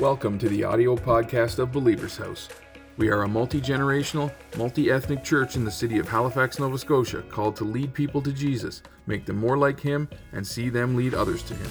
Welcome 0.00 0.38
to 0.38 0.48
the 0.48 0.64
audio 0.64 0.96
podcast 0.96 1.58
of 1.58 1.72
Believer's 1.72 2.16
House. 2.16 2.48
We 2.96 3.10
are 3.10 3.24
a 3.24 3.28
multi 3.28 3.60
generational, 3.60 4.32
multi 4.56 4.90
ethnic 4.90 5.22
church 5.22 5.56
in 5.56 5.64
the 5.66 5.70
city 5.70 5.98
of 5.98 6.08
Halifax, 6.08 6.58
Nova 6.58 6.78
Scotia, 6.78 7.20
called 7.28 7.54
to 7.56 7.64
lead 7.64 7.92
people 7.92 8.22
to 8.22 8.32
Jesus, 8.32 8.82
make 9.06 9.26
them 9.26 9.36
more 9.36 9.58
like 9.58 9.78
Him, 9.78 10.08
and 10.32 10.46
see 10.46 10.70
them 10.70 10.96
lead 10.96 11.12
others 11.12 11.42
to 11.42 11.54
Him. 11.54 11.70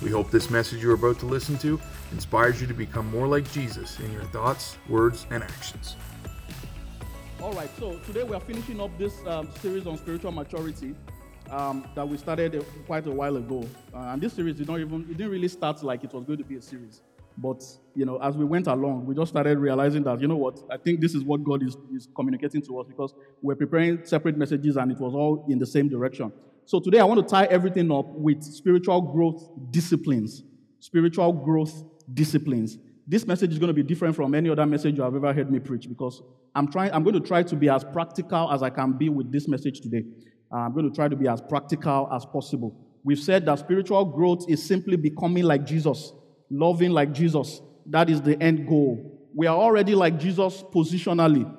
We 0.00 0.08
hope 0.08 0.30
this 0.30 0.50
message 0.50 0.84
you're 0.84 0.94
about 0.94 1.18
to 1.18 1.26
listen 1.26 1.58
to 1.58 1.80
inspires 2.12 2.60
you 2.60 2.68
to 2.68 2.74
become 2.74 3.10
more 3.10 3.26
like 3.26 3.50
Jesus 3.50 3.98
in 3.98 4.12
your 4.12 4.22
thoughts, 4.26 4.76
words, 4.88 5.26
and 5.32 5.42
actions. 5.42 5.96
All 7.42 7.54
right, 7.54 7.70
so 7.80 7.98
today 8.06 8.22
we 8.22 8.36
are 8.36 8.40
finishing 8.40 8.80
up 8.80 8.96
this 8.98 9.14
um, 9.26 9.48
series 9.60 9.88
on 9.88 9.98
spiritual 9.98 10.30
maturity 10.30 10.94
um, 11.50 11.84
that 11.96 12.08
we 12.08 12.18
started 12.18 12.54
uh, 12.54 12.62
quite 12.86 13.08
a 13.08 13.10
while 13.10 13.36
ago. 13.36 13.68
Uh, 13.92 14.12
and 14.12 14.22
this 14.22 14.32
series 14.32 14.54
did 14.54 14.68
not 14.68 14.78
even 14.78 15.00
it 15.10 15.16
didn't 15.16 15.32
really 15.32 15.48
start 15.48 15.82
like 15.82 16.04
it 16.04 16.12
was 16.12 16.22
going 16.22 16.38
to 16.38 16.44
be 16.44 16.54
a 16.54 16.62
series. 16.62 17.02
But 17.36 17.62
you 17.94 18.04
know, 18.04 18.18
as 18.18 18.36
we 18.36 18.44
went 18.44 18.66
along, 18.66 19.06
we 19.06 19.14
just 19.14 19.30
started 19.30 19.58
realizing 19.58 20.04
that 20.04 20.20
you 20.20 20.28
know 20.28 20.36
what, 20.36 20.60
I 20.70 20.76
think 20.76 21.00
this 21.00 21.14
is 21.14 21.22
what 21.22 21.42
God 21.42 21.62
is, 21.62 21.76
is 21.94 22.08
communicating 22.14 22.62
to 22.62 22.78
us 22.80 22.86
because 22.86 23.14
we're 23.42 23.56
preparing 23.56 24.04
separate 24.04 24.36
messages 24.36 24.76
and 24.76 24.92
it 24.92 24.98
was 24.98 25.14
all 25.14 25.46
in 25.48 25.58
the 25.58 25.66
same 25.66 25.88
direction. 25.88 26.32
So 26.66 26.80
today 26.80 27.00
I 27.00 27.04
want 27.04 27.20
to 27.20 27.26
tie 27.26 27.44
everything 27.46 27.90
up 27.92 28.06
with 28.08 28.42
spiritual 28.42 29.00
growth 29.00 29.50
disciplines. 29.70 30.42
Spiritual 30.80 31.32
growth 31.32 31.84
disciplines. 32.12 32.78
This 33.06 33.26
message 33.26 33.52
is 33.52 33.58
going 33.58 33.68
to 33.68 33.74
be 33.74 33.82
different 33.82 34.16
from 34.16 34.34
any 34.34 34.48
other 34.48 34.64
message 34.64 34.96
you 34.96 35.02
have 35.02 35.14
ever 35.14 35.32
heard 35.32 35.50
me 35.50 35.58
preach 35.58 35.88
because 35.88 36.22
I'm 36.54 36.70
trying 36.70 36.92
I'm 36.92 37.02
going 37.02 37.20
to 37.20 37.26
try 37.26 37.42
to 37.42 37.56
be 37.56 37.68
as 37.68 37.84
practical 37.84 38.50
as 38.50 38.62
I 38.62 38.70
can 38.70 38.92
be 38.92 39.08
with 39.08 39.30
this 39.30 39.46
message 39.48 39.80
today. 39.80 40.04
I'm 40.50 40.72
going 40.72 40.88
to 40.88 40.94
try 40.94 41.08
to 41.08 41.16
be 41.16 41.28
as 41.28 41.40
practical 41.40 42.08
as 42.12 42.24
possible. 42.24 42.74
We've 43.02 43.18
said 43.18 43.44
that 43.46 43.58
spiritual 43.58 44.04
growth 44.04 44.46
is 44.48 44.62
simply 44.62 44.96
becoming 44.96 45.44
like 45.44 45.66
Jesus, 45.66 46.12
loving 46.58 46.90
like 46.90 47.12
Jesus. 47.12 47.60
That 47.86 48.08
is 48.08 48.22
the 48.22 48.40
end 48.42 48.66
goal. 48.66 49.20
We 49.34 49.46
are 49.46 49.56
already 49.56 49.94
like 49.94 50.18
Jesus 50.18 50.62
positionally, 50.62 51.52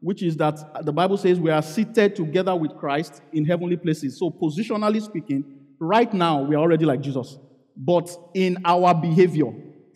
which 0.00 0.22
is 0.22 0.36
that 0.36 0.84
the 0.84 0.92
Bible 0.92 1.16
says 1.16 1.40
we 1.40 1.50
are 1.50 1.62
seated 1.62 2.14
together 2.14 2.54
with 2.54 2.76
Christ 2.76 3.22
in 3.32 3.44
heavenly 3.44 3.76
places. 3.76 4.18
So, 4.18 4.30
positionally 4.30 5.02
speaking, 5.02 5.44
right 5.78 6.12
now 6.12 6.42
we 6.42 6.54
are 6.54 6.60
already 6.60 6.84
like 6.84 7.00
Jesus. 7.00 7.38
But 7.76 8.14
in 8.34 8.58
our 8.64 8.94
behavior, 8.94 9.50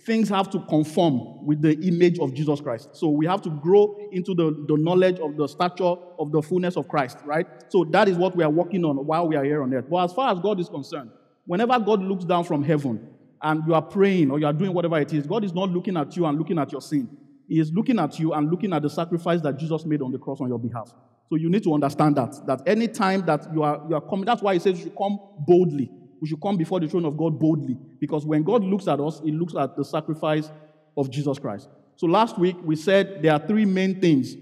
things 0.07 0.29
have 0.29 0.49
to 0.51 0.61
conform 0.61 1.45
with 1.45 1.61
the 1.61 1.75
image 1.87 2.19
of 2.21 2.33
Jesus 2.33 2.61
Christ. 2.61 2.91
So 2.95 3.09
we 3.09 3.27
have 3.27 3.43
to 3.43 3.51
grow 3.51 3.97
into 4.13 4.35
the, 4.35 4.65
the 4.69 4.77
knowledge 4.77 5.19
of 5.19 5.37
the 5.37 5.49
stature 5.49 5.95
of 6.19 6.31
the 6.31 6.41
fullness 6.41 6.77
of 6.77 6.89
Christ, 6.89 7.19
right? 7.25 7.47
So 7.69 7.85
that 7.91 8.09
is 8.09 8.17
what 8.17 8.37
we 8.37 8.45
are 8.45 8.51
working 8.51 8.85
on 8.85 9.05
while 9.05 9.27
we 9.27 9.37
are 9.37 9.45
here 9.45 9.63
on 9.63 9.75
earth. 9.75 9.87
But 9.91 10.05
as 10.05 10.13
far 10.13 10.33
as 10.33 10.39
God 10.39 10.61
is 10.61 10.69
concerned, 10.69 11.11
whenever 11.45 11.79
God 11.81 12.03
looks 12.03 12.25
down 12.25 12.45
from 12.45 12.63
heaven 12.63 13.16
and 13.43 13.63
you 13.67 13.75
are 13.75 13.83
praying 13.83 14.31
or 14.31 14.39
you 14.39 14.47
are 14.47 14.53
doing 14.53 14.73
whatever 14.73 14.99
it 14.99 15.13
is, 15.13 15.27
God 15.27 15.45
is 15.45 15.53
not 15.53 15.71
looking 15.71 15.97
at 15.97 16.17
you 16.17 16.27
and 16.27 16.39
looking 16.39 16.59
at 16.59 16.73
your 16.73 16.81
sin. 16.81 17.09
He 17.49 17.61
is 17.61 17.73
looking 17.73 17.99
at 17.99 18.19
you 18.19 18.33
and 18.33 18.51
looking 18.51 18.73
at 18.73 18.83
the 18.83 18.91
sacrifice 18.91 19.41
that 19.43 19.57
Jesus 19.57 19.85
made 19.85 20.03
on 20.03 20.11
the 20.13 20.19
cross 20.19 20.41
on 20.41 20.49
your 20.49 20.59
behalf. 20.59 20.93
So 21.29 21.37
you 21.37 21.51
need 21.51 21.63
to 21.65 21.75
understand 21.75 22.17
that. 22.17 22.35
That 22.47 22.63
any 22.67 22.89
time 22.89 23.25
that 23.27 23.47
you 23.53 23.63
are 23.63 23.85
you 23.89 23.95
are 23.95 24.01
coming, 24.01 24.25
that's 24.25 24.43
why 24.43 24.55
he 24.55 24.61
says 24.61 24.79
you 24.79 24.85
should 24.85 24.97
come 24.97 25.19
boldly 25.47 25.91
we 26.21 26.29
should 26.29 26.41
come 26.41 26.57
before 26.57 26.81
the 26.81 26.89
throne 26.89 27.05
of 27.05 27.17
God 27.17 27.39
boldly. 27.39 27.77
Because 28.01 28.25
when 28.25 28.43
God 28.43 28.65
looks 28.65 28.89
at 28.89 29.01
us, 29.01 29.21
He 29.25 29.33
looks 29.33 29.55
at 29.55 29.77
the 29.77 29.85
sacrifice 29.85 30.51
of 30.97 31.11
Jesus 31.11 31.39
Christ. 31.39 31.69
So 31.97 32.07
last 32.07 32.39
week 32.39 32.57
we 32.63 32.77
said 32.77 33.23
there 33.23 33.33
are 33.33 33.39
three 33.39 33.65
main 33.65 34.01
things, 34.01 34.35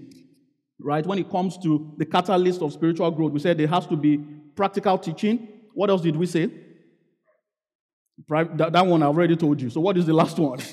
right? 0.79 1.05
When 1.05 1.19
it 1.19 1.29
comes 1.29 1.57
to 1.59 1.93
the 1.97 2.05
catalyst 2.05 2.61
of 2.61 2.73
spiritual 2.73 3.11
growth, 3.11 3.31
we 3.31 3.39
said 3.39 3.57
there 3.57 3.67
has 3.67 3.87
to 3.87 3.95
be 3.95 4.17
practical 4.55 4.97
teaching. 4.97 5.47
What 5.73 5.89
else 5.89 6.01
did 6.01 6.15
we 6.15 6.25
say? 6.25 6.49
That 8.27 8.85
one 8.85 9.03
I've 9.03 9.09
already 9.09 9.35
told 9.35 9.61
you. 9.61 9.69
So 9.69 9.81
what 9.81 9.97
is 9.97 10.05
the 10.05 10.13
last 10.13 10.37
one? 10.39 10.59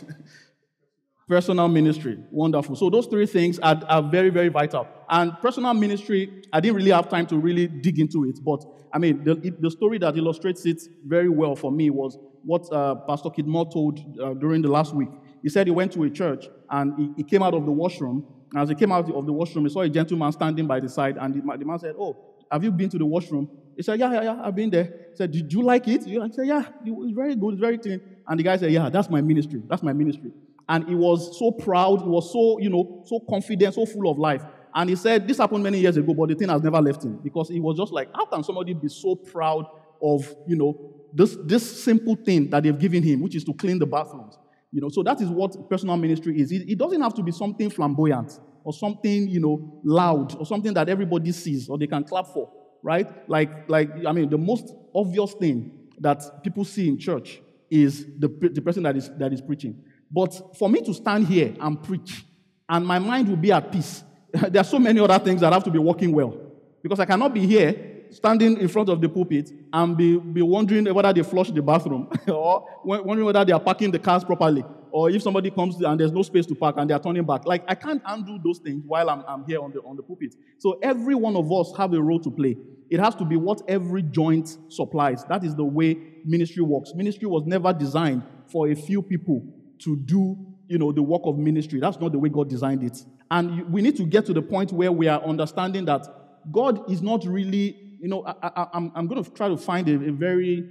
personal 1.28 1.68
ministry. 1.68 2.18
Wonderful. 2.30 2.76
So 2.76 2.90
those 2.90 3.06
three 3.06 3.26
things 3.26 3.58
are, 3.60 3.80
are 3.88 4.02
very, 4.02 4.28
very 4.28 4.48
vital. 4.48 4.86
And 5.08 5.32
personal 5.40 5.72
ministry, 5.72 6.42
I 6.52 6.60
didn't 6.60 6.76
really 6.76 6.90
have 6.90 7.08
time 7.08 7.26
to 7.28 7.38
really 7.38 7.66
dig 7.68 7.98
into 7.98 8.24
it, 8.24 8.38
but 8.44 8.62
I 8.92 8.98
mean, 8.98 9.24
the, 9.24 9.34
the 9.58 9.70
story 9.70 9.98
that 9.98 10.16
illustrates 10.16 10.66
it 10.66 10.82
very 11.06 11.30
well 11.30 11.56
for 11.56 11.72
me 11.72 11.88
was 11.88 12.18
what 12.44 12.70
uh, 12.70 12.96
Pastor 13.08 13.30
Kidmore 13.30 13.70
told 13.72 13.98
uh, 14.20 14.34
during 14.34 14.60
the 14.60 14.68
last 14.68 14.94
week. 14.94 15.08
He 15.42 15.48
said 15.48 15.66
he 15.66 15.70
went 15.70 15.92
to 15.92 16.02
a 16.04 16.10
church 16.10 16.46
and 16.68 16.92
he, 16.98 17.12
he, 17.18 17.24
came 17.24 17.42
out 17.42 17.54
of 17.54 17.64
the 17.64 17.72
washroom. 17.72 18.26
As 18.54 18.68
he 18.68 18.74
came 18.74 18.92
out 18.92 19.10
of 19.10 19.24
the 19.24 19.32
washroom, 19.32 19.64
he 19.64 19.70
saw 19.70 19.80
a 19.80 19.88
gentleman 19.88 20.30
standing 20.32 20.66
by 20.66 20.80
the 20.80 20.88
side, 20.88 21.16
and 21.18 21.34
the, 21.34 21.56
the 21.56 21.64
man 21.64 21.78
said, 21.78 21.94
"Oh, 21.98 22.16
have 22.50 22.62
you 22.62 22.70
been 22.70 22.90
to 22.90 22.98
the 22.98 23.06
washroom?" 23.06 23.48
He 23.76 23.82
said, 23.82 23.98
"Yeah, 23.98 24.12
yeah, 24.12 24.22
yeah, 24.22 24.42
I've 24.42 24.54
been 24.54 24.70
there." 24.70 24.84
He 24.84 25.16
said, 25.16 25.30
"Did 25.30 25.52
you 25.52 25.62
like 25.62 25.88
it?" 25.88 26.04
He 26.04 26.14
said, 26.32 26.46
"Yeah, 26.46 26.64
it 26.86 26.90
was 26.90 27.10
very 27.12 27.34
good, 27.34 27.58
very 27.58 27.78
clean." 27.78 28.00
And 28.26 28.38
the 28.38 28.44
guy 28.44 28.56
said, 28.56 28.72
"Yeah, 28.72 28.88
that's 28.88 29.10
my 29.10 29.20
ministry. 29.20 29.62
That's 29.68 29.82
my 29.82 29.92
ministry." 29.92 30.32
And 30.68 30.88
he 30.88 30.94
was 30.94 31.38
so 31.38 31.50
proud, 31.50 32.02
he 32.02 32.08
was 32.08 32.32
so, 32.32 32.58
you 32.58 32.70
know, 32.70 33.02
so 33.06 33.20
confident, 33.28 33.74
so 33.74 33.84
full 33.84 34.10
of 34.10 34.18
life. 34.18 34.42
And 34.74 34.88
he 34.88 34.96
said, 34.96 35.28
This 35.28 35.38
happened 35.38 35.62
many 35.62 35.78
years 35.78 35.96
ago, 35.96 36.14
but 36.14 36.28
the 36.28 36.34
thing 36.34 36.48
has 36.48 36.62
never 36.62 36.80
left 36.80 37.04
him 37.04 37.18
because 37.22 37.48
he 37.48 37.60
was 37.60 37.76
just 37.76 37.92
like, 37.92 38.08
How 38.14 38.24
can 38.26 38.42
somebody 38.42 38.72
be 38.74 38.88
so 38.88 39.14
proud 39.14 39.66
of, 40.00 40.34
you 40.46 40.56
know, 40.56 40.94
this, 41.12 41.36
this 41.44 41.84
simple 41.84 42.16
thing 42.16 42.48
that 42.50 42.62
they've 42.62 42.78
given 42.78 43.02
him, 43.02 43.20
which 43.20 43.36
is 43.36 43.44
to 43.44 43.52
clean 43.52 43.78
the 43.78 43.86
bathrooms? 43.86 44.38
You 44.72 44.80
know, 44.80 44.88
so 44.88 45.02
that 45.02 45.20
is 45.20 45.28
what 45.28 45.68
personal 45.68 45.96
ministry 45.98 46.40
is. 46.40 46.50
It, 46.50 46.70
it 46.70 46.78
doesn't 46.78 47.02
have 47.02 47.12
to 47.14 47.22
be 47.22 47.32
something 47.32 47.68
flamboyant 47.68 48.40
or 48.64 48.72
something, 48.72 49.28
you 49.28 49.40
know, 49.40 49.80
loud 49.84 50.34
or 50.36 50.46
something 50.46 50.72
that 50.72 50.88
everybody 50.88 51.32
sees 51.32 51.68
or 51.68 51.76
they 51.76 51.86
can 51.86 52.04
clap 52.04 52.28
for, 52.28 52.50
right? 52.82 53.28
Like, 53.28 53.68
like 53.68 53.90
I 54.06 54.12
mean, 54.12 54.28
the 54.28 54.38
most 54.38 54.74
obvious 54.94 55.32
thing 55.34 55.88
that 55.98 56.42
people 56.42 56.64
see 56.64 56.88
in 56.88 56.98
church 56.98 57.40
is 57.70 58.04
the, 58.18 58.28
the 58.28 58.60
person 58.60 58.82
that 58.82 58.96
is, 58.96 59.10
that 59.18 59.32
is 59.32 59.40
preaching. 59.40 59.82
But 60.10 60.56
for 60.58 60.68
me 60.68 60.82
to 60.82 60.92
stand 60.92 61.26
here 61.26 61.54
and 61.58 61.82
preach, 61.82 62.24
and 62.68 62.86
my 62.86 62.98
mind 62.98 63.28
will 63.28 63.36
be 63.36 63.52
at 63.52 63.72
peace, 63.72 64.04
there 64.32 64.60
are 64.60 64.64
so 64.64 64.78
many 64.78 65.00
other 65.00 65.18
things 65.18 65.40
that 65.40 65.52
have 65.52 65.64
to 65.64 65.70
be 65.70 65.78
working 65.78 66.12
well. 66.12 66.36
Because 66.82 67.00
I 67.00 67.06
cannot 67.06 67.32
be 67.32 67.46
here 67.46 67.92
standing 68.10 68.58
in 68.58 68.68
front 68.68 68.88
of 68.90 69.00
the 69.00 69.08
pulpit 69.08 69.50
and 69.72 69.96
be, 69.96 70.18
be 70.18 70.42
wondering 70.42 70.92
whether 70.92 71.12
they 71.12 71.22
flush 71.22 71.50
the 71.50 71.62
bathroom 71.62 72.10
or 72.28 72.66
wondering 72.84 73.24
whether 73.24 73.44
they 73.44 73.52
are 73.52 73.60
parking 73.60 73.90
the 73.90 73.98
cars 73.98 74.22
properly 74.22 74.64
or 74.92 75.10
if 75.10 75.22
somebody 75.22 75.50
comes 75.50 75.80
and 75.80 75.98
there's 75.98 76.12
no 76.12 76.22
space 76.22 76.46
to 76.46 76.54
park 76.54 76.76
and 76.78 76.88
they 76.88 76.94
are 76.94 77.00
turning 77.00 77.24
back. 77.24 77.46
Like, 77.46 77.64
I 77.66 77.74
can't 77.74 78.02
undo 78.04 78.38
those 78.44 78.58
things 78.58 78.84
while 78.86 79.08
I'm, 79.08 79.24
I'm 79.26 79.44
here 79.44 79.60
on 79.60 79.72
the, 79.72 79.80
on 79.80 79.96
the 79.96 80.02
pulpit. 80.02 80.34
So 80.58 80.78
every 80.82 81.14
one 81.14 81.34
of 81.34 81.50
us 81.50 81.72
have 81.78 81.92
a 81.94 82.02
role 82.02 82.20
to 82.20 82.30
play. 82.30 82.56
It 82.90 83.00
has 83.00 83.14
to 83.16 83.24
be 83.24 83.36
what 83.36 83.62
every 83.68 84.02
joint 84.02 84.56
supplies. 84.68 85.24
That 85.24 85.44
is 85.44 85.54
the 85.56 85.64
way 85.64 85.96
ministry 86.24 86.62
works. 86.62 86.92
Ministry 86.94 87.26
was 87.26 87.44
never 87.46 87.72
designed 87.72 88.22
for 88.50 88.68
a 88.68 88.74
few 88.74 89.00
people 89.00 89.42
to 89.78 89.96
do, 89.96 90.36
you 90.68 90.78
know, 90.78 90.92
the 90.92 91.02
work 91.02 91.22
of 91.24 91.38
ministry. 91.38 91.80
That's 91.80 91.98
not 91.98 92.12
the 92.12 92.18
way 92.18 92.28
God 92.28 92.50
designed 92.50 92.84
it. 92.84 92.98
And 93.30 93.72
we 93.72 93.80
need 93.80 93.96
to 93.96 94.04
get 94.04 94.26
to 94.26 94.34
the 94.34 94.42
point 94.42 94.72
where 94.72 94.92
we 94.92 95.08
are 95.08 95.22
understanding 95.22 95.86
that 95.86 96.06
God 96.50 96.90
is 96.90 97.00
not 97.00 97.24
really, 97.24 97.96
you 97.98 98.08
know, 98.08 98.24
I, 98.26 98.68
am 98.74 99.06
going 99.06 99.24
to 99.24 99.30
try 99.30 99.48
to 99.48 99.56
find 99.56 99.88
a, 99.88 99.94
a, 100.08 100.12
very, 100.12 100.70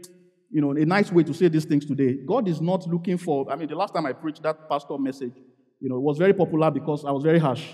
you 0.52 0.62
know, 0.62 0.72
a 0.72 0.86
nice 0.86 1.12
way 1.12 1.24
to 1.24 1.34
say 1.34 1.48
these 1.48 1.66
things 1.66 1.86
today. 1.86 2.14
God 2.14 2.48
is 2.48 2.62
not 2.62 2.86
looking 2.88 3.18
for, 3.18 3.50
I 3.52 3.56
mean, 3.56 3.70
the 3.70 3.76
last 3.76 3.94
time 3.94 4.06
I 4.06 4.14
preached 4.14 4.44
that 4.44 4.70
pastor 4.70 4.98
message, 4.98 5.34
you 5.80 5.90
know, 5.90 5.96
it 5.96 6.02
was 6.02 6.18
very 6.18 6.34
popular 6.34 6.70
because 6.70 7.06
I 7.06 7.12
was 7.12 7.24
very 7.24 7.40
harsh. 7.40 7.66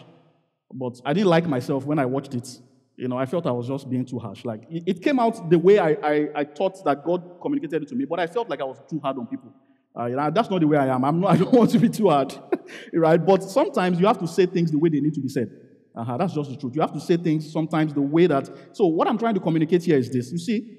But 0.71 1.01
I 1.05 1.13
didn't 1.13 1.29
like 1.29 1.47
myself 1.47 1.85
when 1.85 1.97
I 1.97 2.05
watched 2.05 2.35
it. 2.35 2.47
You 2.95 3.07
know, 3.07 3.17
I 3.17 3.25
felt 3.25 3.45
I 3.45 3.51
was 3.51 3.67
just 3.67 3.89
being 3.89 4.05
too 4.05 4.19
harsh. 4.19 4.43
Like, 4.45 4.63
it, 4.69 5.01
came 5.01 5.19
out 5.19 5.49
the 5.49 5.59
way 5.59 5.79
I, 5.79 5.89
I, 6.03 6.27
I 6.35 6.43
thought 6.43 6.83
that 6.85 7.03
God 7.03 7.39
communicated 7.41 7.83
it 7.83 7.89
to 7.89 7.95
me, 7.95 8.05
but 8.05 8.19
I 8.19 8.27
felt 8.27 8.49
like 8.49 8.59
I 8.59 8.63
was 8.63 8.81
too 8.89 8.99
hard 8.99 9.17
on 9.17 9.27
people. 9.27 9.53
Uh, 9.97 10.05
you 10.05 10.15
know, 10.15 10.29
that's 10.31 10.49
not 10.49 10.61
the 10.61 10.67
way 10.67 10.77
I 10.77 10.87
am. 10.87 11.03
I'm 11.05 11.19
not, 11.19 11.31
I 11.33 11.37
don't 11.37 11.53
want 11.53 11.71
to 11.71 11.79
be 11.79 11.89
too 11.89 12.09
hard, 12.09 12.35
right? 12.93 13.23
But 13.23 13.43
sometimes 13.43 13.99
you 13.99 14.07
have 14.07 14.19
to 14.19 14.27
say 14.27 14.45
things 14.45 14.71
the 14.71 14.79
way 14.79 14.89
they 14.89 14.99
need 14.99 15.13
to 15.13 15.21
be 15.21 15.29
said. 15.29 15.49
Uh-huh, 15.95 16.15
that's 16.17 16.33
just 16.33 16.51
the 16.51 16.57
truth. 16.57 16.75
You 16.75 16.81
have 16.81 16.93
to 16.93 16.99
say 16.99 17.17
things 17.17 17.51
sometimes 17.51 17.93
the 17.93 18.01
way 18.01 18.27
that. 18.27 18.49
So, 18.73 18.85
what 18.85 19.07
I'm 19.07 19.17
trying 19.17 19.33
to 19.33 19.39
communicate 19.39 19.83
here 19.83 19.97
is 19.97 20.11
this. 20.11 20.31
You 20.31 20.37
see, 20.37 20.77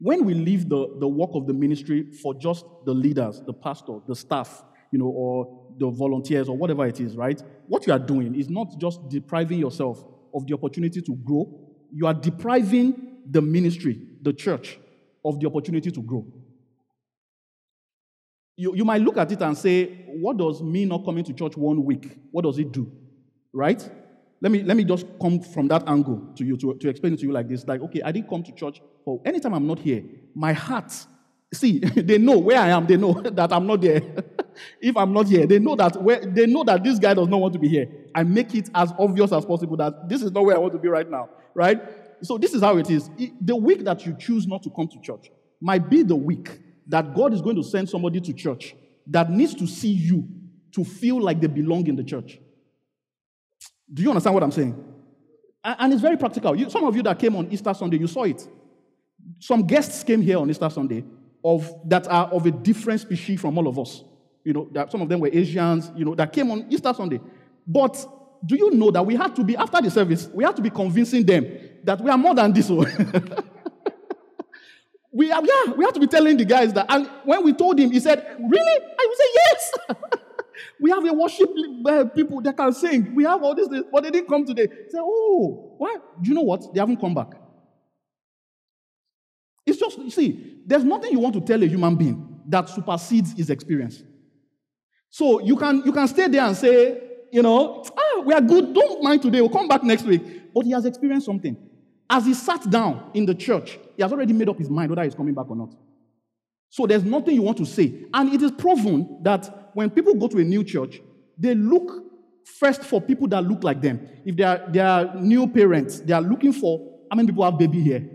when 0.00 0.24
we 0.24 0.34
leave 0.34 0.68
the, 0.68 0.96
the 0.98 1.06
work 1.06 1.30
of 1.34 1.46
the 1.46 1.52
ministry 1.52 2.10
for 2.22 2.34
just 2.34 2.64
the 2.84 2.92
leaders, 2.92 3.40
the 3.46 3.52
pastor, 3.52 3.98
the 4.08 4.16
staff, 4.16 4.64
you 4.92 4.98
know, 4.98 5.06
or 5.06 5.68
the 5.78 5.88
volunteers 5.88 6.48
or 6.48 6.56
whatever 6.56 6.86
it 6.86 7.00
is, 7.00 7.16
right? 7.16 7.40
What 7.68 7.86
you 7.86 7.92
are 7.92 7.98
doing 7.98 8.34
is 8.34 8.48
not 8.48 8.78
just 8.78 9.08
depriving 9.08 9.58
yourself 9.58 10.04
of 10.34 10.46
the 10.46 10.54
opportunity 10.54 11.00
to 11.02 11.14
grow, 11.16 11.60
you 11.92 12.06
are 12.06 12.14
depriving 12.14 13.18
the 13.30 13.42
ministry, 13.42 14.00
the 14.22 14.32
church, 14.32 14.78
of 15.24 15.38
the 15.38 15.46
opportunity 15.46 15.90
to 15.90 16.02
grow 16.02 16.26
you, 18.60 18.74
you 18.76 18.84
might 18.84 19.00
look 19.00 19.16
at 19.16 19.32
it 19.32 19.40
and 19.40 19.56
say, 19.56 19.86
what 20.06 20.36
does 20.36 20.62
me 20.62 20.84
not 20.84 21.02
coming 21.02 21.24
to 21.24 21.32
church 21.32 21.56
one 21.56 21.82
week, 21.82 22.14
what 22.30 22.42
does 22.42 22.58
it 22.58 22.70
do? 22.70 22.92
Right? 23.54 23.88
Let 24.42 24.52
me, 24.52 24.62
let 24.62 24.76
me 24.76 24.84
just 24.84 25.06
come 25.20 25.40
from 25.40 25.68
that 25.68 25.86
angle 25.86 26.32
to 26.36 26.44
you 26.44 26.56
to, 26.56 26.74
to 26.74 26.88
explain 26.88 27.12
it 27.12 27.20
to 27.20 27.26
you 27.26 27.32
like 27.32 27.48
this. 27.48 27.66
Like, 27.66 27.82
okay, 27.82 28.00
I 28.02 28.10
didn't 28.10 28.28
come 28.28 28.42
to 28.42 28.52
church 28.52 28.80
for 29.04 29.20
anytime 29.24 29.52
I'm 29.54 29.66
not 29.66 29.78
here, 29.78 30.02
my 30.34 30.52
heart, 30.52 30.92
see, 31.52 31.78
they 31.96 32.16
know 32.16 32.38
where 32.38 32.58
I 32.58 32.68
am, 32.68 32.86
they 32.86 32.96
know 32.96 33.12
that 33.24 33.52
I'm 33.52 33.66
not 33.66 33.82
there. 33.82 34.00
if 34.80 34.96
I'm 34.96 35.12
not 35.12 35.26
here, 35.28 35.46
they 35.46 35.58
know 35.58 35.76
that 35.76 36.02
where, 36.02 36.20
they 36.20 36.46
know 36.46 36.64
that 36.64 36.82
this 36.82 36.98
guy 36.98 37.12
does 37.12 37.28
not 37.28 37.40
want 37.40 37.52
to 37.52 37.58
be 37.58 37.68
here. 37.68 37.86
I 38.14 38.22
make 38.22 38.54
it 38.54 38.70
as 38.74 38.92
obvious 38.98 39.32
as 39.32 39.44
possible 39.44 39.76
that 39.76 40.08
this 40.08 40.22
is 40.22 40.32
not 40.32 40.44
where 40.44 40.56
I 40.56 40.58
want 40.58 40.72
to 40.72 40.78
be 40.78 40.88
right 40.88 41.08
now. 41.08 41.28
Right? 41.54 41.80
So 42.22 42.38
this 42.38 42.54
is 42.54 42.62
how 42.62 42.76
it 42.78 42.90
is. 42.90 43.10
The 43.40 43.56
week 43.56 43.84
that 43.84 44.06
you 44.06 44.16
choose 44.18 44.46
not 44.46 44.62
to 44.62 44.70
come 44.70 44.88
to 44.88 45.00
church 45.00 45.30
might 45.60 45.90
be 45.90 46.02
the 46.02 46.16
week 46.16 46.60
that 46.86 47.14
God 47.14 47.34
is 47.34 47.42
going 47.42 47.56
to 47.56 47.62
send 47.62 47.88
somebody 47.88 48.20
to 48.20 48.32
church 48.32 48.74
that 49.06 49.30
needs 49.30 49.54
to 49.54 49.66
see 49.66 49.90
you 49.90 50.28
to 50.72 50.84
feel 50.84 51.20
like 51.20 51.40
they 51.40 51.46
belong 51.46 51.86
in 51.86 51.96
the 51.96 52.04
church. 52.04 52.38
Do 53.92 54.02
you 54.02 54.10
understand 54.10 54.34
what 54.34 54.42
I'm 54.42 54.52
saying? 54.52 54.84
And 55.62 55.92
it's 55.92 56.00
very 56.02 56.16
practical. 56.16 56.56
You, 56.56 56.70
some 56.70 56.84
of 56.84 56.96
you 56.96 57.02
that 57.02 57.18
came 57.18 57.36
on 57.36 57.50
Easter 57.50 57.74
Sunday, 57.74 57.98
you 57.98 58.06
saw 58.06 58.24
it. 58.24 58.46
Some 59.38 59.66
guests 59.66 60.02
came 60.02 60.22
here 60.22 60.38
on 60.38 60.48
Easter 60.48 60.70
Sunday 60.70 61.04
of 61.44 61.70
that 61.86 62.06
are 62.08 62.26
of 62.28 62.46
a 62.46 62.50
different 62.50 63.00
species 63.00 63.40
from 63.40 63.58
all 63.58 63.66
of 63.68 63.78
us. 63.78 64.04
You 64.44 64.52
know, 64.54 64.68
that 64.72 64.90
some 64.90 65.02
of 65.02 65.08
them 65.08 65.20
were 65.20 65.28
Asians, 65.32 65.90
you 65.94 66.04
know, 66.04 66.14
that 66.14 66.32
came 66.32 66.50
on 66.50 66.66
Easter 66.70 66.92
Sunday. 66.94 67.20
But 67.66 68.06
do 68.44 68.56
you 68.56 68.70
know 68.70 68.90
that 68.90 69.04
we 69.04 69.16
had 69.16 69.36
to 69.36 69.44
be, 69.44 69.56
after 69.56 69.82
the 69.82 69.90
service, 69.90 70.28
we 70.32 70.44
had 70.44 70.56
to 70.56 70.62
be 70.62 70.70
convincing 70.70 71.26
them 71.26 71.46
that 71.84 72.00
we 72.00 72.10
are 72.10 72.18
more 72.18 72.34
than 72.34 72.52
this. 72.52 72.70
Oh? 72.70 72.76
we 75.12 75.30
are, 75.30 75.42
yeah, 75.44 75.72
we 75.72 75.84
have 75.84 75.92
to 75.94 76.00
be 76.00 76.06
telling 76.06 76.36
the 76.36 76.44
guys 76.44 76.72
that. 76.72 76.86
And 76.88 77.10
when 77.24 77.44
we 77.44 77.52
told 77.52 77.78
him, 77.78 77.90
he 77.90 78.00
said, 78.00 78.36
Really? 78.38 78.84
I 78.98 79.06
would 79.08 79.18
say, 79.18 79.24
Yes. 79.34 79.72
we 80.80 80.90
have 80.90 81.04
a 81.04 81.12
worship 81.12 81.50
uh, 81.86 82.04
people 82.06 82.40
that 82.42 82.56
can 82.56 82.72
sing. 82.72 83.14
We 83.14 83.24
have 83.24 83.42
all 83.42 83.54
this, 83.54 83.68
but 83.92 84.02
they 84.02 84.10
didn't 84.10 84.28
come 84.28 84.44
today. 84.44 84.66
Say, 84.88 84.98
Oh, 84.98 85.74
why? 85.78 85.96
Do 86.20 86.28
you 86.28 86.34
know 86.34 86.42
what? 86.42 86.72
They 86.72 86.80
haven't 86.80 87.00
come 87.00 87.14
back. 87.14 87.32
It's 89.66 89.78
just, 89.78 89.98
you 89.98 90.10
see, 90.10 90.62
there's 90.66 90.84
nothing 90.84 91.12
you 91.12 91.18
want 91.20 91.34
to 91.34 91.40
tell 91.40 91.62
a 91.62 91.66
human 91.66 91.94
being 91.96 92.40
that 92.48 92.68
supersedes 92.68 93.32
his 93.32 93.50
experience. 93.50 94.02
So 95.10 95.40
you 95.40 95.56
can 95.56 95.82
you 95.84 95.92
can 95.92 96.06
stay 96.08 96.28
there 96.28 96.42
and 96.42 96.56
say, 96.56 97.02
you 97.32 97.42
know, 97.42 97.84
ah, 97.96 98.20
we 98.20 98.32
are 98.32 98.40
good. 98.40 98.72
Don't 98.72 99.02
mind 99.02 99.22
today. 99.22 99.40
We'll 99.40 99.50
come 99.50 99.68
back 99.68 99.82
next 99.82 100.04
week. 100.04 100.52
But 100.54 100.64
he 100.64 100.72
has 100.72 100.84
experienced 100.84 101.26
something. 101.26 101.56
As 102.08 102.26
he 102.26 102.34
sat 102.34 102.68
down 102.68 103.10
in 103.14 103.26
the 103.26 103.34
church, 103.34 103.78
he 103.96 104.02
has 104.02 104.12
already 104.12 104.32
made 104.32 104.48
up 104.48 104.58
his 104.58 104.68
mind 104.68 104.90
whether 104.90 105.04
he's 105.04 105.14
coming 105.14 105.34
back 105.34 105.48
or 105.48 105.56
not. 105.56 105.74
So 106.70 106.86
there's 106.86 107.04
nothing 107.04 107.34
you 107.34 107.42
want 107.42 107.58
to 107.58 107.66
say. 107.66 108.06
And 108.14 108.32
it 108.32 108.40
is 108.42 108.52
proven 108.52 109.18
that 109.22 109.70
when 109.74 109.90
people 109.90 110.14
go 110.14 110.28
to 110.28 110.38
a 110.38 110.44
new 110.44 110.64
church, 110.64 111.00
they 111.36 111.54
look 111.54 112.04
first 112.44 112.82
for 112.84 113.00
people 113.00 113.26
that 113.28 113.44
look 113.44 113.64
like 113.64 113.80
them. 113.80 114.08
If 114.24 114.36
they 114.36 114.44
are, 114.44 114.62
they 114.68 114.80
are 114.80 115.14
new 115.16 115.48
parents, 115.48 116.00
they 116.00 116.12
are 116.12 116.22
looking 116.22 116.52
for 116.52 116.78
how 117.10 117.16
many 117.16 117.28
people 117.28 117.44
have 117.44 117.58
baby 117.58 117.80
here. 117.80 118.08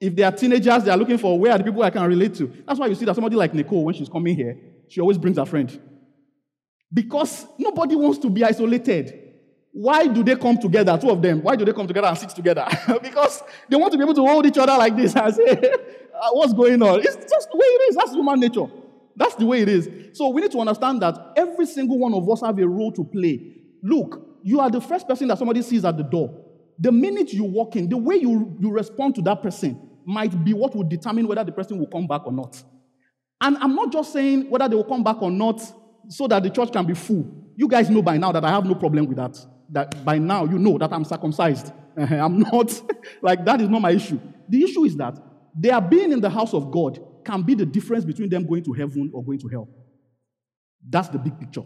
If 0.00 0.14
they 0.16 0.22
are 0.22 0.32
teenagers, 0.32 0.84
they 0.84 0.90
are 0.90 0.96
looking 0.96 1.18
for 1.18 1.38
where 1.38 1.52
are 1.52 1.58
the 1.58 1.64
people 1.64 1.82
I 1.82 1.90
can 1.90 2.06
relate 2.06 2.34
to. 2.36 2.52
That's 2.66 2.78
why 2.78 2.86
you 2.86 2.94
see 2.94 3.04
that 3.04 3.14
somebody 3.14 3.36
like 3.36 3.54
Nicole, 3.54 3.84
when 3.84 3.94
she's 3.94 4.08
coming 4.08 4.34
here, 4.36 4.58
she 4.88 5.00
always 5.00 5.18
brings 5.18 5.38
a 5.38 5.46
friend. 5.46 5.80
Because 6.92 7.46
nobody 7.58 7.96
wants 7.96 8.18
to 8.18 8.30
be 8.30 8.44
isolated. 8.44 9.21
Why 9.72 10.06
do 10.06 10.22
they 10.22 10.36
come 10.36 10.58
together, 10.58 10.98
two 10.98 11.10
of 11.10 11.22
them? 11.22 11.42
Why 11.42 11.56
do 11.56 11.64
they 11.64 11.72
come 11.72 11.86
together 11.86 12.06
and 12.08 12.18
sit 12.18 12.28
together? 12.30 12.66
because 13.02 13.42
they 13.70 13.76
want 13.76 13.90
to 13.92 13.98
be 13.98 14.04
able 14.04 14.14
to 14.14 14.20
hold 14.20 14.44
each 14.44 14.58
other 14.58 14.76
like 14.76 14.94
this 14.94 15.16
and 15.16 15.34
say, 15.34 15.50
uh, 16.14 16.30
What's 16.32 16.52
going 16.52 16.80
on? 16.82 17.00
It's 17.00 17.16
just 17.16 17.50
the 17.50 17.56
way 17.56 17.64
it 17.64 17.90
is. 17.90 17.96
That's 17.96 18.12
human 18.12 18.38
nature. 18.38 18.66
That's 19.16 19.34
the 19.34 19.46
way 19.46 19.62
it 19.62 19.68
is. 19.68 19.88
So 20.12 20.28
we 20.28 20.42
need 20.42 20.52
to 20.52 20.60
understand 20.60 21.00
that 21.02 21.32
every 21.36 21.66
single 21.66 21.98
one 21.98 22.12
of 22.12 22.28
us 22.28 22.42
have 22.42 22.58
a 22.58 22.68
role 22.68 22.92
to 22.92 23.04
play. 23.04 23.56
Look, 23.82 24.38
you 24.42 24.60
are 24.60 24.70
the 24.70 24.80
first 24.80 25.08
person 25.08 25.28
that 25.28 25.38
somebody 25.38 25.62
sees 25.62 25.84
at 25.84 25.96
the 25.96 26.02
door. 26.02 26.34
The 26.78 26.92
minute 26.92 27.32
you 27.32 27.44
walk 27.44 27.76
in, 27.76 27.88
the 27.88 27.96
way 27.96 28.16
you, 28.16 28.56
you 28.60 28.70
respond 28.70 29.14
to 29.16 29.22
that 29.22 29.42
person 29.42 29.90
might 30.04 30.44
be 30.44 30.52
what 30.52 30.74
will 30.74 30.84
determine 30.84 31.28
whether 31.28 31.44
the 31.44 31.52
person 31.52 31.78
will 31.78 31.86
come 31.86 32.06
back 32.06 32.26
or 32.26 32.32
not. 32.32 32.62
And 33.40 33.56
I'm 33.58 33.74
not 33.74 33.92
just 33.92 34.12
saying 34.12 34.50
whether 34.50 34.68
they 34.68 34.76
will 34.76 34.84
come 34.84 35.02
back 35.02 35.22
or 35.22 35.30
not 35.30 35.60
so 36.08 36.26
that 36.28 36.42
the 36.42 36.50
church 36.50 36.72
can 36.72 36.84
be 36.84 36.94
full. 36.94 37.24
You 37.56 37.68
guys 37.68 37.90
know 37.90 38.02
by 38.02 38.16
now 38.16 38.32
that 38.32 38.44
I 38.44 38.50
have 38.50 38.64
no 38.64 38.74
problem 38.74 39.06
with 39.06 39.16
that. 39.16 39.38
That 39.72 40.04
by 40.04 40.18
now 40.18 40.44
you 40.44 40.58
know 40.58 40.78
that 40.78 40.92
I'm 40.92 41.04
circumcised. 41.04 41.72
I'm 41.96 42.38
not, 42.38 42.80
like, 43.22 43.44
that 43.44 43.60
is 43.60 43.68
not 43.68 43.82
my 43.82 43.90
issue. 43.90 44.20
The 44.48 44.62
issue 44.62 44.84
is 44.84 44.96
that 44.96 45.18
their 45.54 45.80
being 45.80 46.12
in 46.12 46.20
the 46.20 46.30
house 46.30 46.54
of 46.54 46.70
God 46.70 46.98
can 47.24 47.42
be 47.42 47.54
the 47.54 47.66
difference 47.66 48.04
between 48.04 48.28
them 48.28 48.46
going 48.46 48.64
to 48.64 48.72
heaven 48.72 49.10
or 49.12 49.24
going 49.24 49.38
to 49.40 49.48
hell. 49.48 49.68
That's 50.88 51.08
the 51.08 51.18
big 51.18 51.38
picture. 51.38 51.64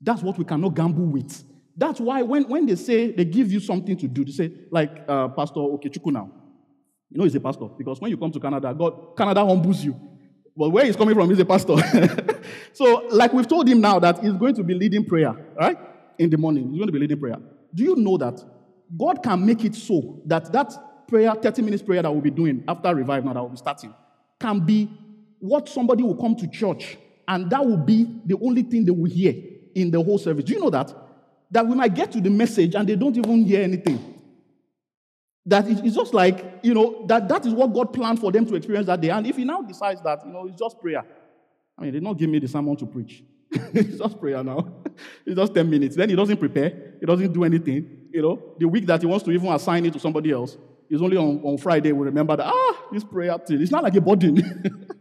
That's 0.00 0.22
what 0.22 0.38
we 0.38 0.44
cannot 0.44 0.74
gamble 0.74 1.06
with. 1.06 1.44
That's 1.76 2.00
why 2.00 2.22
when, 2.22 2.44
when 2.44 2.66
they 2.66 2.76
say 2.76 3.12
they 3.12 3.24
give 3.24 3.52
you 3.52 3.60
something 3.60 3.96
to 3.96 4.08
do, 4.08 4.24
they 4.24 4.32
say, 4.32 4.52
like 4.70 5.04
uh, 5.08 5.28
Pastor 5.28 5.60
Okechukwu 5.60 6.12
now. 6.12 6.30
You 7.10 7.18
know 7.18 7.24
he's 7.24 7.34
a 7.34 7.40
pastor 7.40 7.66
because 7.76 8.00
when 8.00 8.10
you 8.10 8.16
come 8.16 8.30
to 8.30 8.38
Canada, 8.38 8.72
God, 8.72 9.16
Canada 9.16 9.44
humbles 9.44 9.84
you. 9.84 9.98
But 10.56 10.70
where 10.70 10.84
he's 10.84 10.94
coming 10.94 11.14
from, 11.14 11.28
he's 11.28 11.38
a 11.40 11.44
pastor. 11.44 11.76
so, 12.72 13.08
like 13.10 13.32
we've 13.32 13.48
told 13.48 13.68
him 13.68 13.80
now 13.80 13.98
that 13.98 14.22
he's 14.22 14.32
going 14.34 14.54
to 14.54 14.62
be 14.62 14.74
leading 14.74 15.04
prayer, 15.04 15.34
right? 15.58 15.76
In 16.20 16.28
the 16.28 16.36
morning, 16.36 16.68
he's 16.68 16.76
going 16.76 16.86
to 16.86 16.92
be 16.92 16.98
leading 16.98 17.18
prayer. 17.18 17.38
Do 17.74 17.82
you 17.82 17.96
know 17.96 18.18
that 18.18 18.44
God 18.94 19.22
can 19.22 19.46
make 19.46 19.64
it 19.64 19.74
so 19.74 20.20
that 20.26 20.52
that 20.52 21.06
prayer, 21.08 21.34
30 21.34 21.62
minutes 21.62 21.82
prayer 21.82 22.02
that 22.02 22.12
we'll 22.12 22.20
be 22.20 22.30
doing 22.30 22.62
after 22.68 22.94
revive 22.94 23.24
now 23.24 23.32
that 23.32 23.40
we'll 23.40 23.48
be 23.48 23.56
starting, 23.56 23.94
can 24.38 24.60
be 24.60 24.90
what 25.38 25.66
somebody 25.66 26.02
will 26.02 26.14
come 26.14 26.36
to 26.36 26.46
church 26.46 26.98
and 27.26 27.48
that 27.48 27.64
will 27.64 27.78
be 27.78 28.20
the 28.26 28.38
only 28.42 28.62
thing 28.62 28.84
they 28.84 28.90
will 28.90 29.10
hear 29.10 29.32
in 29.74 29.90
the 29.90 30.02
whole 30.02 30.18
service. 30.18 30.44
Do 30.44 30.52
you 30.52 30.60
know 30.60 30.68
that? 30.68 30.94
That 31.52 31.66
we 31.66 31.74
might 31.74 31.94
get 31.94 32.12
to 32.12 32.20
the 32.20 32.28
message 32.28 32.74
and 32.74 32.86
they 32.86 32.96
don't 32.96 33.16
even 33.16 33.46
hear 33.46 33.62
anything. 33.62 34.20
That 35.46 35.68
it's 35.68 35.94
just 35.94 36.12
like, 36.12 36.60
you 36.62 36.74
know, 36.74 37.06
that 37.06 37.28
that 37.30 37.46
is 37.46 37.54
what 37.54 37.72
God 37.72 37.94
planned 37.94 38.20
for 38.20 38.30
them 38.30 38.44
to 38.44 38.56
experience 38.56 38.88
that 38.88 39.00
day. 39.00 39.08
And 39.08 39.26
if 39.26 39.36
he 39.36 39.44
now 39.46 39.62
decides 39.62 40.02
that, 40.02 40.20
you 40.26 40.32
know, 40.34 40.46
it's 40.46 40.60
just 40.60 40.78
prayer. 40.78 41.02
I 41.78 41.82
mean, 41.82 41.92
they 41.94 42.00
don't 42.00 42.18
give 42.18 42.28
me 42.28 42.40
the 42.40 42.48
sermon 42.48 42.76
to 42.76 42.84
preach. 42.84 43.24
it's 43.50 43.96
just 43.96 44.20
prayer 44.20 44.44
now. 44.44 44.79
it's 45.26 45.36
just 45.36 45.54
10 45.54 45.68
minutes. 45.68 45.96
Then 45.96 46.08
he 46.08 46.16
doesn't 46.16 46.38
prepare. 46.38 46.94
He 47.00 47.06
doesn't 47.06 47.32
do 47.32 47.44
anything. 47.44 48.08
You 48.12 48.22
know, 48.22 48.54
the 48.58 48.66
week 48.66 48.86
that 48.86 49.00
he 49.00 49.06
wants 49.06 49.24
to 49.24 49.30
even 49.30 49.48
assign 49.52 49.86
it 49.86 49.92
to 49.92 50.00
somebody 50.00 50.30
else, 50.30 50.56
is 50.90 51.00
only 51.00 51.16
on, 51.16 51.40
on 51.44 51.56
Friday 51.56 51.92
we 51.92 52.04
remember 52.04 52.36
that, 52.36 52.46
ah, 52.46 52.76
this 52.92 53.04
prayer 53.04 53.38
thing. 53.38 53.62
It's 53.62 53.70
not 53.70 53.84
like 53.84 53.94
a 53.94 54.00
burden. 54.00 54.42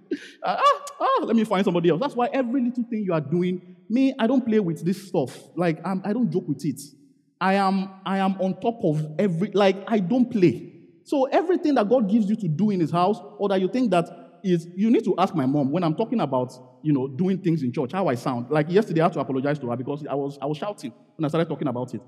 ah, 0.44 0.62
ah, 1.00 1.24
let 1.24 1.36
me 1.36 1.44
find 1.44 1.66
somebody 1.66 1.90
else. 1.90 2.00
That's 2.00 2.16
why 2.16 2.28
every 2.32 2.62
little 2.62 2.84
thing 2.84 3.04
you 3.04 3.14
are 3.14 3.22
doing, 3.22 3.76
me, 3.90 4.14
I 4.20 4.28
don't 4.28 4.46
play 4.46 4.60
with 4.60 4.86
this 4.86 5.08
stuff. 5.08 5.36
Like, 5.56 5.80
I'm, 5.84 6.02
I 6.06 6.14
do 6.14 6.20
not 6.20 6.30
joke 6.30 6.48
with 6.48 6.64
it. 6.64 6.80
I 7.42 7.56
am, 7.56 7.90
I 8.06 8.20
am 8.20 8.40
on 8.40 8.60
top 8.62 8.84
of 8.84 9.16
every, 9.18 9.50
like, 9.52 9.78
I 9.88 10.00
don't 10.00 10.30
play. 10.30 10.74
So 11.06 11.26
everything 11.26 11.74
that 11.76 11.90
God 11.90 12.08
gives 12.08 12.30
you 12.30 12.36
to 12.36 12.48
do 12.48 12.70
in 12.70 12.80
his 12.80 12.92
house, 12.92 13.20
or 13.40 13.50
that 13.50 13.60
you 13.60 13.68
think 13.68 13.90
that 13.90 14.29
is, 14.44 14.68
you 14.76 14.90
need 14.90 15.04
to 15.06 15.16
ask 15.18 15.34
my 15.36 15.46
mom 15.46 15.72
when 15.72 15.84
I'm 15.84 15.96
talking 15.96 16.22
about, 16.22 16.54
you 16.84 16.94
know, 16.94 17.08
doing 17.08 17.40
things 17.40 17.64
in 17.64 17.72
church, 17.72 17.92
how 17.92 18.08
I 18.08 18.16
sound. 18.16 18.50
Like 18.50 18.70
yesterday, 18.70 19.02
I 19.02 19.06
had 19.06 19.14
to 19.14 19.20
apologize 19.20 19.60
to 19.60 19.70
her 19.70 19.76
because 19.76 20.06
I 20.08 20.16
was, 20.16 20.38
I 20.42 20.46
was 20.46 20.58
shouting 20.58 20.94
when 21.16 21.26
I 21.26 21.28
started 21.28 21.50
talking 21.50 21.68
about 21.68 21.94
it. 21.94 22.02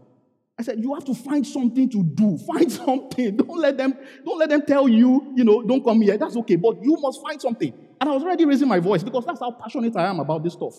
I 0.60 0.64
said, 0.64 0.80
you 0.80 0.94
have 0.94 1.06
to 1.06 1.16
find 1.16 1.46
something 1.46 1.90
to 1.90 2.04
do. 2.04 2.38
Find 2.48 2.72
something. 2.72 3.38
Don't 3.38 3.58
let 3.58 3.78
them, 3.78 3.96
don't 4.24 4.38
let 4.38 4.50
them 4.50 4.64
tell 4.66 4.88
you, 4.88 5.34
you 5.36 5.44
know, 5.44 5.64
don't 5.64 5.84
come 5.84 6.02
here. 6.02 6.18
That's 6.18 6.36
okay. 6.38 6.56
But 6.56 6.84
you 6.84 6.98
must 7.00 7.22
find 7.22 7.42
something. 7.42 7.74
And 8.00 8.10
I 8.10 8.14
was 8.14 8.24
already 8.24 8.46
raising 8.46 8.68
my 8.68 8.80
voice 8.80 9.04
because 9.04 9.26
that's 9.26 9.40
how 9.40 9.52
passionate 9.52 9.96
I 9.96 10.06
am 10.08 10.20
about 10.20 10.44
this 10.44 10.54
stuff. 10.54 10.76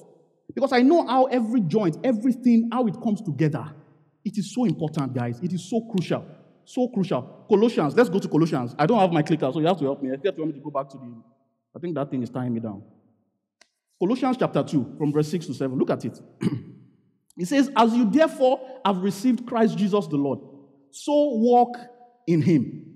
Because 0.54 0.72
I 0.72 0.82
know 0.82 1.06
how 1.06 1.24
every 1.24 1.60
joint, 1.62 1.96
everything, 2.04 2.68
how 2.72 2.86
it 2.86 2.94
comes 3.02 3.22
together. 3.22 3.72
It 4.24 4.38
is 4.38 4.54
so 4.54 4.64
important, 4.64 5.14
guys. 5.14 5.40
It 5.40 5.52
is 5.52 5.68
so 5.68 5.80
crucial. 5.90 6.24
So 6.64 6.88
crucial. 6.88 7.46
Colossians. 7.48 7.96
Let's 7.96 8.08
go 8.08 8.18
to 8.18 8.28
Colossians. 8.28 8.74
I 8.78 8.86
don't 8.86 8.98
have 8.98 9.12
my 9.12 9.22
clicker, 9.22 9.50
so 9.52 9.60
you 9.60 9.66
have 9.66 9.78
to 9.78 9.84
help 9.84 10.02
me. 10.02 10.10
I 10.10 10.14
you 10.14 10.32
want 10.38 10.46
me 10.46 10.52
to 10.52 10.60
go 10.60 10.70
back 10.70 10.88
to 10.90 10.96
the. 10.96 11.31
I 11.74 11.78
think 11.78 11.94
that 11.94 12.10
thing 12.10 12.22
is 12.22 12.30
tying 12.30 12.52
me 12.52 12.60
down. 12.60 12.82
Colossians 13.98 14.36
chapter 14.38 14.62
2, 14.62 14.96
from 14.98 15.12
verse 15.12 15.28
6 15.28 15.46
to 15.46 15.54
7. 15.54 15.78
Look 15.78 15.90
at 15.90 16.04
it. 16.04 16.18
it 17.36 17.46
says, 17.46 17.70
As 17.76 17.92
you 17.94 18.10
therefore 18.10 18.60
have 18.84 18.98
received 18.98 19.46
Christ 19.46 19.78
Jesus 19.78 20.06
the 20.08 20.16
Lord, 20.16 20.40
so 20.90 21.12
walk 21.12 21.76
in 22.26 22.42
him, 22.42 22.94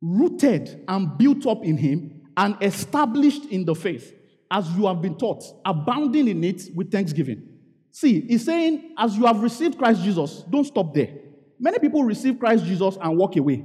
rooted 0.00 0.84
and 0.88 1.16
built 1.16 1.46
up 1.46 1.64
in 1.64 1.76
him, 1.76 2.22
and 2.36 2.56
established 2.60 3.46
in 3.46 3.64
the 3.64 3.74
faith, 3.74 4.12
as 4.50 4.68
you 4.72 4.86
have 4.86 5.00
been 5.00 5.16
taught, 5.16 5.44
abounding 5.64 6.28
in 6.28 6.42
it 6.44 6.62
with 6.74 6.90
thanksgiving. 6.90 7.48
See, 7.90 8.22
he's 8.22 8.44
saying, 8.44 8.94
as 8.98 9.16
you 9.16 9.26
have 9.26 9.42
received 9.42 9.78
Christ 9.78 10.02
Jesus, 10.02 10.44
don't 10.50 10.64
stop 10.64 10.94
there. 10.94 11.14
Many 11.58 11.78
people 11.78 12.02
receive 12.02 12.38
Christ 12.38 12.64
Jesus 12.64 12.98
and 13.00 13.16
walk 13.16 13.36
away. 13.36 13.64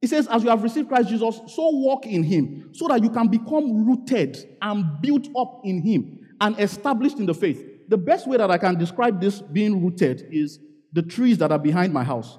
He 0.00 0.06
says, 0.06 0.26
as 0.28 0.44
you 0.44 0.50
have 0.50 0.62
received 0.62 0.88
Christ 0.88 1.08
Jesus, 1.08 1.40
so 1.48 1.70
walk 1.70 2.06
in 2.06 2.22
him, 2.22 2.70
so 2.72 2.86
that 2.88 3.02
you 3.02 3.10
can 3.10 3.28
become 3.28 3.86
rooted 3.86 4.36
and 4.60 5.00
built 5.00 5.28
up 5.36 5.62
in 5.64 5.80
him 5.82 6.18
and 6.40 6.58
established 6.60 7.18
in 7.18 7.26
the 7.26 7.34
faith. 7.34 7.64
The 7.88 7.96
best 7.96 8.28
way 8.28 8.36
that 8.36 8.50
I 8.50 8.58
can 8.58 8.78
describe 8.78 9.20
this 9.20 9.40
being 9.40 9.82
rooted 9.82 10.28
is 10.30 10.58
the 10.92 11.02
trees 11.02 11.38
that 11.38 11.50
are 11.50 11.58
behind 11.58 11.92
my 11.92 12.04
house. 12.04 12.38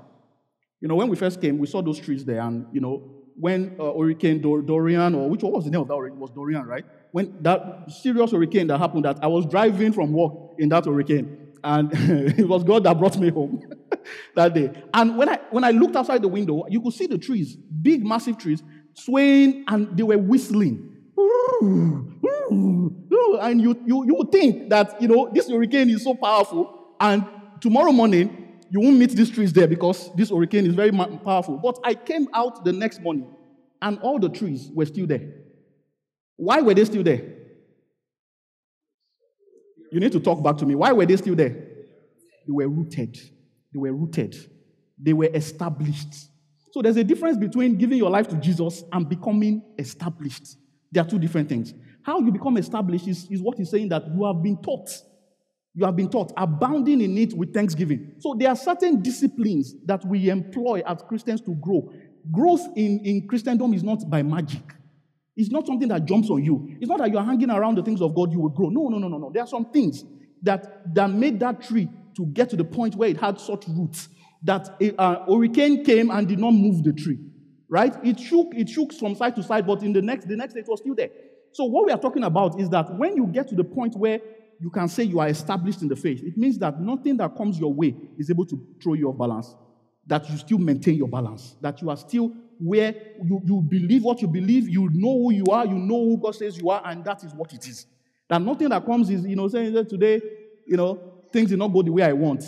You 0.81 0.87
know, 0.87 0.95
when 0.95 1.07
we 1.07 1.15
first 1.15 1.41
came, 1.41 1.57
we 1.57 1.67
saw 1.67 1.81
those 1.81 1.99
trees 1.99 2.23
there, 2.23 2.41
and 2.41 2.67
you 2.71 2.81
know, 2.81 3.11
when 3.39 3.75
uh, 3.79 3.93
Hurricane 3.93 4.41
Dor- 4.41 4.61
Dorian, 4.61 5.15
or 5.15 5.29
which 5.29 5.41
one 5.41 5.53
was 5.53 5.65
the 5.65 5.71
name 5.71 5.81
of 5.81 5.87
that? 5.87 5.95
It 5.95 6.15
was 6.15 6.31
Dorian, 6.31 6.65
right? 6.65 6.85
When 7.11 7.37
that 7.41 7.91
serious 7.91 8.31
hurricane 8.31 8.67
that 8.67 8.77
happened, 8.79 9.05
that 9.05 9.19
I 9.23 9.27
was 9.27 9.45
driving 9.45 9.93
from 9.93 10.13
work 10.13 10.33
in 10.59 10.69
that 10.69 10.85
hurricane, 10.85 11.46
and 11.63 11.89
it 12.37 12.47
was 12.47 12.63
God 12.63 12.83
that 12.83 12.97
brought 12.97 13.17
me 13.17 13.29
home 13.29 13.63
that 14.35 14.53
day. 14.53 14.71
And 14.93 15.17
when 15.17 15.29
I 15.29 15.39
when 15.51 15.63
I 15.63 15.71
looked 15.71 15.95
outside 15.95 16.21
the 16.21 16.27
window, 16.27 16.65
you 16.69 16.81
could 16.81 16.93
see 16.93 17.07
the 17.07 17.17
trees, 17.17 17.55
big, 17.55 18.05
massive 18.05 18.37
trees, 18.37 18.63
swaying, 18.93 19.65
and 19.67 19.95
they 19.97 20.03
were 20.03 20.17
whistling. 20.17 20.93
And 23.39 23.61
you, 23.61 23.79
you, 23.85 24.05
you 24.05 24.15
would 24.15 24.31
think 24.31 24.69
that, 24.69 25.01
you 25.01 25.07
know, 25.07 25.29
this 25.31 25.49
hurricane 25.49 25.89
is 25.89 26.03
so 26.03 26.15
powerful, 26.15 26.95
and 26.99 27.25
tomorrow 27.59 27.91
morning, 27.91 28.47
you 28.69 28.79
won't 28.79 28.97
meet 28.97 29.11
these 29.11 29.29
trees 29.29 29.53
there 29.53 29.67
because 29.67 30.13
this 30.15 30.29
hurricane 30.29 30.65
is 30.65 30.75
very 30.75 30.91
powerful. 30.91 31.57
But 31.57 31.79
I 31.83 31.93
came 31.93 32.27
out 32.33 32.65
the 32.65 32.73
next 32.73 33.01
morning 33.01 33.27
and 33.81 33.99
all 33.99 34.19
the 34.19 34.29
trees 34.29 34.69
were 34.73 34.85
still 34.85 35.07
there. 35.07 35.21
Why 36.35 36.61
were 36.61 36.73
they 36.73 36.85
still 36.85 37.03
there? 37.03 37.21
You 39.97 40.01
need 40.01 40.11
to 40.11 40.19
talk 40.19 40.43
back 40.43 40.57
to 40.57 40.65
me. 40.67 40.75
Why 40.75 40.91
were 40.91 41.07
they 41.07 41.17
still 41.17 41.33
there? 41.33 41.49
They 41.49 42.51
were 42.51 42.67
rooted. 42.67 43.17
They 43.73 43.79
were 43.79 43.91
rooted. 43.91 44.35
They 44.95 45.11
were 45.11 45.31
established. 45.33 46.13
So 46.71 46.83
there's 46.83 46.97
a 46.97 47.03
difference 47.03 47.35
between 47.35 47.79
giving 47.79 47.97
your 47.97 48.11
life 48.11 48.27
to 48.27 48.35
Jesus 48.35 48.83
and 48.91 49.09
becoming 49.09 49.63
established. 49.79 50.55
They 50.91 50.99
are 50.99 51.03
two 51.03 51.17
different 51.17 51.49
things. 51.49 51.73
How 52.03 52.19
you 52.19 52.31
become 52.31 52.57
established 52.57 53.07
is, 53.07 53.27
is 53.31 53.41
what 53.41 53.57
he's 53.57 53.71
saying 53.71 53.89
that 53.89 54.03
you 54.15 54.23
have 54.23 54.43
been 54.43 54.61
taught. 54.61 54.87
You 55.73 55.85
have 55.85 55.95
been 55.95 56.11
taught, 56.11 56.31
abounding 56.37 57.01
in 57.01 57.17
it 57.17 57.33
with 57.33 57.51
thanksgiving. 57.51 58.17
So 58.19 58.35
there 58.37 58.49
are 58.49 58.55
certain 58.55 59.01
disciplines 59.01 59.73
that 59.87 60.05
we 60.05 60.29
employ 60.29 60.83
as 60.85 61.01
Christians 61.07 61.41
to 61.41 61.55
grow. 61.55 61.91
Growth 62.31 62.67
in, 62.75 62.99
in 63.03 63.27
Christendom 63.27 63.73
is 63.73 63.81
not 63.81 64.07
by 64.07 64.21
magic. 64.21 64.61
It's 65.37 65.51
not 65.51 65.67
something 65.67 65.87
that 65.89 66.05
jumps 66.05 66.29
on 66.31 66.43
you. 66.43 66.75
It's 66.81 66.89
not 66.89 66.97
that 66.97 67.11
you're 67.11 67.23
hanging 67.23 67.51
around 67.51 67.75
the 67.75 67.83
things 67.83 68.01
of 68.01 68.15
God, 68.15 68.31
you 68.33 68.39
will 68.39 68.49
grow. 68.49 68.69
No, 68.69 68.89
no, 68.89 68.97
no, 68.97 69.07
no, 69.07 69.17
no. 69.19 69.31
There 69.31 69.43
are 69.43 69.47
some 69.47 69.65
things 69.65 70.03
that, 70.41 70.93
that 70.95 71.11
made 71.11 71.39
that 71.39 71.61
tree 71.61 71.87
to 72.15 72.25
get 72.25 72.49
to 72.49 72.55
the 72.55 72.63
point 72.63 72.95
where 72.95 73.07
it 73.07 73.17
had 73.17 73.39
such 73.39 73.67
roots 73.67 74.09
that 74.43 74.75
a 74.81 75.25
hurricane 75.25 75.85
came 75.85 76.09
and 76.09 76.27
did 76.27 76.39
not 76.39 76.51
move 76.51 76.83
the 76.83 76.91
tree. 76.91 77.19
Right? 77.69 77.93
It 78.03 78.19
shook, 78.19 78.47
it 78.55 78.67
shook 78.67 78.93
from 78.93 79.13
side 79.13 79.35
to 79.35 79.43
side, 79.43 79.67
but 79.67 79.83
in 79.83 79.93
the 79.93 80.01
next, 80.01 80.27
the 80.27 80.35
next 80.35 80.53
day 80.53 80.61
it 80.61 80.67
was 80.67 80.79
still 80.79 80.95
there. 80.95 81.09
So 81.51 81.65
what 81.65 81.85
we 81.85 81.91
are 81.91 81.99
talking 81.99 82.23
about 82.23 82.59
is 82.59 82.69
that 82.69 82.95
when 82.97 83.15
you 83.15 83.27
get 83.27 83.47
to 83.49 83.55
the 83.55 83.63
point 83.63 83.95
where 83.95 84.19
you 84.59 84.71
can 84.71 84.87
say 84.87 85.03
you 85.03 85.19
are 85.19 85.27
established 85.27 85.83
in 85.83 85.87
the 85.87 85.95
faith, 85.95 86.23
it 86.23 86.35
means 86.35 86.57
that 86.59 86.81
nothing 86.81 87.17
that 87.17 87.35
comes 87.35 87.59
your 87.59 87.73
way 87.73 87.95
is 88.17 88.31
able 88.31 88.45
to 88.45 88.59
throw 88.81 88.93
you 88.93 89.09
off 89.09 89.17
balance. 89.17 89.53
That 90.07 90.29
you 90.29 90.37
still 90.37 90.57
maintain 90.57 90.95
your 90.95 91.09
balance. 91.09 91.57
That 91.61 91.81
you 91.81 91.89
are 91.89 91.97
still 91.97 92.33
where 92.59 92.93
you, 93.23 93.41
you 93.45 93.61
believe 93.61 94.03
what 94.03 94.21
you 94.21 94.27
believe, 94.27 94.67
you 94.67 94.89
know 94.91 95.23
who 95.23 95.33
you 95.33 95.45
are, 95.51 95.65
you 95.65 95.75
know 95.75 96.03
who 96.03 96.17
God 96.17 96.35
says 96.35 96.57
you 96.57 96.69
are, 96.69 96.81
and 96.85 97.03
that 97.05 97.23
is 97.23 97.33
what 97.33 97.53
it 97.53 97.67
is. 97.67 97.85
That 98.29 98.41
nothing 98.41 98.69
that 98.69 98.85
comes 98.85 99.09
is, 99.09 99.25
you 99.25 99.35
know, 99.35 99.47
saying 99.47 99.73
that 99.73 99.89
today, 99.89 100.21
you 100.65 100.77
know, 100.77 100.99
things 101.31 101.49
did 101.49 101.59
not 101.59 101.69
go 101.69 101.81
the 101.81 101.91
way 101.91 102.03
I 102.03 102.13
want. 102.13 102.43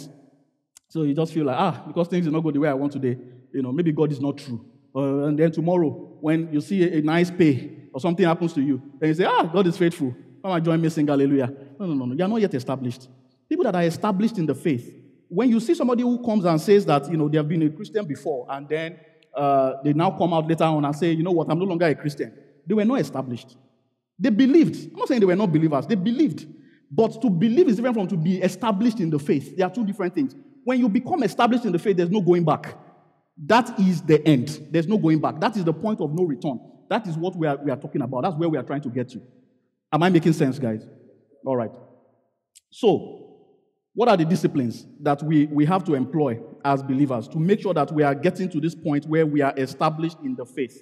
So 0.89 1.03
you 1.03 1.13
just 1.13 1.33
feel 1.33 1.45
like, 1.45 1.57
ah, 1.57 1.83
because 1.87 2.07
things 2.07 2.25
did 2.25 2.33
not 2.33 2.41
go 2.41 2.51
the 2.51 2.59
way 2.59 2.69
I 2.69 2.73
want 2.73 2.91
today, 2.91 3.17
you 3.53 3.61
know, 3.61 3.71
maybe 3.71 3.91
God 3.91 4.11
is 4.11 4.19
not 4.19 4.37
true. 4.37 4.65
Uh, 4.95 5.25
and 5.25 5.37
then 5.37 5.51
tomorrow, 5.51 5.89
when 6.19 6.51
you 6.51 6.61
see 6.61 6.83
a, 6.83 6.97
a, 6.97 7.01
nice 7.01 7.29
pay 7.29 7.87
or 7.93 7.99
something 7.99 8.25
happens 8.25 8.53
to 8.53 8.61
you, 8.61 8.81
then 8.99 9.09
you 9.09 9.13
say, 9.13 9.25
ah, 9.25 9.43
God 9.43 9.67
is 9.67 9.77
faithful. 9.77 10.15
Come 10.41 10.51
and 10.51 10.65
join 10.65 10.81
me, 10.81 10.89
sing 10.89 11.07
hallelujah. 11.07 11.53
No, 11.79 11.85
no, 11.85 11.93
no, 11.93 12.05
no. 12.05 12.15
You're 12.15 12.27
not 12.27 12.41
yet 12.41 12.53
established. 12.53 13.07
People 13.47 13.65
that 13.65 13.75
are 13.75 13.83
established 13.83 14.37
in 14.37 14.45
the 14.45 14.55
faith, 14.55 14.95
when 15.27 15.49
you 15.49 15.59
see 15.59 15.75
somebody 15.75 16.01
who 16.01 16.23
comes 16.23 16.43
and 16.45 16.59
says 16.59 16.85
that, 16.87 17.09
you 17.09 17.17
know, 17.17 17.29
they 17.29 17.37
have 17.37 17.47
been 17.47 17.61
a 17.63 17.69
Christian 17.69 18.05
before, 18.05 18.47
and 18.49 18.67
then 18.67 18.99
uh, 19.35 19.73
they 19.83 19.93
now 19.93 20.11
come 20.11 20.33
out 20.33 20.47
later 20.47 20.63
on 20.63 20.83
and 20.85 20.95
say, 20.95 21.11
you 21.11 21.23
know 21.23 21.31
what, 21.31 21.49
I'm 21.49 21.59
no 21.59 21.65
longer 21.65 21.85
a 21.85 21.95
Christian. 21.95 22.33
They 22.65 22.73
were 22.73 22.85
not 22.85 22.99
established. 22.99 23.55
They 24.17 24.29
believed. 24.29 24.91
I'm 24.91 24.99
not 24.99 25.07
saying 25.07 25.21
they 25.21 25.25
were 25.25 25.35
not 25.35 25.51
believers. 25.51 25.87
They 25.87 25.95
believed. 25.95 26.45
But 26.91 27.21
to 27.21 27.29
believe 27.29 27.67
is 27.67 27.75
different 27.75 27.95
from 27.95 28.07
to 28.07 28.17
be 28.17 28.41
established 28.41 28.99
in 28.99 29.09
the 29.09 29.19
faith. 29.19 29.55
They 29.55 29.63
are 29.63 29.69
two 29.69 29.85
different 29.85 30.15
things. 30.15 30.35
When 30.63 30.79
you 30.79 30.89
become 30.89 31.23
established 31.23 31.65
in 31.65 31.71
the 31.71 31.79
faith, 31.79 31.97
there's 31.97 32.09
no 32.09 32.21
going 32.21 32.43
back. 32.43 32.75
That 33.45 33.79
is 33.79 34.01
the 34.01 34.25
end. 34.27 34.67
There's 34.71 34.87
no 34.87 34.97
going 34.97 35.19
back. 35.19 35.39
That 35.39 35.55
is 35.55 35.63
the 35.63 35.73
point 35.73 36.01
of 36.01 36.13
no 36.13 36.23
return. 36.23 36.59
That 36.89 37.07
is 37.07 37.15
what 37.15 37.35
we 37.35 37.47
are, 37.47 37.57
we 37.57 37.71
are 37.71 37.77
talking 37.77 38.01
about. 38.01 38.23
That's 38.23 38.35
where 38.35 38.49
we 38.49 38.57
are 38.57 38.63
trying 38.63 38.81
to 38.81 38.89
get 38.89 39.09
to. 39.09 39.21
Am 39.93 40.03
I 40.03 40.09
making 40.09 40.33
sense, 40.33 40.59
guys? 40.59 40.85
All 41.45 41.55
right. 41.55 41.71
So, 42.71 43.37
what 43.93 44.09
are 44.09 44.17
the 44.17 44.25
disciplines 44.25 44.85
that 45.01 45.23
we, 45.23 45.45
we 45.45 45.65
have 45.65 45.83
to 45.85 45.95
employ 45.95 46.39
as 46.63 46.83
believers 46.83 47.27
to 47.29 47.39
make 47.39 47.61
sure 47.61 47.73
that 47.73 47.91
we 47.91 48.03
are 48.03 48.15
getting 48.15 48.49
to 48.49 48.59
this 48.59 48.75
point 48.75 49.05
where 49.05 49.25
we 49.25 49.41
are 49.41 49.53
established 49.57 50.17
in 50.23 50.35
the 50.35 50.45
faith? 50.45 50.81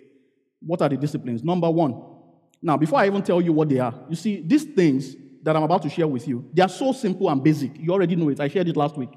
What 0.60 0.82
are 0.82 0.90
the 0.90 0.98
disciplines? 0.98 1.44
Number 1.44 1.70
one. 1.70 2.02
Now, 2.62 2.78
before 2.78 3.00
I 3.00 3.08
even 3.08 3.22
tell 3.22 3.40
you 3.40 3.54
what 3.54 3.70
they 3.70 3.80
are, 3.80 3.94
you 4.10 4.16
see, 4.16 4.44
these 4.46 4.64
things 4.64 5.16
that 5.44 5.56
I'm 5.56 5.64
about 5.64 5.84
to 5.84 5.90
share 5.90 6.08
with 6.08 6.28
you, 6.28 6.50
they 6.54 6.62
are 6.62 6.70
so 6.70 6.92
simple 6.92 7.30
and 7.30 7.44
basic. 7.44 7.78
You 7.78 7.92
already 7.92 8.16
know 8.16 8.30
it. 8.30 8.40
I 8.40 8.48
shared 8.48 8.68
it 8.68 8.76
last 8.76 8.98
week. 8.98 9.10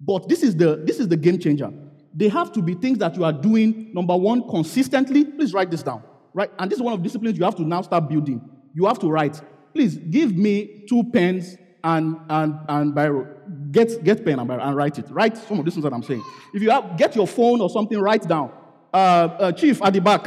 But 0.00 0.28
this 0.28 0.42
is 0.42 0.56
the 0.56 0.76
this 0.76 1.00
is 1.00 1.08
the 1.08 1.16
game 1.16 1.38
changer. 1.38 1.72
They 2.14 2.28
have 2.28 2.52
to 2.52 2.62
be 2.62 2.74
things 2.74 2.98
that 2.98 3.16
you 3.16 3.24
are 3.24 3.32
doing, 3.32 3.90
number 3.92 4.16
one, 4.16 4.48
consistently. 4.48 5.24
Please 5.24 5.52
write 5.52 5.70
this 5.70 5.82
down. 5.82 6.02
Right? 6.32 6.50
And 6.58 6.70
this 6.70 6.78
is 6.78 6.82
one 6.82 6.94
of 6.94 7.00
the 7.00 7.04
disciplines 7.04 7.36
you 7.38 7.44
have 7.44 7.56
to 7.56 7.62
now 7.62 7.82
start 7.82 8.08
building. 8.08 8.40
You 8.74 8.86
have 8.86 8.98
to 9.00 9.08
write. 9.08 9.40
Please 9.74 9.96
give 9.96 10.36
me 10.36 10.84
two 10.88 11.04
pens 11.12 11.56
and 11.82 12.16
and 12.30 12.54
and 12.68 12.94
biro. 12.94 13.37
Get 13.70 14.02
get 14.04 14.24
pen 14.24 14.38
and 14.38 14.50
and 14.50 14.76
write 14.76 14.98
it. 14.98 15.10
Write 15.10 15.36
some 15.36 15.58
of 15.58 15.64
these 15.64 15.74
things 15.74 15.84
that 15.84 15.92
I'm 15.92 16.02
saying. 16.02 16.24
If 16.54 16.62
you 16.62 16.70
have 16.70 16.96
get 16.96 17.14
your 17.16 17.26
phone 17.26 17.60
or 17.60 17.70
something, 17.70 17.98
write 17.98 18.26
down. 18.26 18.52
Uh, 18.92 18.96
uh, 18.96 19.52
Chief 19.52 19.82
at 19.82 19.92
the 19.92 20.00
back, 20.00 20.26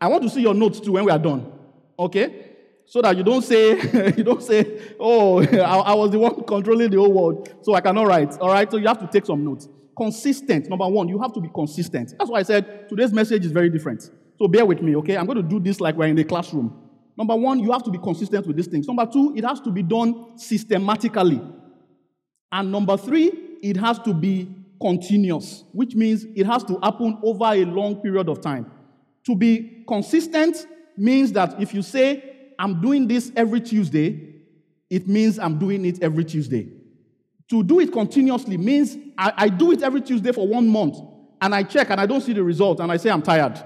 I 0.00 0.08
want 0.08 0.22
to 0.22 0.30
see 0.30 0.40
your 0.42 0.54
notes 0.54 0.80
too 0.80 0.92
when 0.92 1.04
we 1.04 1.10
are 1.10 1.18
done. 1.18 1.52
Okay? 1.98 2.42
So 2.86 3.02
that 3.02 3.16
you 3.16 3.24
don't 3.24 3.42
say 3.42 3.70
you 4.16 4.22
don't 4.22 4.42
say, 4.42 4.80
oh, 5.00 5.42
I, 5.52 5.92
I 5.92 5.94
was 5.94 6.10
the 6.10 6.18
one 6.18 6.42
controlling 6.44 6.90
the 6.90 6.98
whole 6.98 7.12
world, 7.12 7.54
so 7.62 7.74
I 7.74 7.80
cannot 7.80 8.06
write. 8.06 8.38
All 8.38 8.48
right. 8.48 8.70
So 8.70 8.76
you 8.76 8.86
have 8.86 9.00
to 9.00 9.06
take 9.06 9.26
some 9.26 9.44
notes. 9.44 9.68
Consistent. 9.96 10.68
Number 10.68 10.86
one, 10.88 11.08
you 11.08 11.20
have 11.20 11.32
to 11.32 11.40
be 11.40 11.48
consistent. 11.48 12.14
That's 12.18 12.30
why 12.30 12.40
I 12.40 12.42
said 12.42 12.88
today's 12.88 13.12
message 13.12 13.44
is 13.44 13.52
very 13.52 13.70
different. 13.70 14.10
So 14.38 14.46
bear 14.46 14.66
with 14.66 14.82
me, 14.82 14.94
okay? 14.96 15.16
I'm 15.16 15.26
going 15.26 15.36
to 15.36 15.42
do 15.42 15.58
this 15.58 15.80
like 15.80 15.96
we're 15.96 16.06
in 16.06 16.16
the 16.16 16.24
classroom. 16.24 16.86
Number 17.16 17.34
one, 17.34 17.58
you 17.60 17.72
have 17.72 17.82
to 17.84 17.90
be 17.90 17.98
consistent 17.98 18.46
with 18.46 18.56
these 18.56 18.66
things. 18.66 18.86
Number 18.86 19.06
two, 19.06 19.32
it 19.34 19.44
has 19.44 19.60
to 19.60 19.70
be 19.70 19.82
done 19.82 20.38
systematically. 20.38 21.40
And 22.52 22.70
number 22.72 22.96
three, 22.96 23.32
it 23.62 23.76
has 23.76 23.98
to 24.00 24.14
be 24.14 24.48
continuous, 24.80 25.64
which 25.72 25.94
means 25.94 26.24
it 26.34 26.46
has 26.46 26.62
to 26.64 26.78
happen 26.82 27.18
over 27.22 27.44
a 27.46 27.64
long 27.64 27.96
period 27.96 28.28
of 28.28 28.40
time. 28.40 28.70
To 29.24 29.34
be 29.34 29.84
consistent 29.88 30.66
means 30.96 31.32
that 31.32 31.60
if 31.60 31.74
you 31.74 31.82
say, 31.82 32.22
I'm 32.58 32.80
doing 32.80 33.08
this 33.08 33.32
every 33.36 33.60
Tuesday, 33.60 34.34
it 34.88 35.08
means 35.08 35.38
I'm 35.38 35.58
doing 35.58 35.84
it 35.84 36.02
every 36.02 36.24
Tuesday. 36.24 36.68
To 37.48 37.62
do 37.62 37.80
it 37.80 37.92
continuously 37.92 38.56
means 38.56 38.96
I, 39.18 39.32
I, 39.36 39.48
do 39.48 39.72
it 39.72 39.82
every 39.82 40.00
Tuesday 40.00 40.32
for 40.32 40.46
one 40.46 40.66
month 40.68 40.98
and 41.40 41.54
I 41.54 41.62
check 41.62 41.90
and 41.90 42.00
I 42.00 42.06
don't 42.06 42.20
see 42.20 42.32
the 42.32 42.42
result 42.42 42.80
and 42.80 42.90
I 42.90 42.96
say 42.96 43.10
I'm 43.10 43.22
tired. 43.22 43.62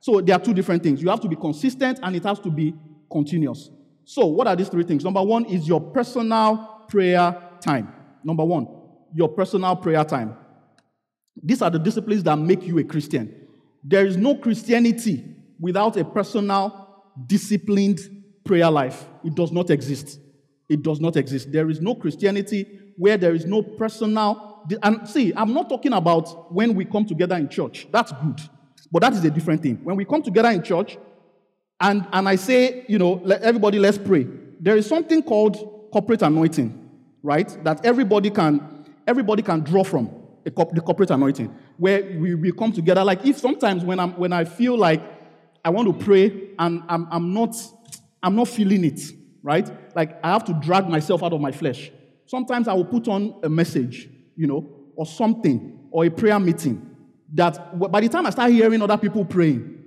So 0.00 0.20
there 0.20 0.34
are 0.34 0.40
two 0.40 0.54
different 0.54 0.82
things. 0.82 1.02
You 1.02 1.10
have 1.10 1.20
to 1.20 1.28
be 1.28 1.36
consistent 1.36 2.00
and 2.02 2.16
it 2.16 2.24
has 2.24 2.40
to 2.40 2.50
be 2.50 2.74
continuous. 3.10 3.70
So, 4.04 4.26
what 4.26 4.46
are 4.46 4.56
these 4.56 4.68
three 4.68 4.82
things? 4.82 5.04
Number 5.04 5.22
one 5.22 5.44
is 5.44 5.68
your 5.68 5.80
personal 5.80 6.84
prayer 6.88 7.36
time. 7.60 7.92
Number 8.24 8.44
one, 8.44 8.68
your 9.14 9.28
personal 9.28 9.76
prayer 9.76 10.04
time. 10.04 10.36
These 11.42 11.62
are 11.62 11.70
the 11.70 11.78
disciplines 11.78 12.22
that 12.24 12.36
make 12.36 12.66
you 12.66 12.78
a 12.78 12.84
Christian. 12.84 13.34
There 13.82 14.06
is 14.06 14.16
no 14.16 14.34
Christianity 14.36 15.24
without 15.58 15.96
a 15.96 16.04
personal, 16.04 17.02
disciplined 17.26 18.00
prayer 18.44 18.70
life. 18.70 19.06
It 19.24 19.34
does 19.34 19.52
not 19.52 19.70
exist. 19.70 20.18
It 20.68 20.82
does 20.82 21.00
not 21.00 21.16
exist. 21.16 21.50
There 21.50 21.70
is 21.70 21.80
no 21.80 21.94
Christianity 21.94 22.66
where 22.96 23.16
there 23.16 23.34
is 23.34 23.46
no 23.46 23.62
personal. 23.62 24.64
And 24.82 25.08
see, 25.08 25.32
I'm 25.34 25.54
not 25.54 25.68
talking 25.68 25.92
about 25.92 26.52
when 26.52 26.74
we 26.74 26.84
come 26.84 27.04
together 27.06 27.36
in 27.36 27.48
church. 27.48 27.86
That's 27.90 28.12
good. 28.12 28.40
But 28.92 29.00
that 29.00 29.12
is 29.14 29.24
a 29.24 29.30
different 29.30 29.62
thing. 29.62 29.80
When 29.82 29.96
we 29.96 30.04
come 30.04 30.22
together 30.22 30.50
in 30.50 30.62
church, 30.62 30.98
and, 31.80 32.06
and 32.12 32.28
I 32.28 32.36
say, 32.36 32.84
you 32.88 32.98
know, 32.98 33.24
everybody, 33.24 33.78
let's 33.78 33.96
pray. 33.96 34.26
There 34.60 34.76
is 34.76 34.86
something 34.86 35.22
called 35.22 35.90
corporate 35.90 36.22
anointing, 36.22 36.79
right? 37.22 37.62
That 37.64 37.84
everybody 37.84 38.30
can, 38.30 38.86
everybody 39.06 39.42
can 39.42 39.60
draw 39.60 39.84
from 39.84 40.10
the 40.44 40.50
corporate 40.50 41.10
anointing, 41.10 41.54
where 41.76 42.02
we, 42.18 42.34
we 42.34 42.52
come 42.52 42.72
together. 42.72 43.04
Like 43.04 43.24
if 43.24 43.38
sometimes 43.38 43.84
when 43.84 44.00
I'm 44.00 44.12
when 44.12 44.32
I 44.32 44.44
feel 44.44 44.76
like 44.76 45.02
I 45.64 45.70
want 45.70 45.86
to 45.88 46.04
pray 46.04 46.50
and 46.58 46.82
I'm, 46.88 47.06
I'm 47.10 47.34
not 47.34 47.54
I'm 48.22 48.36
not 48.36 48.48
feeling 48.48 48.84
it, 48.84 49.00
right? 49.42 49.70
Like 49.94 50.18
I 50.24 50.32
have 50.32 50.44
to 50.46 50.54
drag 50.54 50.88
myself 50.88 51.22
out 51.22 51.32
of 51.32 51.40
my 51.40 51.52
flesh. 51.52 51.90
Sometimes 52.26 52.68
I 52.68 52.72
will 52.72 52.84
put 52.84 53.08
on 53.08 53.40
a 53.42 53.48
message, 53.48 54.08
you 54.36 54.46
know, 54.46 54.68
or 54.96 55.04
something, 55.04 55.88
or 55.90 56.04
a 56.04 56.10
prayer 56.10 56.38
meeting 56.38 56.96
that 57.34 57.78
by 57.78 58.00
the 58.00 58.08
time 58.08 58.26
I 58.26 58.30
start 58.30 58.50
hearing 58.50 58.80
other 58.82 58.96
people 58.96 59.24
praying, 59.24 59.84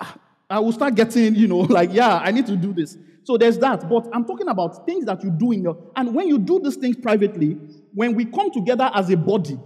ah, 0.00 0.16
I 0.48 0.58
will 0.60 0.72
start 0.72 0.94
getting, 0.94 1.34
you 1.34 1.48
know, 1.48 1.58
like, 1.78 1.92
yeah, 1.92 2.18
I 2.18 2.30
need 2.30 2.46
to 2.46 2.56
do 2.56 2.72
this. 2.72 2.96
So 3.24 3.36
there's 3.38 3.58
that. 3.58 3.88
But 3.88 4.08
I'm 4.12 4.24
talking 4.24 4.48
about 4.48 4.86
things 4.86 5.06
that 5.06 5.24
you 5.24 5.30
do 5.30 5.52
in 5.52 5.62
your, 5.62 5.76
and 5.96 6.14
when 6.14 6.28
you 6.28 6.38
do 6.38 6.60
these 6.60 6.76
things 6.76 6.96
privately, 6.96 7.58
when 7.92 8.14
we 8.14 8.26
come 8.26 8.50
together 8.50 8.90
as 8.94 9.10
a 9.10 9.16
body, 9.16 9.58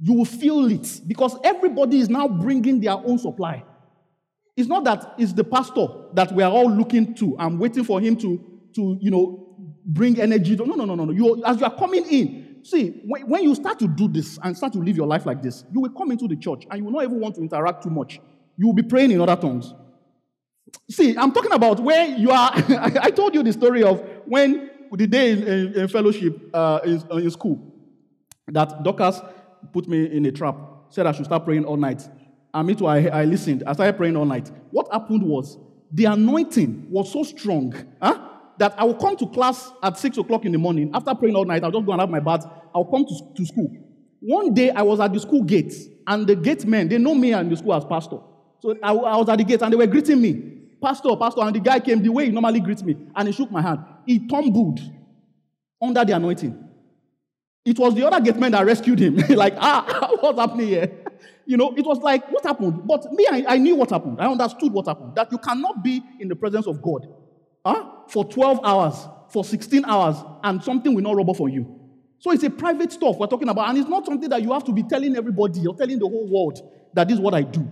you 0.00 0.12
will 0.12 0.24
feel 0.24 0.66
it 0.66 1.00
because 1.06 1.36
everybody 1.42 1.98
is 1.98 2.08
now 2.10 2.28
bringing 2.28 2.80
their 2.80 2.94
own 2.94 3.18
supply. 3.18 3.64
It's 4.56 4.68
not 4.68 4.84
that 4.84 5.14
it's 5.18 5.32
the 5.32 5.44
pastor 5.44 5.86
that 6.14 6.32
we 6.32 6.42
are 6.42 6.50
all 6.50 6.70
looking 6.70 7.14
to. 7.14 7.36
I'm 7.38 7.58
waiting 7.58 7.84
for 7.84 8.00
him 8.00 8.16
to, 8.16 8.42
to 8.74 8.98
you 9.00 9.10
know, 9.10 9.46
bring 9.84 10.20
energy. 10.20 10.56
No, 10.56 10.64
no, 10.64 10.74
no, 10.74 10.94
no, 10.94 11.04
no. 11.04 11.12
You, 11.12 11.42
as 11.44 11.60
you 11.60 11.66
are 11.66 11.76
coming 11.76 12.04
in, 12.06 12.60
see, 12.64 13.02
when, 13.04 13.28
when 13.28 13.42
you 13.42 13.54
start 13.54 13.78
to 13.80 13.88
do 13.88 14.08
this 14.08 14.38
and 14.42 14.56
start 14.56 14.72
to 14.72 14.78
live 14.78 14.96
your 14.96 15.06
life 15.06 15.26
like 15.26 15.42
this, 15.42 15.64
you 15.72 15.80
will 15.80 15.90
come 15.90 16.10
into 16.10 16.26
the 16.26 16.36
church 16.36 16.66
and 16.70 16.78
you 16.78 16.84
will 16.84 16.92
not 16.92 17.04
even 17.04 17.20
want 17.20 17.34
to 17.36 17.42
interact 17.42 17.82
too 17.82 17.90
much. 17.90 18.20
You 18.56 18.66
will 18.66 18.74
be 18.74 18.82
praying 18.82 19.10
in 19.10 19.20
other 19.20 19.36
tongues. 19.36 19.74
See, 20.90 21.16
I'm 21.16 21.32
talking 21.32 21.52
about 21.52 21.80
where 21.80 22.06
you 22.06 22.30
are. 22.30 22.50
I 23.00 23.10
told 23.10 23.34
you 23.34 23.42
the 23.42 23.52
story 23.52 23.82
of 23.82 24.02
when 24.24 24.70
the 24.92 25.06
day 25.06 25.32
in, 25.32 25.74
in, 25.74 25.88
fellowship 25.88 26.50
uh, 26.54 26.80
in, 26.84 27.02
in, 27.10 27.30
school 27.30 27.74
that 28.48 28.82
Dorcas 28.82 29.20
put 29.72 29.88
me 29.88 30.06
in 30.06 30.24
a 30.26 30.32
trap, 30.32 30.56
said 30.90 31.06
I 31.06 31.12
should 31.12 31.24
start 31.26 31.44
praying 31.44 31.64
all 31.64 31.76
night. 31.76 32.02
And 32.54 32.66
me 32.66 32.74
too, 32.74 32.86
I, 32.86 33.06
I 33.06 33.24
listened. 33.24 33.64
I 33.66 33.72
started 33.72 33.96
praying 33.96 34.16
all 34.16 34.24
night. 34.24 34.50
What 34.70 34.88
happened 34.92 35.22
was 35.22 35.58
the 35.90 36.06
anointing 36.06 36.86
was 36.90 37.12
so 37.12 37.22
strong. 37.22 37.74
Huh? 38.00 38.26
that 38.58 38.74
I 38.78 38.84
would 38.84 38.98
come 38.98 39.16
to 39.16 39.26
class 39.26 39.70
at 39.82 39.98
six 39.98 40.16
o'clock 40.18 40.44
in 40.44 40.52
the 40.52 40.58
morning. 40.58 40.90
After 40.94 41.14
praying 41.14 41.36
all 41.36 41.44
night, 41.44 41.62
I'll 41.62 41.70
just 41.70 41.84
go 41.84 41.92
and 41.92 42.00
have 42.00 42.10
my 42.10 42.20
bath. 42.20 42.46
I'll 42.74 42.84
come 42.84 43.04
to, 43.04 43.34
to 43.36 43.46
school. 43.46 43.70
One 44.20 44.54
day 44.54 44.70
I 44.70 44.82
was 44.82 44.98
at 45.00 45.12
the 45.12 45.20
school 45.20 45.42
gate, 45.42 45.74
and 46.06 46.26
the 46.26 46.34
gate 46.34 46.64
men, 46.64 46.88
they 46.88 46.98
know 46.98 47.14
me 47.14 47.32
and 47.32 47.50
the 47.50 47.56
school 47.56 47.74
as 47.74 47.84
pastor. 47.84 48.18
So 48.60 48.74
I, 48.82 48.92
I 48.92 49.16
was 49.16 49.28
at 49.28 49.38
the 49.38 49.44
gate 49.44 49.62
and 49.62 49.72
they 49.72 49.76
were 49.76 49.86
greeting 49.86 50.20
me. 50.20 50.55
Pastor, 50.86 51.16
pastor, 51.16 51.40
and 51.40 51.52
the 51.52 51.58
guy 51.58 51.80
came 51.80 52.00
the 52.00 52.08
way 52.08 52.26
he 52.26 52.30
normally 52.30 52.60
greets 52.60 52.84
me, 52.84 52.96
and 53.16 53.26
he 53.26 53.34
shook 53.34 53.50
my 53.50 53.60
hand. 53.60 53.80
He 54.06 54.24
tumbled 54.28 54.78
under 55.82 56.04
the 56.04 56.12
anointing. 56.14 56.56
It 57.64 57.76
was 57.76 57.92
the 57.96 58.06
other 58.06 58.20
gate 58.20 58.36
man 58.36 58.52
that 58.52 58.64
rescued 58.64 59.00
him. 59.00 59.16
like, 59.30 59.54
ah, 59.56 60.10
what's 60.20 60.38
happening 60.38 60.68
here? 60.68 60.92
You 61.48 61.56
know, 61.56 61.72
it 61.76 61.86
was 61.86 61.98
like, 61.98 62.28
what 62.32 62.44
happened? 62.44 62.86
But 62.86 63.12
me, 63.12 63.24
I, 63.30 63.44
I, 63.50 63.58
knew 63.58 63.76
what 63.76 63.90
happened. 63.90 64.20
I 64.20 64.26
understood 64.26 64.72
what 64.72 64.86
happened. 64.88 65.14
That 65.14 65.30
you 65.30 65.38
cannot 65.38 65.82
be 65.82 66.02
in 66.18 66.26
the 66.26 66.34
presence 66.34 66.66
of 66.66 66.82
God 66.82 67.06
huh? 67.64 67.88
for 68.08 68.24
12 68.24 68.60
hours, 68.64 68.96
for 69.28 69.44
16 69.44 69.84
hours, 69.84 70.16
and 70.42 70.62
something 70.62 70.92
will 70.92 71.02
not 71.04 71.14
rub 71.14 71.30
off 71.30 71.40
on 71.40 71.52
you. 71.52 71.80
So 72.18 72.32
it's 72.32 72.42
a 72.42 72.50
private 72.50 72.90
stuff 72.90 73.16
we're 73.16 73.28
talking 73.28 73.48
about. 73.48 73.68
And 73.68 73.78
it's 73.78 73.88
not 73.88 74.06
something 74.06 74.28
that 74.28 74.42
you 74.42 74.52
have 74.52 74.64
to 74.64 74.72
be 74.72 74.82
telling 74.82 75.16
everybody 75.16 75.64
or 75.68 75.76
telling 75.76 76.00
the 76.00 76.08
whole 76.08 76.26
world 76.28 76.58
that 76.94 77.06
this 77.06 77.14
is 77.14 77.20
what 77.20 77.34
I 77.34 77.42
do. 77.42 77.70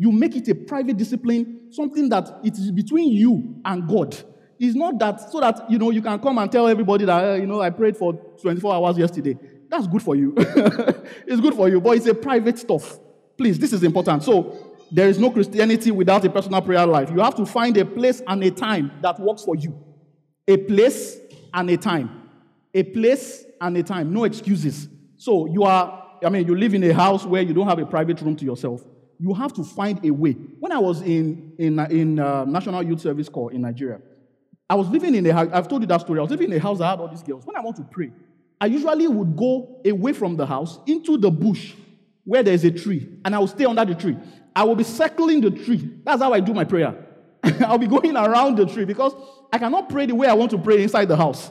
You 0.00 0.10
make 0.10 0.34
it 0.34 0.48
a 0.48 0.54
private 0.54 0.96
discipline, 0.96 1.70
something 1.70 2.08
that 2.08 2.40
it 2.42 2.54
is 2.54 2.70
between 2.70 3.12
you 3.12 3.60
and 3.66 3.86
God. 3.86 4.16
It's 4.58 4.74
not 4.74 4.98
that 4.98 5.30
so 5.30 5.40
that 5.40 5.70
you 5.70 5.78
know 5.78 5.90
you 5.90 6.00
can 6.00 6.18
come 6.20 6.38
and 6.38 6.50
tell 6.50 6.66
everybody 6.68 7.04
that 7.04 7.38
you 7.38 7.46
know 7.46 7.60
I 7.60 7.68
prayed 7.68 7.98
for 7.98 8.14
24 8.40 8.74
hours 8.76 8.96
yesterday. 8.96 9.38
That's 9.68 9.86
good 9.86 10.00
for 10.00 10.16
you. 10.16 10.32
it's 10.38 11.42
good 11.42 11.52
for 11.52 11.68
you, 11.68 11.82
but 11.82 11.98
it's 11.98 12.06
a 12.06 12.14
private 12.14 12.58
stuff. 12.58 12.98
Please, 13.36 13.58
this 13.58 13.74
is 13.74 13.82
important. 13.82 14.22
So 14.22 14.78
there 14.90 15.06
is 15.06 15.18
no 15.18 15.30
Christianity 15.30 15.90
without 15.90 16.24
a 16.24 16.30
personal 16.30 16.62
prayer 16.62 16.86
life. 16.86 17.10
You 17.10 17.20
have 17.20 17.34
to 17.34 17.44
find 17.44 17.76
a 17.76 17.84
place 17.84 18.22
and 18.26 18.42
a 18.42 18.50
time 18.50 18.92
that 19.02 19.20
works 19.20 19.44
for 19.44 19.54
you. 19.54 19.78
A 20.48 20.56
place 20.56 21.18
and 21.52 21.68
a 21.68 21.76
time. 21.76 22.22
A 22.72 22.84
place 22.84 23.44
and 23.60 23.76
a 23.76 23.82
time. 23.82 24.14
No 24.14 24.24
excuses. 24.24 24.88
So 25.18 25.44
you 25.44 25.64
are, 25.64 26.16
I 26.24 26.30
mean, 26.30 26.46
you 26.46 26.56
live 26.56 26.72
in 26.72 26.82
a 26.84 26.94
house 26.94 27.26
where 27.26 27.42
you 27.42 27.52
don't 27.52 27.68
have 27.68 27.78
a 27.78 27.84
private 27.84 28.22
room 28.22 28.34
to 28.36 28.46
yourself. 28.46 28.82
You 29.20 29.34
have 29.34 29.52
to 29.54 29.64
find 29.64 30.04
a 30.04 30.10
way. 30.10 30.32
When 30.32 30.72
I 30.72 30.78
was 30.78 31.02
in, 31.02 31.52
in, 31.58 31.78
in 31.90 32.18
uh, 32.18 32.44
National 32.46 32.82
Youth 32.82 33.00
Service 33.00 33.28
Corps 33.28 33.52
in 33.52 33.60
Nigeria, 33.60 34.00
I 34.68 34.74
was 34.74 34.88
living 34.88 35.14
in 35.14 35.26
a 35.26 35.32
house, 35.32 35.48
I've 35.52 35.68
told 35.68 35.82
you 35.82 35.88
that 35.88 36.00
story. 36.00 36.18
I 36.20 36.22
was 36.22 36.30
living 36.30 36.50
in 36.50 36.56
a 36.56 36.60
house 36.60 36.78
that 36.78 36.86
had 36.86 37.00
all 37.00 37.08
these 37.08 37.22
girls. 37.22 37.44
When 37.44 37.56
I 37.56 37.60
want 37.60 37.76
to 37.76 37.82
pray, 37.82 38.12
I 38.60 38.66
usually 38.66 39.08
would 39.08 39.36
go 39.36 39.80
away 39.84 40.12
from 40.14 40.36
the 40.36 40.46
house 40.46 40.78
into 40.86 41.18
the 41.18 41.30
bush 41.30 41.74
where 42.24 42.42
there's 42.42 42.64
a 42.64 42.70
tree, 42.70 43.08
and 43.24 43.34
I 43.34 43.38
will 43.38 43.48
stay 43.48 43.64
under 43.64 43.84
the 43.84 43.94
tree. 43.94 44.16
I 44.54 44.64
will 44.64 44.76
be 44.76 44.84
circling 44.84 45.40
the 45.40 45.50
tree. 45.50 45.90
That's 46.04 46.22
how 46.22 46.32
I 46.32 46.40
do 46.40 46.54
my 46.54 46.64
prayer. 46.64 46.94
I'll 47.60 47.78
be 47.78 47.86
going 47.86 48.16
around 48.16 48.56
the 48.56 48.66
tree 48.66 48.84
because 48.84 49.12
I 49.52 49.58
cannot 49.58 49.88
pray 49.88 50.06
the 50.06 50.14
way 50.14 50.28
I 50.28 50.34
want 50.34 50.50
to 50.52 50.58
pray 50.58 50.82
inside 50.82 51.08
the 51.08 51.16
house. 51.16 51.50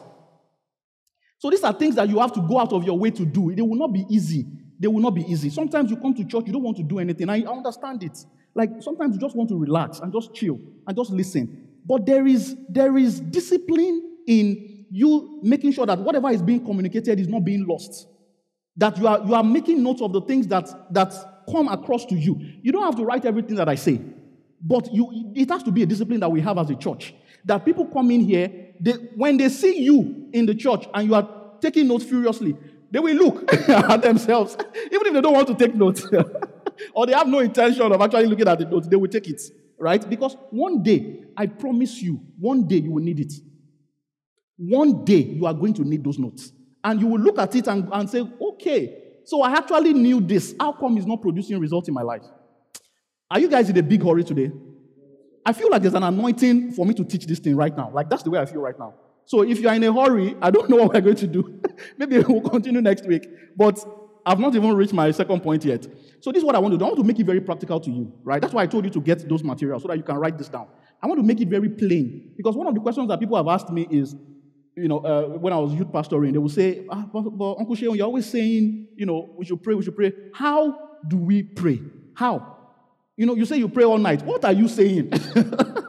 So 1.40 1.50
these 1.50 1.64
are 1.64 1.74
things 1.74 1.96
that 1.96 2.10
you 2.10 2.20
have 2.20 2.34
to 2.34 2.42
go 2.42 2.60
out 2.60 2.74
of 2.74 2.84
your 2.84 2.98
way 2.98 3.12
to 3.12 3.26
do. 3.26 3.50
It 3.50 3.62
will 3.62 3.78
not 3.78 3.94
be 3.94 4.06
easy. 4.10 4.46
They 4.80 4.88
will 4.88 5.02
not 5.02 5.16
be 5.16 5.24
easy. 5.24 5.50
Sometimes 5.50 5.92
you 5.92 5.98
come 5.98 6.14
to 6.14 6.24
church, 6.24 6.46
you 6.48 6.54
don't 6.54 6.64
want 6.64 6.78
to 6.78 6.84
do 6.84 7.00
anything. 7.00 7.30
I 7.30 7.42
understand 7.42 8.04
it. 8.04 8.18
Like 8.56 8.70
sometimes 8.82 9.16
you 9.16 9.22
just 9.22 9.36
want 9.36 9.50
to 9.50 9.58
relax 9.58 10.00
and 10.00 10.12
just 10.12 10.34
chill 10.34 10.60
and 10.88 10.96
just 10.96 11.12
listen. 11.12 11.68
But 11.86 12.06
there 12.06 12.26
is 12.26 12.56
there 12.70 12.98
is 12.98 13.20
discipline 13.20 14.18
in 14.28 14.86
you 14.90 15.40
making 15.44 15.72
sure 15.74 15.86
that 15.86 16.00
whatever 16.00 16.30
is 16.30 16.42
being 16.42 16.64
communicated 16.66 17.20
is 17.20 17.28
not 17.28 17.44
being 17.44 17.68
lost. 17.68 18.08
That 18.78 18.98
you 18.98 19.08
are, 19.08 19.20
you 19.26 19.34
are 19.34 19.44
making 19.44 19.84
notes 19.84 20.02
of 20.02 20.14
the 20.14 20.22
things 20.22 20.48
that, 20.48 20.94
that 20.94 21.14
come 21.52 21.68
across 21.68 22.06
to 22.06 22.16
you. 22.16 22.40
You 22.62 22.72
don't 22.72 22.84
have 22.84 22.96
to 22.96 23.04
write 23.04 23.26
everything 23.26 23.56
that 23.58 23.68
I 23.68 23.76
say, 23.76 24.00
but 24.62 24.92
you, 24.94 25.34
it 25.36 25.50
has 25.50 25.64
to 25.64 25.72
be 25.72 25.84
a 25.84 25.86
discipline 25.86 26.20
that 26.22 26.32
we 26.32 26.42
have 26.42 26.58
as 26.58 26.70
a 26.70 26.76
church. 26.76 27.14
That 27.46 27.66
people 27.66 27.86
come 27.86 28.12
in 28.12 28.22
here, 28.22 28.74
they, 28.80 28.94
when 29.16 29.38
they 29.38 29.50
see 29.50 29.80
you 29.80 30.30
in 30.34 30.46
the 30.46 30.56
church 30.56 30.88
and 30.94 31.08
you 31.08 31.16
are 31.16 31.28
taking 31.60 31.88
notes 31.88 32.06
furiously, 32.06 32.56
they 32.92 33.00
will 33.00 33.16
look 33.16 33.54
at 33.70 34.02
themselves, 34.02 34.58
even 34.92 35.08
if 35.08 35.14
they 35.14 35.22
don't 35.22 35.34
want 35.34 35.48
to 35.48 35.56
take 35.56 35.76
notes, 35.76 36.08
or 36.94 37.06
they 37.06 37.14
have 37.14 37.28
no 37.28 37.40
intention 37.40 37.92
of 37.92 38.02
actually 38.02 38.26
looking 38.26 38.48
at 38.48 38.60
the 38.60 38.66
notes, 38.66 38.88
they 38.88 38.96
will 38.96 39.10
take 39.10 39.28
it, 39.28 39.42
right? 39.78 40.08
Because 40.10 40.36
one 40.50 40.82
day, 40.82 41.24
I 41.38 41.48
promise 41.48 42.02
you, 42.02 42.20
one 42.40 42.68
day 42.68 42.78
you 42.78 42.92
will 42.92 43.04
need 43.04 43.20
it. 43.20 43.34
One 44.58 45.06
day 45.06 45.24
you 45.24 45.46
are 45.46 45.54
going 45.54 45.74
to 45.76 45.84
need 45.84 46.04
those 46.04 46.20
notes. 46.20 46.52
And 46.84 47.00
you 47.00 47.08
will 47.08 47.20
look 47.20 47.38
at 47.40 47.56
it 47.56 47.68
and, 47.68 47.88
and 47.92 48.10
say, 48.10 48.28
okay, 48.42 49.04
so 49.26 49.42
I 49.42 49.52
actually 49.52 49.94
knew 49.94 50.22
this. 50.22 50.56
How 50.60 50.72
come 50.72 50.98
it's 50.98 51.06
not 51.06 51.22
producing 51.22 51.60
results 51.60 51.88
in 51.88 51.94
my 51.94 52.02
life? 52.02 52.24
Are 53.32 53.40
you 53.40 53.48
guys 53.48 53.70
in 53.70 53.78
a 53.78 53.84
big 53.84 54.04
hurry 54.04 54.24
today? 54.24 54.52
I 55.46 55.54
feel 55.54 55.70
like 55.70 55.82
there's 55.82 55.94
an 55.94 56.04
anointing 56.04 56.72
for 56.74 56.86
me 56.86 56.94
to 56.96 57.04
teach 57.06 57.26
this 57.26 57.40
thing 57.40 57.56
right 57.56 57.76
now. 57.76 57.92
Like 57.94 58.10
that's 58.10 58.24
the 58.24 58.30
way 58.30 58.40
I 58.40 58.46
feel 58.46 58.62
right 58.62 58.78
now. 58.78 58.96
So 59.30 59.44
if 59.44 59.60
you 59.60 59.70
are 59.70 59.76
in 59.76 59.84
a 59.84 59.94
hurry, 59.94 60.36
I 60.42 60.50
don't 60.50 60.68
know 60.72 60.76
what 60.82 60.92
we're 60.92 61.02
going 61.02 61.16
to 61.18 61.28
do. 61.28 61.62
Maybe 62.00 62.18
we'll 62.18 62.42
continue 62.42 62.82
next 62.82 63.06
week. 63.06 63.28
But 63.56 63.78
I've 64.26 64.40
not 64.40 64.56
even 64.56 64.76
reached 64.76 64.92
my 64.92 65.12
second 65.12 65.42
point 65.42 65.64
yet. 65.64 65.86
So 66.20 66.32
this 66.32 66.40
is 66.40 66.44
what 66.44 66.56
I 66.56 66.58
want 66.58 66.72
to 66.74 66.80
do. 66.80 66.84
I 66.84 66.88
want 66.88 66.98
to 66.98 67.04
make 67.04 67.20
it 67.20 67.28
very 67.28 67.40
practical 67.40 67.80
to 67.80 67.92
you, 67.92 68.12
right? 68.24 68.42
That's 68.42 68.56
why 68.56 68.64
I 68.64 68.66
told 68.66 68.86
you 68.86 68.90
to 68.90 69.00
get 69.00 69.30
those 69.30 69.44
materials 69.44 69.84
so 69.84 69.88
that 69.90 69.98
you 69.98 70.04
can 70.04 70.16
write 70.16 70.40
this 70.40 70.50
down. 70.50 70.66
I 71.00 71.06
want 71.06 71.20
to 71.20 71.24
make 71.24 71.40
it 71.42 71.48
very 71.48 71.70
plain 71.70 72.34
because 72.38 72.56
one 72.56 72.66
of 72.66 72.74
the 72.74 72.80
questions 72.80 73.08
that 73.10 73.20
people 73.20 73.38
have 73.38 73.48
asked 73.48 73.70
me 73.70 73.88
is, 73.92 74.16
you 74.76 74.88
know, 74.88 74.98
uh, 74.98 75.38
when 75.38 75.54
I 75.54 75.60
was 75.60 75.76
youth 75.76 75.90
pastoring, 75.90 76.32
they 76.32 76.40
would 76.40 76.52
say, 76.52 76.88
ah, 76.90 77.08
but, 77.14 77.22
but 77.22 77.54
Uncle 77.60 77.76
Sheon, 77.76 77.98
you're 77.98 78.08
always 78.08 78.26
saying, 78.26 78.88
you 78.96 79.06
know, 79.06 79.30
we 79.38 79.46
should 79.46 79.62
pray, 79.62 79.76
we 79.76 79.84
should 79.84 79.96
pray. 79.96 80.12
How 80.34 80.98
do 81.08 81.18
we 81.18 81.44
pray? 81.44 81.80
How? 82.16 82.58
You 83.16 83.28
know, 83.28 83.36
you 83.36 83.46
say 83.46 83.58
you 83.58 83.70
pray 83.70 83.84
all 83.84 84.00
night. 84.00 84.24
What 84.24 84.44
are 84.44 84.54
you 84.54 84.68
saying? 84.68 85.14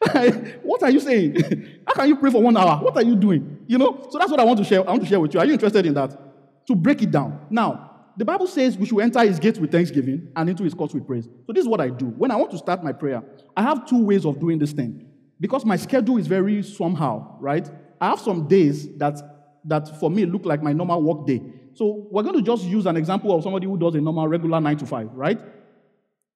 what 0.62 0.82
are 0.82 0.90
you 0.90 1.00
saying? 1.00 1.80
How 1.86 1.92
can 1.92 2.08
you 2.08 2.16
pray 2.16 2.30
for 2.30 2.42
one 2.42 2.56
hour? 2.56 2.82
What 2.82 2.96
are 2.96 3.02
you 3.02 3.14
doing? 3.16 3.64
You 3.66 3.76
know, 3.78 4.06
so 4.10 4.18
that's 4.18 4.30
what 4.30 4.40
I 4.40 4.44
want 4.44 4.58
to 4.58 4.64
share. 4.64 4.80
I 4.80 4.92
want 4.92 5.02
to 5.02 5.08
share 5.08 5.20
with 5.20 5.34
you. 5.34 5.40
Are 5.40 5.46
you 5.46 5.52
interested 5.52 5.84
in 5.84 5.94
that? 5.94 6.66
To 6.68 6.74
break 6.74 7.02
it 7.02 7.10
down. 7.10 7.46
Now, 7.50 7.90
the 8.16 8.24
Bible 8.24 8.46
says 8.46 8.78
we 8.78 8.86
should 8.86 9.00
enter 9.00 9.20
his 9.20 9.38
gates 9.38 9.58
with 9.58 9.70
thanksgiving 9.70 10.28
and 10.36 10.48
into 10.48 10.62
his 10.64 10.72
courts 10.72 10.94
with 10.94 11.06
praise. 11.06 11.28
So 11.46 11.52
this 11.52 11.62
is 11.62 11.68
what 11.68 11.80
I 11.80 11.88
do. 11.88 12.06
When 12.06 12.30
I 12.30 12.36
want 12.36 12.50
to 12.52 12.58
start 12.58 12.82
my 12.82 12.92
prayer, 12.92 13.22
I 13.56 13.62
have 13.62 13.86
two 13.86 14.02
ways 14.02 14.24
of 14.24 14.40
doing 14.40 14.58
this 14.58 14.72
thing. 14.72 15.06
Because 15.38 15.64
my 15.64 15.76
schedule 15.76 16.16
is 16.16 16.26
very 16.26 16.62
somehow, 16.62 17.36
right? 17.38 17.68
I 18.00 18.10
have 18.10 18.20
some 18.20 18.48
days 18.48 18.88
that, 18.98 19.20
that 19.64 19.98
for 20.00 20.10
me 20.10 20.24
look 20.24 20.44
like 20.44 20.62
my 20.62 20.72
normal 20.72 21.02
work 21.02 21.26
day. 21.26 21.42
So 21.74 22.08
we're 22.10 22.22
going 22.22 22.36
to 22.36 22.42
just 22.42 22.64
use 22.64 22.86
an 22.86 22.96
example 22.96 23.34
of 23.34 23.42
somebody 23.42 23.66
who 23.66 23.78
does 23.78 23.94
a 23.94 24.00
normal 24.00 24.28
regular 24.28 24.60
nine 24.60 24.76
to 24.78 24.86
five, 24.86 25.08
right? 25.12 25.38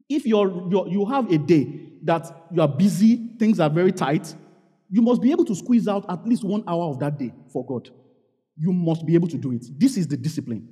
If 0.08 0.26
you're, 0.26 0.70
you're, 0.70 0.88
you 0.88 1.06
have 1.06 1.30
a 1.30 1.38
day 1.38 1.90
that 2.02 2.26
you 2.52 2.60
are 2.60 2.68
busy, 2.68 3.30
things 3.38 3.60
are 3.60 3.70
very 3.70 3.92
tight, 3.92 4.34
you 4.90 5.02
must 5.02 5.22
be 5.22 5.30
able 5.30 5.44
to 5.46 5.54
squeeze 5.54 5.88
out 5.88 6.04
at 6.08 6.26
least 6.26 6.44
one 6.44 6.62
hour 6.68 6.84
of 6.84 6.98
that 7.00 7.18
day 7.18 7.32
for 7.52 7.64
God. 7.64 7.90
You 8.56 8.72
must 8.72 9.06
be 9.06 9.14
able 9.14 9.28
to 9.28 9.36
do 9.36 9.52
it. 9.52 9.64
This 9.78 9.96
is 9.96 10.06
the 10.06 10.16
discipline. 10.16 10.68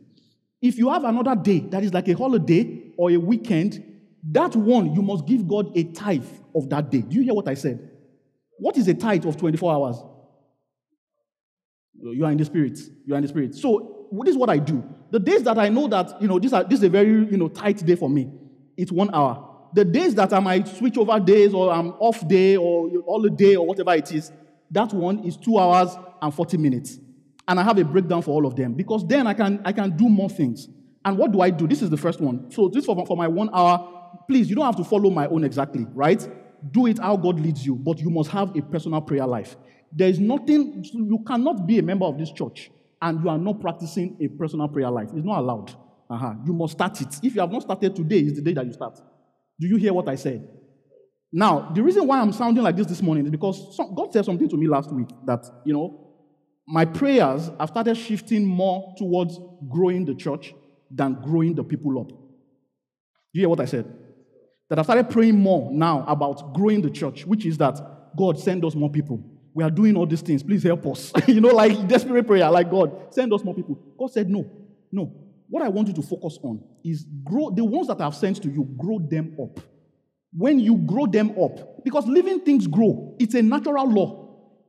If 0.61 0.79
you 0.79 0.91
have 0.91 1.05
another 1.05 1.35
day 1.35 1.61
that 1.71 1.83
is 1.83 1.93
like 1.93 2.09
a 2.09 2.13
holiday 2.13 2.93
or 2.97 3.11
a 3.11 3.17
weekend, 3.17 3.85
that 4.31 4.55
one 4.55 4.95
you 4.95 5.03
must 5.03 5.27
give 5.27 5.49
God 5.49 5.77
a 5.77 5.85
tithe 5.85 6.25
of 6.55 6.69
that 6.71 6.91
day. 6.91 7.01
Do 7.01 7.17
you 7.17 7.23
hear 7.23 7.35
what 7.35 7.49
I 7.49 7.55
said? 7.55 7.91
What 8.59 8.77
is 8.77 8.87
a 8.87 8.95
tithe 8.95 9.27
of 9.27 9.37
24 9.37 9.73
hours? 9.73 9.97
You 12.01 12.25
are 12.25 12.31
in 12.31 12.39
the 12.39 12.45
spirit. 12.45 12.79
You 13.05 13.15
are 13.15 13.17
in 13.17 13.23
the 13.23 13.29
spirit. 13.29 13.55
So 13.55 14.09
this 14.25 14.33
is 14.33 14.37
what 14.37 14.51
I 14.51 14.59
do. 14.59 14.85
The 15.11 15.19
days 15.19 15.43
that 15.43 15.59
I 15.59 15.69
know 15.69 15.89
that 15.89 16.21
you 16.23 16.29
know 16.29 16.39
this, 16.39 16.53
are, 16.53 16.63
this 16.63 16.79
is 16.79 16.85
a 16.85 16.89
very 16.89 17.11
you 17.11 17.37
know 17.37 17.49
tight 17.49 17.85
day 17.85 17.97
for 17.97 18.09
me, 18.09 18.31
it's 18.77 18.93
one 18.93 19.15
hour. 19.15 19.49
The 19.75 19.85
days 19.85 20.15
that 20.17 20.33
I 20.33 20.41
might 20.41 20.69
switch 20.69 20.99
over 20.99 21.19
days 21.19 21.55
or 21.55 21.73
I'm 21.73 21.93
off 21.93 22.27
day 22.29 22.57
or 22.57 22.91
all 23.07 23.23
the 23.23 23.31
day 23.31 23.57
or 23.57 23.67
whatever 23.67 23.95
it 23.95 24.13
is, 24.13 24.31
that 24.71 24.93
one 24.93 25.21
is 25.21 25.37
two 25.37 25.59
hours 25.59 25.97
and 26.21 26.35
40 26.35 26.59
minutes. 26.59 26.99
And 27.49 27.59
I 27.59 27.63
have 27.63 27.79
a 27.79 27.85
breakdown 27.85 28.23
for 28.23 28.31
all 28.31 28.47
of 28.47 28.55
them 28.55 28.75
because 28.75 29.07
then 29.07 29.27
I 29.27 29.35
can 29.35 29.61
I 29.65 29.73
can 29.73 29.97
do 29.97 30.09
more 30.09 30.31
things. 30.31 30.69
And 31.05 31.19
what 31.19 31.33
do 31.33 31.41
I 31.41 31.51
do? 31.51 31.67
This 31.67 31.83
is 31.83 31.91
the 31.91 31.97
first 31.97 32.21
one. 32.21 32.51
So 32.51 32.69
this 32.69 32.85
for, 32.85 33.07
for 33.07 33.17
my 33.17 33.29
one 33.29 33.51
hour. 33.53 33.89
Please, 34.29 34.49
you 34.49 34.55
don't 34.55 34.67
have 34.67 34.77
to 34.77 34.85
follow 34.85 35.11
my 35.11 35.27
own 35.27 35.43
exactly, 35.43 35.87
right? 35.95 36.27
Do 36.71 36.87
it 36.87 36.99
how 36.99 37.17
God 37.17 37.41
leads 37.41 37.67
you, 37.67 37.75
but 37.75 37.99
you 37.99 38.11
must 38.11 38.31
have 38.31 38.55
a 38.57 38.63
personal 38.63 39.01
prayer 39.01 39.27
life. 39.27 39.57
There 39.91 40.09
is 40.09 40.21
nothing, 40.21 40.85
you 40.93 41.23
cannot 41.27 41.67
be 41.67 41.79
a 41.79 41.83
member 41.83 42.07
of 42.07 42.19
this 42.19 42.31
church 42.31 42.71
and 43.01 43.23
you 43.23 43.29
are 43.29 43.39
not 43.39 43.61
practicing 43.61 44.17
a 44.21 44.29
personal 44.29 44.69
prayer 44.69 44.91
life. 44.91 45.09
It's 45.15 45.25
not 45.25 45.41
allowed. 45.41 45.75
Uh-huh. 46.13 46.35
You 46.45 46.53
must 46.53 46.75
start 46.75 47.01
it. 47.01 47.09
If 47.23 47.35
you 47.35 47.41
have 47.41 47.51
not 47.51 47.63
started 47.63 47.97
today, 47.97 48.19
is 48.19 48.35
the 48.35 48.43
day 48.43 48.53
that 48.53 48.67
you 48.67 48.73
start. 48.73 49.01
Do 49.59 49.67
you 49.67 49.77
hear 49.77 49.95
what 49.95 50.09
I 50.09 50.17
said? 50.17 50.47
Now, 51.33 51.71
the 51.75 51.83
reason 51.83 52.07
why 52.07 52.21
I'm 52.21 52.33
sounding 52.33 52.63
like 52.63 52.77
this 52.77 52.87
this 52.87 53.01
morning 53.01 53.25
is 53.25 53.31
because 53.31 53.75
some, 53.75 53.95
God 53.95 54.13
said 54.13 54.25
something 54.27 54.49
to 54.49 54.57
me 54.57 54.67
last 54.67 54.93
week 54.93 55.09
that, 55.25 55.47
you 55.65 55.73
know, 55.73 55.99
my 56.67 56.85
prayers 56.85 57.51
have 57.59 57.71
started 57.71 57.97
shifting 57.97 58.45
more 58.45 58.95
towards 58.99 59.39
growing 59.71 60.05
the 60.05 60.15
church 60.15 60.55
than 60.91 61.15
growing 61.23 61.55
the 61.55 61.65
people 61.65 61.99
up. 61.99 62.09
Do 62.09 62.15
you 63.33 63.41
hear 63.41 63.49
what 63.49 63.61
I 63.61 63.65
said? 63.65 63.91
That 64.69 64.79
I 64.79 64.83
started 64.83 65.09
praying 65.09 65.39
more 65.39 65.73
now 65.73 66.05
about 66.07 66.53
growing 66.53 66.83
the 66.83 66.91
church, 66.91 67.25
which 67.25 67.47
is 67.47 67.57
that 67.59 67.81
God 68.17 68.39
send 68.39 68.65
us 68.67 68.75
more 68.75 68.91
people 68.91 69.25
we 69.55 69.65
are 69.65 69.71
doing 69.71 69.97
all 69.97 70.07
these 70.07 70.23
things. 70.23 70.43
Please 70.43 70.63
help 70.63 70.87
us. 70.87 71.13
you 71.27 71.41
know, 71.41 71.49
like 71.49 71.87
desperate 71.87 72.27
prayer, 72.27 72.51
like 72.51 72.71
God, 72.71 73.13
send 73.13 73.33
us 73.33 73.45
more 73.45 73.55
people. 73.55 73.79
God 73.99 74.11
said, 74.11 74.29
No, 74.29 74.51
no. 74.91 75.13
What 75.53 75.63
I 75.63 75.69
want 75.69 75.89
you 75.89 75.95
to 75.95 76.03
focus 76.03 76.39
on 76.43 76.65
is 76.83 77.05
grow 77.23 77.51
the 77.51 77.63
ones 77.63 77.89
that 77.89 78.01
I 78.01 78.05
have 78.05 78.15
sent 78.15 78.43
to 78.43 78.49
you, 78.49 78.65
grow 78.79 78.99
them 78.99 79.37
up. 79.39 79.61
When 80.35 80.59
you 80.59 80.79
grow 80.79 81.05
them 81.05 81.39
up, 81.39 81.85
because 81.85 82.07
living 82.07 82.41
things 82.41 82.67
grow, 82.67 83.15
it's 83.19 83.35
a 83.35 83.43
natural 83.43 83.87
law. 83.87 84.23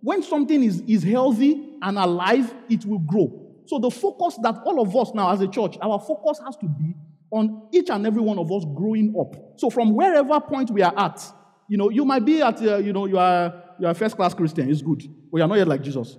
when 0.04 0.22
something 0.22 0.62
is, 0.62 0.82
is 0.86 1.02
healthy 1.02 1.78
and 1.82 1.98
alive, 1.98 2.54
it 2.70 2.86
will 2.86 3.00
grow. 3.00 3.54
So 3.66 3.80
the 3.80 3.90
focus 3.90 4.38
that 4.44 4.56
all 4.66 4.82
of 4.82 4.94
us 4.94 5.12
now 5.16 5.32
as 5.32 5.40
a 5.40 5.48
church, 5.48 5.78
our 5.82 5.98
focus 5.98 6.42
has 6.46 6.58
to 6.58 6.68
be 6.68 6.94
on 7.32 7.70
each 7.72 7.90
and 7.90 8.06
every 8.06 8.22
one 8.22 8.38
of 8.38 8.52
us 8.52 8.66
growing 8.76 9.16
up. 9.18 9.34
So 9.58 9.70
from 9.70 9.96
wherever 9.96 10.42
point 10.42 10.70
we 10.70 10.82
are 10.82 10.94
at, 10.98 11.26
you 11.70 11.78
know, 11.78 11.90
you 11.90 12.04
might 12.04 12.26
be 12.26 12.42
at, 12.42 12.62
uh, 12.62 12.76
you 12.80 12.92
know, 12.92 13.06
you 13.06 13.18
are, 13.18 13.64
you 13.80 13.88
are 13.88 13.92
a 13.92 13.96
first 13.96 14.18
class 14.18 14.34
Christian, 14.34 14.70
it's 14.70 14.82
good, 14.82 15.02
but 15.32 15.38
you 15.38 15.44
are 15.44 15.48
not 15.48 15.58
yet 15.58 15.70
like 15.70 15.82
Jesus. 15.82 16.18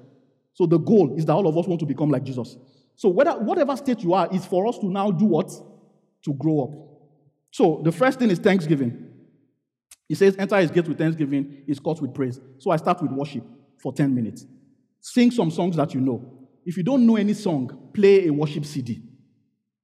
So 0.55 0.65
the 0.65 0.79
goal 0.79 1.15
is 1.19 1.27
that 1.27 1.35
all 1.35 1.47
of 1.47 1.59
us 1.59 1.67
want 1.67 1.81
to 1.81 1.87
become 1.87 2.09
like 2.09 2.25
Jesus. 2.25 2.57
So 2.97 3.09
whether, 3.09 3.33
whatever 3.33 3.77
state 3.77 4.01
you 4.01 4.15
are, 4.15 4.29
is 4.33 4.45
for 4.47 4.67
us 4.67 4.79
to 4.79 4.87
now 4.87 5.11
do 5.11 5.25
what? 5.25 5.51
To 6.25 6.33
grow 6.33 6.65
up. 6.65 6.95
So 7.51 7.81
the 7.85 7.93
first 7.93 8.19
thing 8.19 8.31
is 8.31 8.39
thanksgiving. 8.39 9.09
He 10.09 10.15
says, 10.15 10.37
enter 10.39 10.57
his 10.57 10.71
gate 10.71 10.87
with 10.87 10.99
thanksgiving, 10.99 11.63
his 11.67 11.79
courts 11.79 12.01
with 12.01 12.15
praise. 12.15 12.39
So 12.59 12.71
I 12.71 12.77
start 12.77 13.01
with 13.03 13.11
worship 13.11 13.45
for 13.79 13.93
10 13.93 14.15
minutes. 14.15 14.47
Sing 15.01 15.31
some 15.31 15.51
songs 15.51 15.77
that 15.77 15.95
you 15.95 16.01
know. 16.01 16.49
If 16.65 16.77
you 16.77 16.83
don't 16.83 17.07
know 17.07 17.17
any 17.17 17.35
song, 17.35 17.91
play 17.93 18.27
a 18.27 18.33
worship 18.33 18.65
CD. 18.65 19.03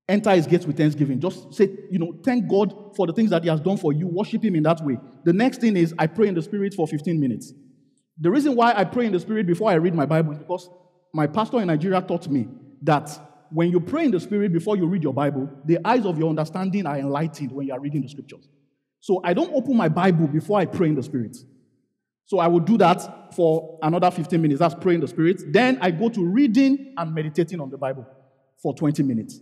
Enter 0.08 0.30
his 0.32 0.46
gates 0.46 0.66
with 0.66 0.76
thanksgiving. 0.76 1.20
Just 1.20 1.54
say, 1.54 1.68
you 1.90 1.98
know, 1.98 2.12
thank 2.24 2.48
God 2.48 2.96
for 2.96 3.06
the 3.06 3.12
things 3.12 3.30
that 3.30 3.42
he 3.44 3.48
has 3.48 3.60
done 3.60 3.76
for 3.76 3.92
you. 3.92 4.08
Worship 4.08 4.42
him 4.44 4.56
in 4.56 4.64
that 4.64 4.84
way. 4.84 4.98
The 5.24 5.32
next 5.32 5.60
thing 5.60 5.76
is 5.76 5.94
I 5.98 6.06
pray 6.06 6.28
in 6.28 6.34
the 6.34 6.42
spirit 6.42 6.74
for 6.74 6.86
15 6.88 7.20
minutes. 7.20 7.52
The 8.18 8.30
reason 8.30 8.56
why 8.56 8.74
I 8.74 8.84
pray 8.84 9.06
in 9.06 9.12
the 9.12 9.20
spirit 9.20 9.46
before 9.46 9.70
I 9.70 9.74
read 9.74 9.94
my 9.94 10.06
Bible 10.06 10.32
is 10.32 10.38
because 10.38 10.68
my 11.14 11.26
pastor 11.26 11.60
in 11.60 11.68
Nigeria 11.68 12.02
taught 12.02 12.28
me 12.28 12.48
that 12.82 13.10
when 13.50 13.70
you 13.70 13.80
pray 13.80 14.04
in 14.04 14.10
the 14.10 14.20
spirit 14.20 14.52
before 14.52 14.76
you 14.76 14.86
read 14.86 15.02
your 15.02 15.12
Bible, 15.12 15.48
the 15.64 15.78
eyes 15.84 16.06
of 16.06 16.18
your 16.18 16.30
understanding 16.30 16.86
are 16.86 16.98
enlightened 16.98 17.52
when 17.52 17.66
you 17.66 17.72
are 17.72 17.80
reading 17.80 18.02
the 18.02 18.08
scriptures. 18.08 18.48
So 19.00 19.20
I 19.24 19.34
don't 19.34 19.52
open 19.54 19.76
my 19.76 19.88
Bible 19.88 20.28
before 20.28 20.58
I 20.58 20.66
pray 20.66 20.88
in 20.88 20.94
the 20.94 21.02
spirit. 21.02 21.36
So 22.26 22.38
I 22.38 22.46
will 22.46 22.60
do 22.60 22.78
that 22.78 23.34
for 23.34 23.78
another 23.82 24.10
15 24.10 24.40
minutes. 24.40 24.60
That's 24.60 24.74
praying 24.74 25.00
the 25.00 25.08
spirit. 25.08 25.52
Then 25.52 25.78
I 25.80 25.90
go 25.90 26.08
to 26.10 26.24
reading 26.24 26.94
and 26.96 27.12
meditating 27.12 27.60
on 27.60 27.70
the 27.70 27.78
Bible 27.78 28.06
for 28.62 28.72
20 28.72 29.02
minutes. 29.02 29.40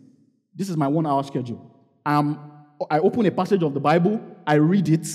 This 0.55 0.71
is 0.71 0.77
my 0.77 0.89
one 0.89 1.07
hour 1.07 1.23
schedule. 1.23 1.75
Um, 2.07 2.53
I 2.91 3.01
open 3.01 3.27
a 3.27 3.31
passage 3.31 3.63
of 3.63 3.75
the 3.75 3.81
Bible, 3.81 4.21
I 4.47 4.55
read 4.55 4.89
it. 4.89 5.07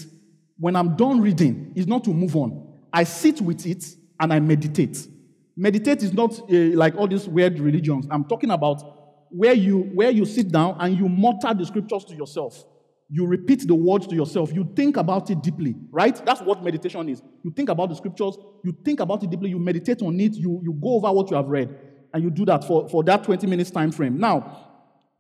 When 0.60 0.76
I'm 0.76 0.96
done 0.96 1.20
reading, 1.22 1.74
it's 1.76 1.88
not 1.88 2.04
to 2.04 2.12
move 2.12 2.36
on. 2.36 2.68
I 2.92 3.06
sit 3.06 3.42
with 3.42 3.66
it 3.66 3.84
and 4.20 4.32
I 4.32 4.40
meditate. 4.40 5.08
Meditate 5.56 6.04
is 6.04 6.14
not 6.14 6.40
uh, 6.40 6.76
like 6.76 6.96
all 6.96 7.08
these 7.08 7.28
weird 7.28 7.60
religions. 7.60 8.08
I'm 8.10 8.26
talking 8.26 8.52
about 8.52 8.82
where 9.30 9.54
you 9.54 9.80
where 9.94 10.12
you 10.12 10.26
sit 10.26 10.52
down 10.52 10.78
and 10.80 10.98
you 10.98 11.08
mutter 11.08 11.54
the 11.54 11.66
scriptures 11.66 12.06
to 12.06 12.16
yourself. 12.16 12.64
You 13.10 13.28
repeat 13.28 13.68
the 13.68 13.76
words 13.76 14.08
to 14.08 14.16
yourself. 14.16 14.52
You 14.54 14.72
think 14.76 14.98
about 14.98 15.30
it 15.30 15.42
deeply, 15.42 15.76
right? 15.92 16.20
That's 16.26 16.42
what 16.42 16.64
meditation 16.64 17.10
is. 17.10 17.22
You 17.44 17.52
think 17.52 17.70
about 17.70 17.90
the 17.90 17.96
scriptures, 17.96 18.38
you 18.64 18.76
think 18.84 19.00
about 19.02 19.24
it 19.24 19.30
deeply, 19.30 19.50
you 19.50 19.60
meditate 19.60 20.02
on 20.02 20.20
it, 20.20 20.34
you, 20.34 20.60
you 20.64 20.74
go 20.74 20.96
over 20.96 21.12
what 21.12 21.30
you 21.30 21.38
have 21.38 21.48
read, 21.48 21.78
and 22.12 22.24
you 22.24 22.32
do 22.32 22.46
that 22.46 22.64
for, 22.64 22.90
for 22.90 23.04
that 23.04 23.24
20 23.24 23.46
minutes 23.46 23.70
time 23.70 23.92
frame. 23.92 24.18
Now, 24.18 24.70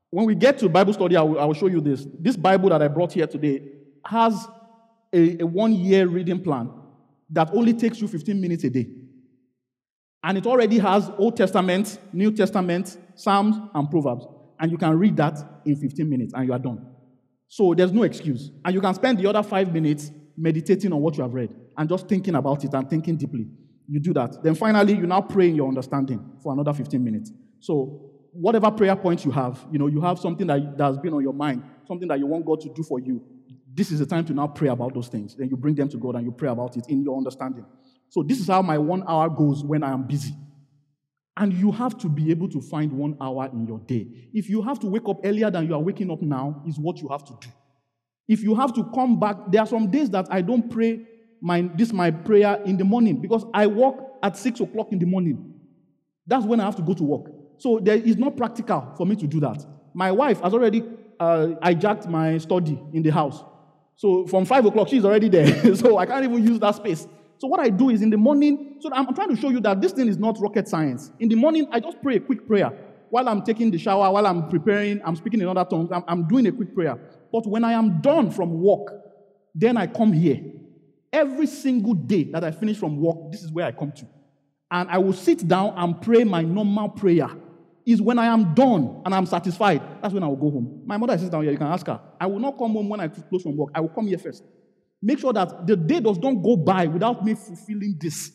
when 0.09 0.25
we 0.25 0.33
get 0.33 0.57
to 0.59 0.69
Bible 0.69 0.93
study, 0.93 1.15
I 1.15 1.21
will, 1.21 1.39
I 1.39 1.45
will 1.45 1.53
show 1.53 1.67
you 1.67 1.81
this. 1.81 2.07
This 2.19 2.35
Bible 2.35 2.69
that 2.69 2.81
I 2.81 2.87
brought 2.87 3.13
here 3.13 3.27
today 3.27 3.61
has 4.05 4.47
a, 5.11 5.41
a 5.41 5.45
one 5.45 5.73
year 5.73 6.07
reading 6.07 6.41
plan 6.41 6.71
that 7.29 7.49
only 7.53 7.73
takes 7.73 7.99
you 7.99 8.07
15 8.07 8.39
minutes 8.39 8.63
a 8.63 8.69
day. 8.69 8.87
And 10.23 10.37
it 10.37 10.45
already 10.45 10.79
has 10.79 11.11
Old 11.17 11.35
Testament, 11.35 11.99
New 12.13 12.31
Testament, 12.31 12.97
Psalms, 13.15 13.57
and 13.73 13.89
Proverbs. 13.89 14.25
And 14.59 14.71
you 14.71 14.77
can 14.77 14.97
read 14.97 15.17
that 15.17 15.37
in 15.65 15.75
15 15.75 16.09
minutes 16.09 16.33
and 16.33 16.47
you 16.47 16.53
are 16.53 16.59
done. 16.59 16.85
So 17.49 17.73
there's 17.73 17.91
no 17.91 18.03
excuse. 18.03 18.49
And 18.63 18.73
you 18.73 18.81
can 18.81 18.93
spend 18.93 19.19
the 19.19 19.27
other 19.29 19.43
five 19.43 19.73
minutes 19.73 20.11
meditating 20.37 20.93
on 20.93 21.01
what 21.01 21.17
you 21.17 21.23
have 21.23 21.33
read 21.33 21.53
and 21.77 21.89
just 21.89 22.07
thinking 22.07 22.35
about 22.35 22.63
it 22.63 22.73
and 22.73 22.89
thinking 22.89 23.17
deeply. 23.17 23.47
You 23.87 23.99
do 23.99 24.13
that. 24.13 24.41
Then 24.41 24.55
finally, 24.55 24.93
you 24.93 25.05
now 25.05 25.21
pray 25.21 25.49
in 25.49 25.55
your 25.55 25.67
understanding 25.67 26.37
for 26.41 26.53
another 26.53 26.73
15 26.73 27.03
minutes. 27.03 27.31
So 27.59 28.11
whatever 28.31 28.71
prayer 28.71 28.95
point 28.95 29.25
you 29.25 29.31
have, 29.31 29.63
you 29.71 29.77
know, 29.77 29.87
you 29.87 30.01
have 30.01 30.19
something 30.19 30.47
that, 30.47 30.77
that 30.77 30.85
has 30.85 30.97
been 30.97 31.13
on 31.13 31.21
your 31.21 31.33
mind, 31.33 31.63
something 31.87 32.07
that 32.07 32.17
you 32.17 32.27
want 32.27 32.45
God 32.45 32.61
to 32.61 32.69
do 32.73 32.81
for 32.83 32.99
you. 32.99 33.21
This 33.73 33.91
is 33.91 33.99
the 33.99 34.05
time 34.05 34.25
to 34.25 34.33
now 34.33 34.47
pray 34.47 34.69
about 34.69 34.93
those 34.93 35.07
things. 35.07 35.35
Then 35.35 35.49
you 35.49 35.57
bring 35.57 35.75
them 35.75 35.89
to 35.89 35.97
God 35.97 36.15
and 36.15 36.25
you 36.25 36.31
pray 36.31 36.49
about 36.49 36.77
it 36.77 36.85
in 36.89 37.03
your 37.03 37.17
understanding. 37.17 37.65
So 38.13 38.21
this 38.21 38.39
is 38.39 38.47
how 38.47 38.61
my 38.61 38.77
one 38.77 39.03
hour 39.07 39.27
goes 39.27 39.63
when 39.63 39.81
I 39.81 39.91
am 39.91 40.03
busy. 40.03 40.35
And 41.35 41.51
you 41.51 41.71
have 41.71 41.97
to 41.97 42.07
be 42.07 42.29
able 42.29 42.47
to 42.49 42.61
find 42.61 42.91
one 42.91 43.17
hour 43.19 43.49
in 43.51 43.65
your 43.65 43.79
day. 43.79 44.05
If 44.31 44.51
you 44.51 44.61
have 44.61 44.79
to 44.81 44.87
wake 44.87 45.09
up 45.09 45.21
earlier 45.23 45.49
than 45.49 45.67
you 45.67 45.73
are 45.73 45.79
waking 45.79 46.11
up 46.11 46.21
now, 46.21 46.61
is 46.67 46.77
what 46.77 46.99
you 47.01 47.07
have 47.07 47.23
to 47.23 47.33
do. 47.41 47.47
If 48.27 48.43
you 48.43 48.53
have 48.53 48.71
to 48.75 48.83
come 48.93 49.19
back, 49.19 49.37
there 49.47 49.61
are 49.61 49.65
some 49.65 49.89
days 49.89 50.11
that 50.11 50.27
I 50.29 50.41
don't 50.41 50.69
pray 50.69 51.07
my, 51.41 51.67
this 51.75 51.91
my 51.91 52.11
prayer 52.11 52.61
in 52.65 52.77
the 52.77 52.83
morning 52.83 53.19
because 53.19 53.47
I 53.51 53.65
work 53.65 53.95
at 54.21 54.37
six 54.37 54.59
o'clock 54.59 54.91
in 54.91 54.99
the 54.99 55.07
morning. 55.07 55.55
That's 56.27 56.45
when 56.45 56.59
I 56.59 56.65
have 56.65 56.75
to 56.75 56.83
go 56.83 56.93
to 56.93 57.03
work. 57.03 57.31
So 57.57 57.79
there 57.79 57.95
is 57.95 58.17
not 58.17 58.37
practical 58.37 58.93
for 58.95 59.07
me 59.07 59.15
to 59.15 59.25
do 59.25 59.39
that. 59.39 59.65
My 59.95 60.11
wife 60.11 60.39
has 60.41 60.53
already 60.53 60.83
uh, 61.19 61.47
hijacked 61.63 62.07
my 62.07 62.37
study 62.37 62.79
in 62.93 63.01
the 63.01 63.09
house. 63.09 63.43
So 63.95 64.27
from 64.27 64.45
five 64.45 64.63
o'clock, 64.67 64.89
she's 64.89 65.03
already 65.03 65.29
there. 65.29 65.75
so 65.75 65.97
I 65.97 66.05
can't 66.05 66.23
even 66.23 66.45
use 66.45 66.59
that 66.59 66.75
space. 66.75 67.07
So 67.43 67.47
what 67.47 67.59
I 67.59 67.67
do 67.67 67.89
is 67.89 68.01
in 68.01 68.09
the 68.09 68.15
morning, 68.15 68.77
so 68.79 68.89
I'm 68.93 69.13
trying 69.13 69.27
to 69.27 69.35
show 69.35 69.49
you 69.49 69.59
that 69.59 69.81
this 69.81 69.91
thing 69.91 70.07
is 70.07 70.17
not 70.17 70.39
rocket 70.39 70.65
science. 70.65 71.11
In 71.19 71.27
the 71.27 71.35
morning, 71.35 71.67
I 71.73 71.81
just 71.81 72.01
pray 72.01 72.15
a 72.15 72.19
quick 72.21 72.47
prayer. 72.47 72.71
While 73.09 73.27
I'm 73.27 73.41
taking 73.41 73.69
the 73.69 73.77
shower, 73.77 74.09
while 74.13 74.25
I'm 74.25 74.47
preparing, 74.47 75.01
I'm 75.03 75.17
speaking 75.17 75.41
in 75.41 75.49
other 75.49 75.65
tongues, 75.65 75.89
I'm, 75.91 76.05
I'm 76.07 76.25
doing 76.25 76.47
a 76.47 76.53
quick 76.53 76.73
prayer. 76.73 76.95
But 77.33 77.45
when 77.45 77.65
I 77.65 77.73
am 77.73 77.99
done 77.99 78.31
from 78.31 78.61
work, 78.61 78.93
then 79.53 79.75
I 79.75 79.87
come 79.87 80.13
here. 80.13 80.39
Every 81.11 81.45
single 81.45 81.93
day 81.93 82.23
that 82.31 82.45
I 82.45 82.51
finish 82.51 82.77
from 82.77 82.95
work, 83.01 83.29
this 83.29 83.43
is 83.43 83.51
where 83.51 83.65
I 83.65 83.73
come 83.73 83.91
to. 83.91 84.07
And 84.71 84.89
I 84.89 84.99
will 84.99 85.11
sit 85.11 85.45
down 85.45 85.73
and 85.75 86.01
pray 86.01 86.23
my 86.23 86.43
normal 86.43 86.87
prayer. 86.87 87.27
Is 87.85 88.01
when 88.01 88.19
I 88.19 88.27
am 88.27 88.53
done 88.53 89.01
and 89.03 89.13
I'm 89.13 89.25
satisfied, 89.25 89.81
that's 90.01 90.13
when 90.13 90.23
I 90.23 90.27
will 90.27 90.37
go 90.37 90.49
home. 90.49 90.83
My 90.85 90.95
mother 90.95 91.17
sits 91.17 91.29
down 91.29 91.43
here, 91.43 91.51
you 91.51 91.57
can 91.57 91.67
ask 91.67 91.85
her. 91.87 91.99
I 92.21 92.25
will 92.25 92.39
not 92.39 92.57
come 92.57 92.71
home 92.71 92.87
when 92.87 93.01
I 93.01 93.09
close 93.09 93.43
from 93.43 93.57
work. 93.57 93.71
I 93.75 93.81
will 93.81 93.89
come 93.89 94.07
here 94.07 94.17
first. 94.17 94.43
Make 95.03 95.19
sure 95.19 95.33
that 95.33 95.67
the 95.67 95.75
day 95.75 95.99
does 95.99 96.17
not 96.17 96.31
go 96.41 96.55
by 96.55 96.87
without 96.87 97.25
me 97.25 97.33
fulfilling 97.35 97.97
this. 97.99 98.31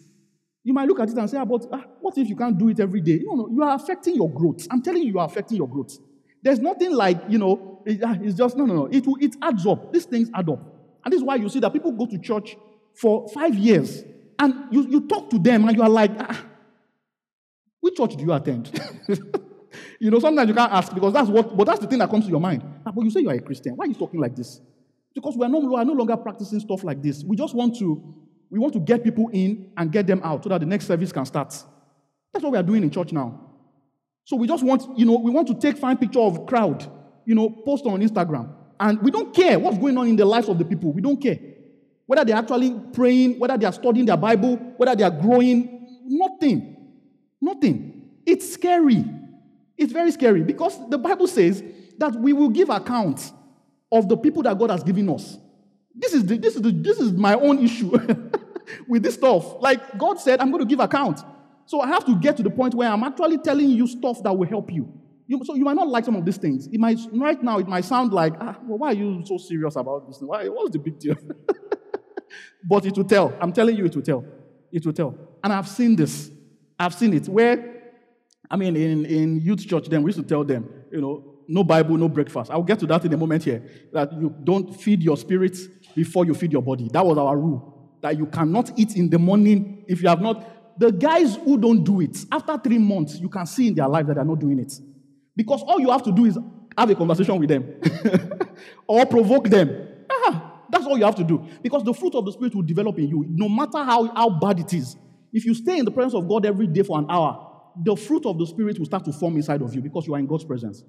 You 0.63 0.75
might 0.75 0.87
look 0.87 1.01
at 1.01 1.09
it 1.09 1.17
and 1.17 1.29
say, 1.31 1.39
ah, 1.39 1.45
but 1.47 1.67
ah, 1.73 1.83
what 1.99 2.19
if 2.19 2.29
you 2.29 2.37
can't 2.37 2.59
do 2.59 2.69
it 2.69 2.79
every 2.79 3.01
day? 3.01 3.23
No, 3.25 3.37
no, 3.37 3.49
you 3.51 3.63
are 3.63 3.75
affecting 3.75 4.17
your 4.17 4.31
growth. 4.31 4.67
I'm 4.71 4.83
telling 4.83 5.03
you, 5.03 5.13
you 5.13 5.19
are 5.19 5.25
affecting 5.25 5.57
your 5.57 5.67
growth. 5.67 5.97
There's 6.43 6.59
nothing 6.59 6.93
like, 6.93 7.23
you 7.27 7.39
know, 7.39 7.83
it, 7.87 8.01
ah, 8.05 8.19
it's 8.21 8.37
just, 8.37 8.55
no, 8.59 8.67
no, 8.67 8.75
no. 8.75 8.87
It, 8.87 9.03
it 9.19 9.37
adds 9.41 9.67
up. 9.67 9.95
These 9.95 10.05
things 10.05 10.31
add 10.35 10.51
up. 10.51 10.61
And 11.03 11.11
this 11.11 11.19
is 11.19 11.25
why 11.25 11.37
you 11.37 11.49
see 11.49 11.61
that 11.61 11.73
people 11.73 11.91
go 11.93 12.05
to 12.05 12.19
church 12.19 12.55
for 12.95 13.27
five 13.29 13.55
years 13.55 14.05
and 14.39 14.67
you, 14.71 14.87
you 14.89 15.09
talk 15.09 15.31
to 15.31 15.39
them 15.39 15.67
and 15.67 15.75
you 15.75 15.83
are 15.83 15.89
like, 15.89 16.11
ah, 16.19 16.45
which 17.81 17.97
church 17.97 18.15
do 18.17 18.25
you 18.25 18.33
attend? 18.35 18.79
you 19.99 20.11
know, 20.11 20.19
sometimes 20.19 20.49
you 20.49 20.55
can't 20.55 20.73
ask 20.73 20.93
because 20.93 21.15
that's 21.15 21.31
what, 21.31 21.57
but 21.57 21.65
that's 21.65 21.81
the 21.81 21.87
thing 21.87 22.01
that 22.01 22.11
comes 22.11 22.27
to 22.27 22.31
your 22.31 22.41
mind. 22.41 22.63
Ah, 22.85 22.91
but 22.91 23.03
you 23.05 23.11
say 23.11 23.21
you 23.21 23.31
are 23.31 23.37
a 23.37 23.41
Christian. 23.41 23.75
Why 23.75 23.87
are 23.87 23.89
you 23.89 23.95
talking 23.95 24.21
like 24.21 24.37
this? 24.37 24.61
Because 25.15 25.37
we 25.37 25.45
are 25.45 25.49
no, 25.49 25.59
we 25.59 25.77
are 25.77 25.85
no 25.85 25.93
longer 25.93 26.17
practicing 26.17 26.61
stuff 26.61 26.85
like 26.85 27.03
this. 27.03 27.25
We 27.25 27.37
just 27.37 27.55
want 27.55 27.77
to, 27.79 28.15
we 28.51 28.59
want 28.59 28.73
to 28.75 28.81
get 28.81 29.03
people 29.03 29.29
in 29.33 29.73
and 29.77 29.91
get 29.91 30.07
them 30.07 30.21
out 30.23 30.45
so 30.45 30.51
that 30.51 30.61
the 30.61 30.67
next 30.67 30.87
service 30.87 31.13
can 31.13 31.27
start. 31.27 31.51
That's 32.33 32.43
what 32.43 32.53
we 32.53 32.59
are 32.59 32.63
doing 32.63 32.83
in 32.83 32.91
church 32.91 33.13
now. 33.13 33.41
So 34.25 34.37
we 34.37 34.47
just 34.47 34.63
want, 34.63 34.99
you 34.99 35.07
know, 35.07 35.19
we 35.19 35.31
want 35.31 35.49
to 35.49 35.55
take 35.55 35.79
fine 35.79 35.97
picture 35.97 36.21
of 36.21 36.47
crowd, 36.47 36.87
you 37.25 37.35
know, 37.35 37.49
post 37.49 37.87
on 37.87 38.01
Instagram. 38.01 38.55
And 38.79 39.01
we 39.03 39.11
don't 39.11 39.35
care 39.35 39.59
what's 39.59 39.79
going 39.79 39.97
on 39.97 40.07
in 40.07 40.17
the 40.17 40.25
lives 40.25 40.49
of 40.49 40.59
the 40.59 40.65
people. 40.65 40.93
We 40.93 41.01
don't 41.01 41.21
care. 41.21 41.39
Whether 42.07 42.25
they're 42.25 42.37
actually 42.37 42.79
praying, 42.93 43.39
whether 43.39 43.57
they 43.57 43.67
are 43.67 43.73
studying 43.73 44.07
their 44.07 44.17
Bible, 44.17 44.57
whether 44.77 44.95
they 44.95 45.05
are 45.05 45.11
growing, 45.11 46.03
nothing. 46.07 46.77
Nothing. 47.41 48.11
It's 48.25 48.53
scary. 48.53 49.05
It's 49.77 49.93
very 49.93 50.11
scary 50.11 50.43
because 50.43 50.79
the 50.91 50.99
Bible 50.99 51.27
says 51.27 51.63
that 51.99 52.15
we 52.15 52.33
will 52.33 52.49
give 52.49 52.69
account 52.69 53.33
of 53.91 54.09
the 54.09 54.17
people 54.17 54.43
that 54.43 54.59
God 54.59 54.71
has 54.71 54.83
given 54.83 55.09
us. 55.09 55.39
This 55.95 56.15
is, 56.15 56.25
the, 56.25 56.37
this 56.37 56.57
is, 56.57 56.63
the, 56.63 56.71
this 56.71 56.99
is 56.99 57.13
my 57.13 57.35
own 57.35 57.59
issue 57.59 57.91
with 58.89 59.03
this 59.03 59.15
stuff. 59.15 59.61
Like 59.61 59.99
God 59.99 60.21
said, 60.21 60.41
I'm 60.41 60.51
going 60.51 60.63
to 60.63 60.69
give 60.69 60.81
account. 60.81 61.21
So 61.67 61.81
I 61.81 61.89
have 61.89 62.05
to 62.07 62.19
get 62.19 62.37
to 62.39 62.43
the 62.43 62.51
point 62.51 62.75
where 62.75 62.89
I'm 62.89 63.03
actually 63.03 63.39
telling 63.39 63.69
you 63.69 63.87
stuff 63.87 64.23
that 64.23 64.37
will 64.37 64.49
help 64.49 64.73
you. 64.73 64.93
you 65.27 65.45
so 65.45 65.55
you 65.55 65.65
might 65.65 65.77
not 65.77 65.89
like 65.89 66.05
some 66.05 66.17
of 66.17 66.25
these 66.25 66.39
things. 66.39 66.67
It 66.67 66.79
might 66.79 66.99
right 67.13 67.43
now 67.43 67.59
it 67.59 67.69
might 67.69 67.85
sound 67.85 68.13
like, 68.13 68.35
ah, 68.41 68.59
well, 68.63 68.79
why 68.79 68.89
are 68.89 68.95
you 68.95 69.23
so 69.27 69.37
serious 69.37 69.77
about 69.77 70.07
this? 70.07 70.19
Why, 70.21 70.49
what's 70.49 70.71
the 70.71 70.79
big 70.79 70.99
deal? 70.99 71.17
but 72.69 72.87
it 72.87 72.97
will 72.97 73.05
tell. 73.05 73.35
I'm 73.41 73.53
telling 73.53 73.77
you, 73.77 73.85
it 73.85 73.95
will 73.95 74.03
tell. 74.03 74.25
It 74.73 74.87
will 74.87 74.93
tell. 74.93 75.15
And 75.43 75.53
I've 75.53 75.69
seen 75.69 75.97
this. 75.97 76.31
I've 76.79 76.95
seen 76.95 77.13
it. 77.13 77.29
Where, 77.29 77.93
I 78.51 78.57
mean, 78.57 78.77
in, 78.77 79.05
in 79.05 79.41
youth 79.41 79.67
church, 79.67 79.89
then 79.89 80.03
we 80.03 80.09
used 80.09 80.21
to 80.21 80.25
tell 80.25 80.45
them, 80.45 80.69
you 80.91 81.01
know, 81.01 81.28
no 81.49 81.65
Bible, 81.65 81.97
no 81.97 82.09
breakfast. 82.09 82.51
I'll 82.51 82.63
get 82.63 82.79
to 82.81 82.87
that 82.87 83.05
in 83.05 83.13
a 83.13 83.17
moment 83.17 83.45
here. 83.45 83.63
That 83.93 84.13
you 84.13 84.35
don't 84.45 84.75
feed 84.81 85.03
your 85.03 85.17
spirit 85.17 85.57
before 85.97 86.25
you 86.25 86.35
feed 86.35 86.53
your 86.53 86.63
body. 86.63 86.89
That 86.93 87.05
was 87.05 87.19
our 87.19 87.37
rule. 87.37 87.97
That 88.03 88.17
you 88.17 88.27
cannot 88.27 88.79
eat 88.79 88.97
in 88.97 89.11
the 89.11 89.19
morning 89.19 89.85
if 89.89 90.03
you 90.03 90.09
have 90.09 90.21
not. 90.21 90.79
The 90.79 90.93
guys 90.93 91.37
who 91.37 91.59
don't 91.59 91.83
do 91.83 92.01
it, 92.01 92.17
after 92.31 92.57
three 92.59 92.79
months, 92.79 93.19
you 93.19 93.29
can 93.29 93.47
see 93.47 93.69
in 93.69 93.75
their 93.75 93.89
life 93.89 94.07
that 94.07 94.15
they're 94.15 94.25
not 94.25 94.39
doing 94.39 94.61
it. 94.61 94.73
Because 95.35 95.63
all 95.63 95.81
you 95.81 95.91
have 95.91 96.05
to 96.05 96.13
do 96.13 96.27
is 96.27 96.39
have 96.77 96.91
a 96.91 96.95
conversation 96.95 97.39
with 97.39 97.49
them 97.49 97.75
or 98.87 99.05
provoke 99.07 99.49
them. 99.49 99.89
Ah, 100.09 100.63
that's 100.71 100.87
all 100.87 100.97
you 100.97 101.05
have 101.05 101.17
to 101.17 101.25
do. 101.25 101.45
Because 101.63 101.83
the 101.83 101.95
fruit 101.95 102.15
of 102.15 102.25
the 102.25 102.33
Spirit 102.33 102.55
will 102.55 102.63
develop 102.63 102.97
in 102.99 103.09
you. 103.09 103.25
No 103.29 103.49
matter 103.49 103.83
how, 103.83 104.07
how 104.15 104.31
bad 104.31 104.61
it 104.61 104.73
is, 104.73 104.97
If 105.33 105.45
you 105.45 105.55
stay 105.55 105.79
in 105.79 105.85
the 105.85 105.91
presence 105.91 106.15
of 106.15 106.29
God 106.29 106.47
every 106.47 106.67
day 106.67 106.83
for 106.83 106.99
an 106.99 107.07
hour, 107.09 107.47
the 107.85 107.95
fruit 107.95 108.27
of 108.27 108.39
the 108.39 108.47
Spirit 108.47 108.79
will 108.79 108.87
start 108.87 109.05
to 109.05 109.13
form 109.13 109.37
inside 109.37 109.63
of 109.63 109.75
you 109.75 109.81
because 109.81 110.07
you 110.07 110.15
are 110.15 110.19
in 110.19 110.27
God's 110.27 110.45
presence. 110.45 110.83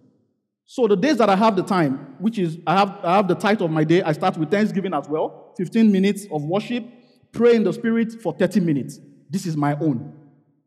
So 0.72 0.86
the 0.88 0.96
days 0.96 1.18
that 1.18 1.32
I 1.32 1.36
have 1.36 1.56
the 1.56 1.64
time, 1.64 2.16
which 2.20 2.38
is 2.38 2.60
I 2.68 2.78
have 2.78 3.00
I 3.04 3.16
have 3.16 3.28
the 3.28 3.34
title 3.34 3.66
of 3.66 3.72
my 3.72 3.84
day, 3.84 4.04
I 4.04 4.12
start 4.12 4.38
with 4.38 4.52
Thanksgiving 4.52 4.94
as 4.94 5.10
well. 5.10 5.52
15 5.58 5.92
minutes 5.92 6.28
of 6.32 6.44
worship, 6.44 6.86
pray 7.32 7.56
in 7.56 7.64
the 7.64 7.74
spirit 7.74 8.22
for 8.22 8.34
30 8.34 8.60
minutes. 8.60 9.00
This 9.32 9.48
is 9.48 9.58
my 9.58 9.76
own. 9.80 10.14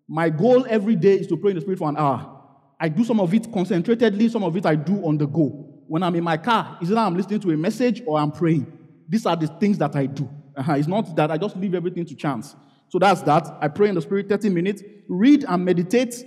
My 0.09 0.29
goal 0.29 0.67
every 0.69 0.97
day 0.97 1.21
is 1.21 1.29
to 1.29 1.37
pray 1.37 1.53
in 1.53 1.55
the 1.55 1.61
spirit 1.61 1.79
for 1.79 1.89
an 1.89 1.97
hour. 1.97 2.37
I 2.81 2.89
do 2.89 3.05
some 3.05 3.21
of 3.21 3.33
it 3.33 3.45
concentratedly, 3.45 4.29
some 4.29 4.43
of 4.43 4.57
it 4.57 4.67
I 4.67 4.75
do 4.75 5.07
on 5.07 5.19
the 5.19 5.27
go. 5.29 5.85
When 5.87 6.03
I'm 6.03 6.17
in 6.17 6.25
my 6.25 6.37
car, 6.37 6.79
is 6.83 6.91
either 6.91 6.99
I'm 7.01 7.17
listening 7.17 7.39
to 7.39 7.53
a 7.53 7.57
message 7.57 8.03
or 8.05 8.19
I'm 8.19 8.33
praying. 8.33 8.77
These 9.09 9.25
are 9.25 9.37
the 9.37 9.47
things 9.47 9.79
that 9.79 9.95
I 9.95 10.07
do. 10.07 10.29
Uh-huh. 10.57 10.73
It's 10.73 10.89
not 10.89 11.15
that 11.15 11.31
I 11.31 11.39
just 11.39 11.57
leave 11.57 11.77
everything 11.77 12.07
to 12.07 12.17
chance. 12.17 12.57
So 12.89 12.99
that's 12.99 13.23
that. 13.23 13.47
I 13.61 13.69
pray 13.69 13.89
in 13.89 13.95
the 13.95 14.03
spirit 14.03 14.29
30 14.29 14.49
minutes, 14.49 14.83
read 15.09 15.45
and 15.49 15.65
meditate 15.65 16.25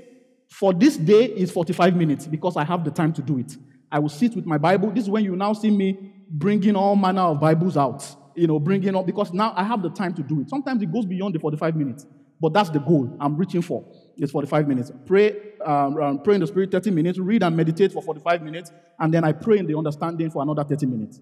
for 0.55 0.73
this 0.73 0.95
day 0.95 1.25
is 1.25 1.51
45 1.51 1.97
minutes 1.97 2.27
because 2.27 2.55
I 2.55 2.63
have 2.63 2.85
the 2.85 2.91
time 2.91 3.11
to 3.13 3.21
do 3.21 3.37
it. 3.39 3.57
I 3.91 3.99
will 3.99 4.07
sit 4.07 4.37
with 4.37 4.45
my 4.45 4.57
Bible. 4.57 4.89
This 4.89 5.03
is 5.03 5.09
when 5.09 5.25
you 5.25 5.35
now 5.35 5.51
see 5.51 5.69
me 5.69 6.13
bringing 6.29 6.77
all 6.77 6.95
manner 6.95 7.23
of 7.23 7.41
Bibles 7.41 7.75
out, 7.75 8.15
you 8.35 8.47
know, 8.47 8.57
bringing 8.57 8.95
up 8.95 9.05
because 9.05 9.33
now 9.33 9.53
I 9.57 9.65
have 9.65 9.81
the 9.81 9.89
time 9.89 10.13
to 10.13 10.23
do 10.23 10.39
it. 10.39 10.49
Sometimes 10.49 10.81
it 10.81 10.93
goes 10.93 11.05
beyond 11.05 11.35
the 11.35 11.39
45 11.39 11.75
minutes, 11.75 12.05
but 12.39 12.53
that's 12.53 12.69
the 12.69 12.79
goal 12.79 13.17
I'm 13.19 13.35
reaching 13.35 13.61
for. 13.61 13.83
It's 14.15 14.31
45 14.31 14.65
minutes. 14.69 14.93
Pray, 15.05 15.35
um, 15.65 15.97
um, 15.97 16.19
pray 16.23 16.35
in 16.35 16.41
the 16.41 16.47
Spirit 16.47 16.71
30 16.71 16.89
minutes, 16.91 17.19
read 17.19 17.43
and 17.43 17.55
meditate 17.55 17.91
for 17.91 18.01
45 18.01 18.41
minutes, 18.41 18.71
and 18.97 19.13
then 19.13 19.25
I 19.25 19.33
pray 19.33 19.57
in 19.57 19.67
the 19.67 19.77
understanding 19.77 20.31
for 20.31 20.41
another 20.41 20.63
30 20.63 20.85
minutes. 20.85 21.19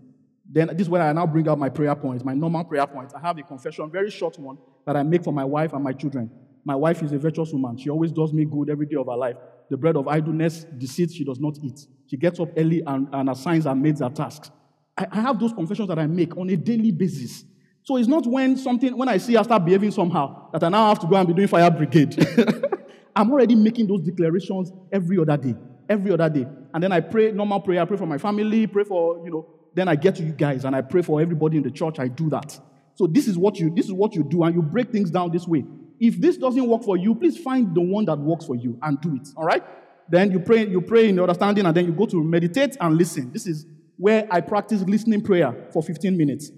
Then 0.48 0.67
this 0.67 0.82
is 0.82 0.89
where 0.89 1.02
I 1.02 1.12
now 1.12 1.26
bring 1.26 1.48
out 1.50 1.58
my 1.58 1.69
prayer 1.69 1.96
points, 1.96 2.24
my 2.24 2.36
normal 2.36 2.65
prayer 2.65 2.86
points. 2.86 3.15
I 3.15 3.19
have 3.19 3.36
a 3.39 3.41
confession, 3.41 3.89
very 3.89 4.12
short 4.12 4.38
one, 4.38 4.60
that 4.86 4.96
I 4.96 5.02
make 5.02 5.24
for 5.24 5.34
my 5.34 5.43
wife 5.43 5.74
and 5.74 5.84
my 5.84 5.93
children. 5.93 6.30
My 6.65 6.76
wife 6.76 7.04
is 7.04 7.12
a 7.12 7.17
virtuous 7.17 7.52
woman. 7.52 7.78
She 7.78 7.89
always 7.89 8.12
does 8.12 8.32
me 8.34 8.45
good 8.45 8.69
every 8.69 8.86
day 8.86 8.95
of 8.95 9.08
her 9.08 9.15
life. 9.15 9.36
The 9.69 9.78
bread 9.78 9.95
of 9.95 10.08
idleness, 10.08 10.65
deceit, 10.78 11.12
she 11.12 11.23
does 11.23 11.39
not 11.39 11.58
eat. 11.62 11.80
She 12.08 12.17
gets 12.17 12.39
up 12.39 12.49
early 12.58 12.82
and, 12.86 13.08
and 13.12 13.30
assigns 13.30 13.65
and 13.65 13.82
maids 13.82 14.02
her 14.02 14.10
tasks. 14.10 14.52
I, 14.97 15.08
I 15.12 15.21
have 15.21 15.39
those 15.39 15.54
confessions 15.54 15.88
that 15.89 15.99
I 15.99 16.08
make 16.08 16.38
on 16.38 16.49
a 16.49 16.56
daily 16.56 16.91
basis. 16.91 17.43
So 17.84 17.97
it's 17.97 18.08
not 18.08 18.26
when 18.26 18.56
something, 18.56 18.95
when 18.97 19.10
I 19.10 19.17
see 19.17 19.36
her 19.36 19.43
start 19.43 19.65
behaving 19.65 19.91
somehow, 19.91 20.52
that 20.52 20.63
I 20.63 20.69
now 20.69 20.88
have 20.89 20.99
to 20.99 21.08
go 21.08 21.15
and 21.15 21.28
be 21.28 21.34
doing 21.34 21.47
fire 21.47 21.69
brigade. 21.69 22.15
I'm 23.15 23.32
already 23.32 23.56
making 23.56 23.88
those 23.88 24.02
declarations 24.02 24.71
every 24.91 25.19
other 25.19 25.38
day. 25.38 25.56
Every 25.89 26.12
other 26.12 26.30
day. 26.30 26.47
And 26.73 26.82
then 26.82 26.91
I 26.91 27.02
pray 27.02 27.32
normal 27.32 27.60
prayer. 27.60 27.82
I 27.82 27.86
pray 27.86 27.97
for 27.97 28.06
my 28.06 28.17
family, 28.17 28.67
pray 28.67 28.86
for, 28.86 29.23
you 29.26 29.32
know, 29.32 29.47
then 29.73 29.88
I 29.88 29.95
get 29.95 30.15
to 30.15 30.23
you 30.23 30.32
guys 30.32 30.65
and 30.65 30.76
I 30.76 30.82
pray 30.82 31.02
for 31.02 31.21
everybody 31.21 31.58
in 31.58 31.63
the 31.63 31.71
church. 31.71 31.99
I 31.99 32.08
do 32.08 32.30
that. 32.30 32.58
So 32.95 33.08
this 33.08 33.28
is 33.28 33.38
what 33.38 33.60
you 33.60 33.73
this 33.73 33.86
is 33.86 33.91
what 33.91 34.13
you 34.13 34.23
do, 34.23 34.43
and 34.43 34.56
you 34.56 34.62
break 34.62 34.91
things 34.91 35.10
down 35.10 35.32
this 35.32 35.47
way. 35.47 35.65
If 36.04 36.20
this 36.20 36.36
doesn't 36.36 36.68
work 36.68 36.84
for 36.84 36.98
you, 36.98 37.16
please 37.16 37.38
find 37.38 37.74
the 37.74 37.80
one 37.80 38.04
that 38.06 38.20
works 38.20 38.44
for 38.44 38.58
you 38.58 38.78
and 38.82 39.00
do 39.00 39.16
it. 39.16 39.30
All 39.38 39.46
right? 39.46 39.63
Then 40.10 40.34
you 40.34 40.42
pray, 40.42 40.68
you 40.68 40.82
pray 40.82 41.08
in 41.08 41.18
understanding, 41.18 41.66
and 41.66 41.74
then 41.74 41.86
you 41.86 41.94
go 41.94 42.06
to 42.08 42.22
meditate 42.22 42.76
and 42.82 42.98
listen. 42.98 43.32
This 43.32 43.48
is 43.48 43.66
where 43.96 44.28
I 44.30 44.42
practice 44.42 44.82
listening 44.82 45.22
prayer 45.22 45.70
for 45.72 45.82
15 45.82 46.18
minutes. 46.18 46.52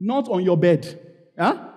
Not 0.00 0.28
on 0.28 0.42
your 0.42 0.56
bed. 0.56 1.00
Huh? 1.38 1.70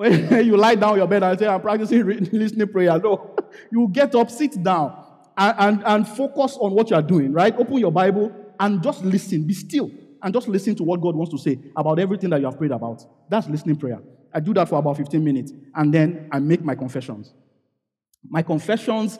You 0.00 0.56
lie 0.56 0.74
down 0.74 0.94
on 0.94 0.98
your 0.98 1.06
bed 1.06 1.22
and 1.22 1.38
say, 1.38 1.46
I'm 1.46 1.60
practicing 1.60 2.04
listening 2.32 2.66
prayer. 2.66 2.98
No. 2.98 3.36
You 3.70 3.88
get 3.92 4.12
up, 4.16 4.32
sit 4.32 4.60
down, 4.60 5.04
and, 5.36 5.54
and, 5.58 5.82
and 5.86 6.08
focus 6.08 6.56
on 6.60 6.72
what 6.72 6.90
you 6.90 6.96
are 6.96 7.02
doing, 7.02 7.32
right? 7.32 7.56
Open 7.56 7.78
your 7.78 7.92
Bible 7.92 8.32
and 8.58 8.82
just 8.82 9.04
listen. 9.04 9.46
Be 9.46 9.54
still 9.54 9.92
and 10.20 10.34
just 10.34 10.48
listen 10.48 10.74
to 10.74 10.82
what 10.82 11.00
God 11.00 11.14
wants 11.14 11.30
to 11.32 11.38
say 11.38 11.56
about 11.76 12.00
everything 12.00 12.30
that 12.30 12.40
you 12.40 12.46
have 12.46 12.58
prayed 12.58 12.72
about. 12.72 13.04
That's 13.30 13.46
listening 13.48 13.76
prayer. 13.76 14.00
I 14.32 14.40
do 14.40 14.54
that 14.54 14.68
for 14.68 14.78
about 14.78 14.96
15 14.96 15.22
minutes, 15.22 15.52
and 15.74 15.92
then 15.92 16.28
I 16.32 16.38
make 16.38 16.62
my 16.62 16.74
confessions. 16.74 17.32
My 18.28 18.42
confessions 18.42 19.18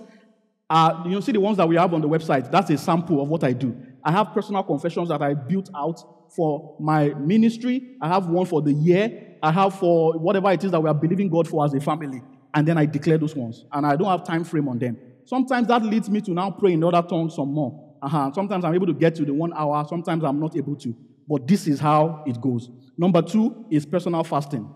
are, 0.69 1.05
you 1.07 1.21
see 1.21 1.33
the 1.33 1.41
ones 1.41 1.57
that 1.57 1.69
we 1.69 1.77
have 1.77 1.93
on 1.93 2.01
the 2.01 2.09
website. 2.09 2.51
That's 2.51 2.71
a 2.71 2.79
sample 2.79 3.21
of 3.23 3.29
what 3.29 3.43
I 3.43 3.53
do. 3.53 3.77
I 4.05 4.13
have 4.13 4.33
personal 4.33 4.63
confessions 4.63 5.09
that 5.09 5.21
I 5.21 5.35
built 5.35 5.69
out 5.75 6.01
for 6.35 6.77
my 6.81 7.09
ministry. 7.15 7.97
I 8.01 8.09
have 8.09 8.27
one 8.27 8.47
for 8.47 8.63
the 8.63 8.73
year. 8.73 9.37
I 9.43 9.51
have 9.51 9.79
for 9.79 10.19
whatever 10.19 10.51
it 10.53 10.63
is 10.63 10.71
that 10.71 10.81
we 10.81 10.89
are 10.89 10.95
believing 10.95 11.29
God 11.29 11.49
for 11.49 11.65
as 11.65 11.75
a 11.75 11.81
family. 11.81 12.23
And 12.55 12.67
then 12.67 12.79
I 12.79 12.87
declare 12.87 13.19
those 13.19 13.35
ones. 13.35 13.65
And 13.73 13.87
I 13.87 13.97
don't 13.97 14.09
have 14.09 14.25
time 14.25 14.45
frame 14.45 14.69
on 14.69 14.79
them. 14.79 14.97
Sometimes 15.25 15.69
that 15.69 15.83
leads 15.83 16.09
me 16.09 16.21
to 16.23 16.33
now 16.33 16.51
pray 16.51 16.73
in 16.73 16.83
other 16.85 17.07
tongues 17.07 17.35
some 17.35 17.53
more. 17.53 17.97
Uh-huh. 18.03 18.31
Sometimes 18.35 18.65
I'm 18.65 18.75
able 18.75 18.87
to 18.87 18.95
get 18.95 19.15
to 19.17 19.25
the 19.25 19.35
one 19.35 19.53
hour. 19.55 19.85
Sometimes 19.89 20.25
I'm 20.25 20.41
not 20.41 20.57
able 20.57 20.77
to. 20.77 20.95
But 21.29 21.47
this 21.47 21.67
is 21.67 21.79
how 21.79 22.25
it 22.27 22.41
goes. 22.41 22.71
Number 22.97 23.23
two 23.23 23.67
is 23.71 23.87
personal 23.87 24.25
fasting. 24.25 24.69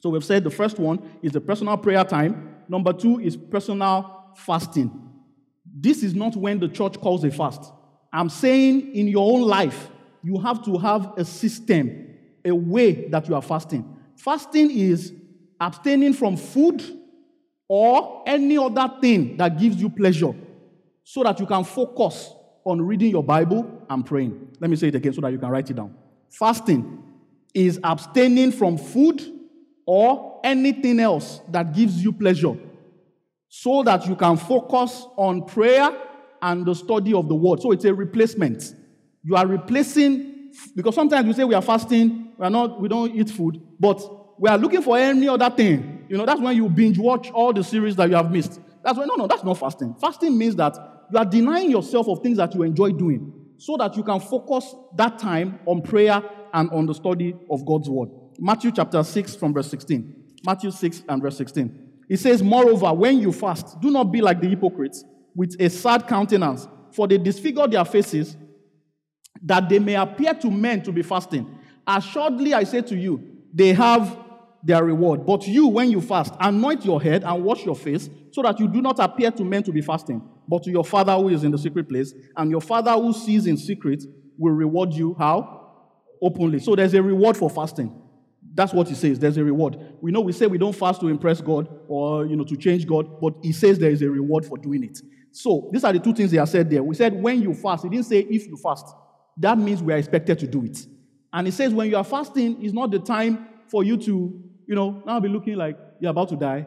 So 0.00 0.10
we've 0.10 0.24
said 0.24 0.44
the 0.44 0.50
first 0.50 0.78
one 0.78 1.02
is 1.22 1.32
the 1.32 1.40
personal 1.40 1.76
prayer 1.76 2.04
time. 2.04 2.56
Number 2.68 2.92
two 2.92 3.20
is 3.20 3.36
personal 3.36 4.34
fasting. 4.36 4.90
This 5.78 6.02
is 6.02 6.14
not 6.14 6.36
when 6.36 6.58
the 6.58 6.68
church 6.68 7.00
calls 7.00 7.24
a 7.24 7.30
fast. 7.30 7.72
I'm 8.12 8.28
saying 8.28 8.94
in 8.94 9.08
your 9.08 9.30
own 9.32 9.42
life, 9.42 9.90
you 10.22 10.38
have 10.40 10.64
to 10.64 10.78
have 10.78 11.12
a 11.16 11.24
system, 11.24 12.16
a 12.44 12.54
way 12.54 13.08
that 13.08 13.28
you 13.28 13.34
are 13.34 13.42
fasting. 13.42 13.96
Fasting 14.16 14.70
is 14.70 15.12
abstaining 15.60 16.12
from 16.12 16.36
food 16.36 16.82
or 17.68 18.22
any 18.26 18.56
other 18.56 18.90
thing 19.00 19.36
that 19.36 19.58
gives 19.58 19.76
you 19.76 19.90
pleasure 19.90 20.32
so 21.04 21.22
that 21.22 21.38
you 21.40 21.46
can 21.46 21.64
focus 21.64 22.32
on 22.64 22.82
reading 22.82 23.10
your 23.10 23.22
Bible 23.22 23.84
and 23.88 24.04
praying. 24.04 24.56
Let 24.60 24.70
me 24.70 24.76
say 24.76 24.88
it 24.88 24.94
again 24.94 25.12
so 25.12 25.20
that 25.20 25.32
you 25.32 25.38
can 25.38 25.48
write 25.48 25.70
it 25.70 25.76
down. 25.76 25.94
Fasting 26.30 27.02
is 27.54 27.78
abstaining 27.84 28.52
from 28.52 28.76
food 28.76 29.35
or 29.86 30.40
anything 30.42 31.00
else 31.00 31.40
that 31.48 31.72
gives 31.72 32.02
you 32.02 32.12
pleasure 32.12 32.56
so 33.48 33.82
that 33.84 34.06
you 34.06 34.16
can 34.16 34.36
focus 34.36 35.06
on 35.16 35.46
prayer 35.46 35.90
and 36.42 36.66
the 36.66 36.74
study 36.74 37.14
of 37.14 37.28
the 37.28 37.34
word. 37.34 37.60
So 37.62 37.72
it's 37.72 37.84
a 37.84 37.94
replacement. 37.94 38.74
You 39.22 39.36
are 39.36 39.46
replacing 39.46 40.52
because 40.74 40.94
sometimes 40.94 41.26
we 41.26 41.32
say 41.32 41.44
we 41.44 41.54
are 41.54 41.62
fasting, 41.62 42.32
we 42.36 42.44
are 42.44 42.50
not 42.50 42.80
we 42.80 42.88
don't 42.88 43.14
eat 43.14 43.30
food, 43.30 43.60
but 43.78 44.00
we 44.38 44.50
are 44.50 44.58
looking 44.58 44.82
for 44.82 44.98
any 44.98 45.28
other 45.28 45.50
thing. 45.50 46.04
You 46.08 46.18
know, 46.18 46.26
that's 46.26 46.40
when 46.40 46.56
you 46.56 46.68
binge 46.68 46.98
watch 46.98 47.30
all 47.30 47.52
the 47.52 47.64
series 47.64 47.96
that 47.96 48.08
you 48.08 48.16
have 48.16 48.30
missed. 48.30 48.60
That's 48.84 48.98
when 48.98 49.08
no, 49.08 49.14
no, 49.14 49.26
that's 49.26 49.44
not 49.44 49.58
fasting. 49.58 49.94
Fasting 50.00 50.36
means 50.36 50.56
that 50.56 50.76
you 51.10 51.18
are 51.18 51.24
denying 51.24 51.70
yourself 51.70 52.08
of 52.08 52.22
things 52.22 52.36
that 52.36 52.54
you 52.54 52.62
enjoy 52.62 52.90
doing 52.90 53.32
so 53.58 53.76
that 53.76 53.96
you 53.96 54.02
can 54.02 54.20
focus 54.20 54.74
that 54.96 55.18
time 55.18 55.58
on 55.66 55.82
prayer 55.82 56.22
and 56.52 56.70
on 56.70 56.86
the 56.86 56.94
study 56.94 57.34
of 57.50 57.64
God's 57.64 57.88
word. 57.88 58.10
Matthew 58.38 58.72
chapter 58.72 59.02
6 59.02 59.36
from 59.36 59.52
verse 59.52 59.70
16. 59.70 60.24
Matthew 60.44 60.70
6 60.70 61.02
and 61.08 61.22
verse 61.22 61.36
16. 61.36 61.86
It 62.08 62.18
says, 62.18 62.42
Moreover, 62.42 62.92
when 62.92 63.18
you 63.20 63.32
fast, 63.32 63.80
do 63.80 63.90
not 63.90 64.04
be 64.04 64.20
like 64.20 64.40
the 64.40 64.48
hypocrites 64.48 65.04
with 65.34 65.56
a 65.60 65.68
sad 65.68 66.06
countenance, 66.06 66.68
for 66.92 67.08
they 67.08 67.18
disfigure 67.18 67.66
their 67.66 67.84
faces, 67.84 68.36
that 69.42 69.68
they 69.68 69.78
may 69.78 69.94
appear 69.94 70.34
to 70.34 70.50
men 70.50 70.82
to 70.82 70.92
be 70.92 71.02
fasting. 71.02 71.58
Assuredly, 71.86 72.54
I 72.54 72.64
say 72.64 72.82
to 72.82 72.96
you, 72.96 73.20
they 73.52 73.72
have 73.72 74.18
their 74.62 74.82
reward. 74.84 75.26
But 75.26 75.46
you, 75.46 75.68
when 75.68 75.90
you 75.90 76.00
fast, 76.00 76.34
anoint 76.40 76.84
your 76.84 77.00
head 77.00 77.22
and 77.24 77.44
wash 77.44 77.64
your 77.64 77.76
face, 77.76 78.08
so 78.32 78.42
that 78.42 78.58
you 78.58 78.68
do 78.68 78.80
not 78.80 78.98
appear 78.98 79.30
to 79.30 79.44
men 79.44 79.62
to 79.64 79.72
be 79.72 79.82
fasting, 79.82 80.22
but 80.48 80.62
to 80.64 80.70
your 80.70 80.84
Father 80.84 81.14
who 81.14 81.28
is 81.28 81.44
in 81.44 81.50
the 81.50 81.58
secret 81.58 81.88
place. 81.88 82.14
And 82.36 82.50
your 82.50 82.60
Father 82.60 82.92
who 82.92 83.12
sees 83.12 83.46
in 83.46 83.56
secret 83.56 84.04
will 84.38 84.52
reward 84.52 84.92
you. 84.92 85.14
How? 85.18 85.84
Openly. 86.22 86.60
So 86.60 86.74
there's 86.74 86.94
a 86.94 87.02
reward 87.02 87.36
for 87.36 87.50
fasting. 87.50 88.02
That's 88.56 88.72
what 88.72 88.88
he 88.88 88.94
says. 88.94 89.18
There's 89.18 89.36
a 89.36 89.44
reward. 89.44 89.76
We 90.00 90.10
know 90.10 90.22
we 90.22 90.32
say 90.32 90.46
we 90.46 90.56
don't 90.56 90.74
fast 90.74 91.00
to 91.02 91.08
impress 91.08 91.42
God 91.42 91.68
or 91.88 92.24
you 92.24 92.36
know 92.36 92.44
to 92.44 92.56
change 92.56 92.86
God, 92.86 93.20
but 93.20 93.34
he 93.42 93.52
says 93.52 93.78
there 93.78 93.90
is 93.90 94.00
a 94.00 94.08
reward 94.08 94.46
for 94.46 94.56
doing 94.56 94.82
it. 94.82 94.98
So 95.30 95.68
these 95.70 95.84
are 95.84 95.92
the 95.92 95.98
two 95.98 96.14
things 96.14 96.30
he 96.30 96.38
has 96.38 96.50
said 96.50 96.70
there. 96.70 96.82
We 96.82 96.94
said 96.94 97.22
when 97.22 97.42
you 97.42 97.52
fast. 97.52 97.84
He 97.84 97.90
didn't 97.90 98.06
say 98.06 98.20
if 98.20 98.46
you 98.46 98.56
fast. 98.56 98.86
That 99.36 99.58
means 99.58 99.82
we 99.82 99.92
are 99.92 99.98
expected 99.98 100.38
to 100.38 100.46
do 100.46 100.64
it. 100.64 100.78
And 101.34 101.46
he 101.46 101.50
says 101.50 101.74
when 101.74 101.90
you 101.90 101.98
are 101.98 102.04
fasting, 102.04 102.62
is 102.62 102.72
not 102.72 102.90
the 102.90 102.98
time 102.98 103.46
for 103.68 103.84
you 103.84 103.98
to, 103.98 104.42
you 104.66 104.74
know, 104.74 105.02
now 105.04 105.20
be 105.20 105.28
looking 105.28 105.56
like 105.56 105.76
you're 106.00 106.10
about 106.10 106.30
to 106.30 106.36
die. 106.36 106.66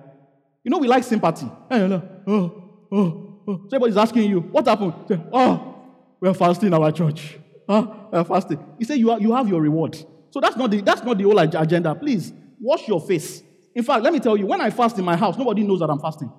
You 0.63 0.69
know, 0.69 0.77
we 0.77 0.87
like 0.87 1.03
sympathy. 1.03 1.49
Oh, 1.71 2.03
oh, 2.27 2.79
oh. 2.91 3.25
So 3.47 3.65
everybody's 3.73 3.97
asking 3.97 4.29
you, 4.29 4.41
what 4.41 4.67
happened? 4.67 4.93
Oh, 5.33 5.87
we're 6.21 6.35
fasting 6.35 6.71
our 6.71 6.91
church. 6.91 7.39
Huh? 7.67 7.87
We're 8.11 8.23
fasting. 8.23 8.63
He 8.77 8.85
said, 8.85 8.99
you, 8.99 9.09
are, 9.09 9.19
you 9.19 9.33
have 9.33 9.49
your 9.49 9.61
reward. 9.61 9.97
So 10.31 10.39
that's 10.39 10.55
not 10.55 10.71
the 10.71 10.81
that's 10.81 11.03
not 11.03 11.17
the 11.17 11.23
whole 11.23 11.39
agenda. 11.39 11.95
Please 11.95 12.33
wash 12.59 12.87
your 12.87 13.01
face. 13.01 13.43
In 13.75 13.83
fact, 13.83 14.03
let 14.03 14.13
me 14.13 14.19
tell 14.19 14.35
you, 14.35 14.45
when 14.45 14.61
I 14.61 14.69
fast 14.69 14.97
in 14.97 15.05
my 15.05 15.15
house, 15.15 15.37
nobody 15.37 15.63
knows 15.63 15.79
that 15.79 15.89
I'm 15.89 15.99
fasting. 15.99 16.31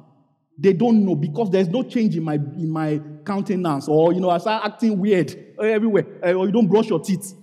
They 0.58 0.72
don't 0.72 1.04
know 1.04 1.14
because 1.14 1.50
there's 1.50 1.68
no 1.68 1.82
change 1.82 2.16
in 2.16 2.22
my 2.22 2.34
in 2.34 2.70
my 2.70 3.00
countenance, 3.24 3.88
or 3.88 4.12
you 4.12 4.20
know, 4.20 4.30
I 4.30 4.38
start 4.38 4.64
acting 4.64 4.98
weird 4.98 5.34
everywhere, 5.58 6.06
eh, 6.22 6.32
or 6.32 6.46
you 6.46 6.52
don't 6.52 6.68
brush 6.68 6.88
your 6.88 7.00
teeth. 7.00 7.34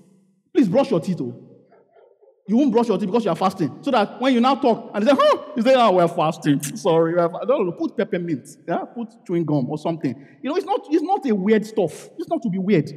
Please 0.53 0.67
brush 0.67 0.91
your 0.91 0.99
teeth. 0.99 1.17
Oh. 1.21 1.47
You 2.47 2.55
won't 2.55 2.71
brush 2.71 2.87
your 2.87 2.97
teeth 2.97 3.07
because 3.07 3.25
you 3.25 3.31
are 3.31 3.35
fasting. 3.35 3.79
So 3.81 3.91
that 3.91 4.21
when 4.21 4.33
you 4.33 4.39
now 4.39 4.55
talk 4.55 4.91
and 4.93 5.05
they 5.05 5.11
say, 5.11 5.17
huh, 5.19 5.43
you 5.57 5.61
say, 5.61 5.75
oh, 5.75 5.91
we're 5.91 6.07
fasting. 6.07 6.63
Sorry. 6.75 7.13
We're 7.13 7.29
fa-. 7.29 7.71
Put 7.77 7.97
peppermint. 7.97 8.47
Yeah? 8.65 8.85
Put 8.85 9.09
chewing 9.25 9.43
gum 9.43 9.69
or 9.69 9.77
something. 9.77 10.15
You 10.41 10.49
know, 10.49 10.55
it's 10.55 10.65
not, 10.65 10.79
it's 10.89 11.03
not 11.03 11.27
a 11.27 11.35
weird 11.35 11.65
stuff. 11.65 12.09
It's 12.17 12.29
not 12.29 12.41
to 12.43 12.49
be 12.49 12.57
weird. 12.57 12.89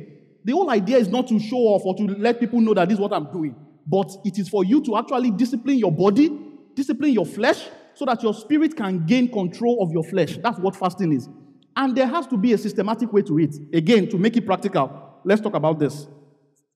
The 0.44 0.52
whole 0.52 0.70
idea 0.70 0.98
is 0.98 1.08
not 1.08 1.28
to 1.28 1.38
show 1.38 1.58
off 1.58 1.82
or 1.84 1.94
to 1.96 2.02
let 2.04 2.40
people 2.40 2.60
know 2.60 2.74
that 2.74 2.88
this 2.88 2.96
is 2.96 3.00
what 3.00 3.12
I'm 3.12 3.30
doing, 3.32 3.54
but 3.86 4.10
it 4.24 4.38
is 4.38 4.48
for 4.48 4.64
you 4.64 4.82
to 4.84 4.96
actually 4.96 5.30
discipline 5.30 5.78
your 5.78 5.92
body 5.92 6.30
discipline 6.74 7.12
your 7.12 7.26
flesh 7.26 7.68
so 7.94 8.04
that 8.04 8.22
your 8.22 8.34
spirit 8.34 8.76
can 8.76 9.04
gain 9.06 9.30
control 9.30 9.82
of 9.82 9.90
your 9.92 10.04
flesh. 10.04 10.38
That's 10.42 10.58
what 10.58 10.76
fasting 10.76 11.12
is. 11.12 11.28
And 11.76 11.96
there 11.96 12.06
has 12.06 12.26
to 12.28 12.36
be 12.36 12.52
a 12.52 12.58
systematic 12.58 13.12
way 13.12 13.22
to 13.22 13.38
it. 13.38 13.54
Again, 13.72 14.08
to 14.10 14.18
make 14.18 14.36
it 14.36 14.46
practical, 14.46 15.20
let's 15.24 15.40
talk 15.40 15.54
about 15.54 15.78
this. 15.78 16.06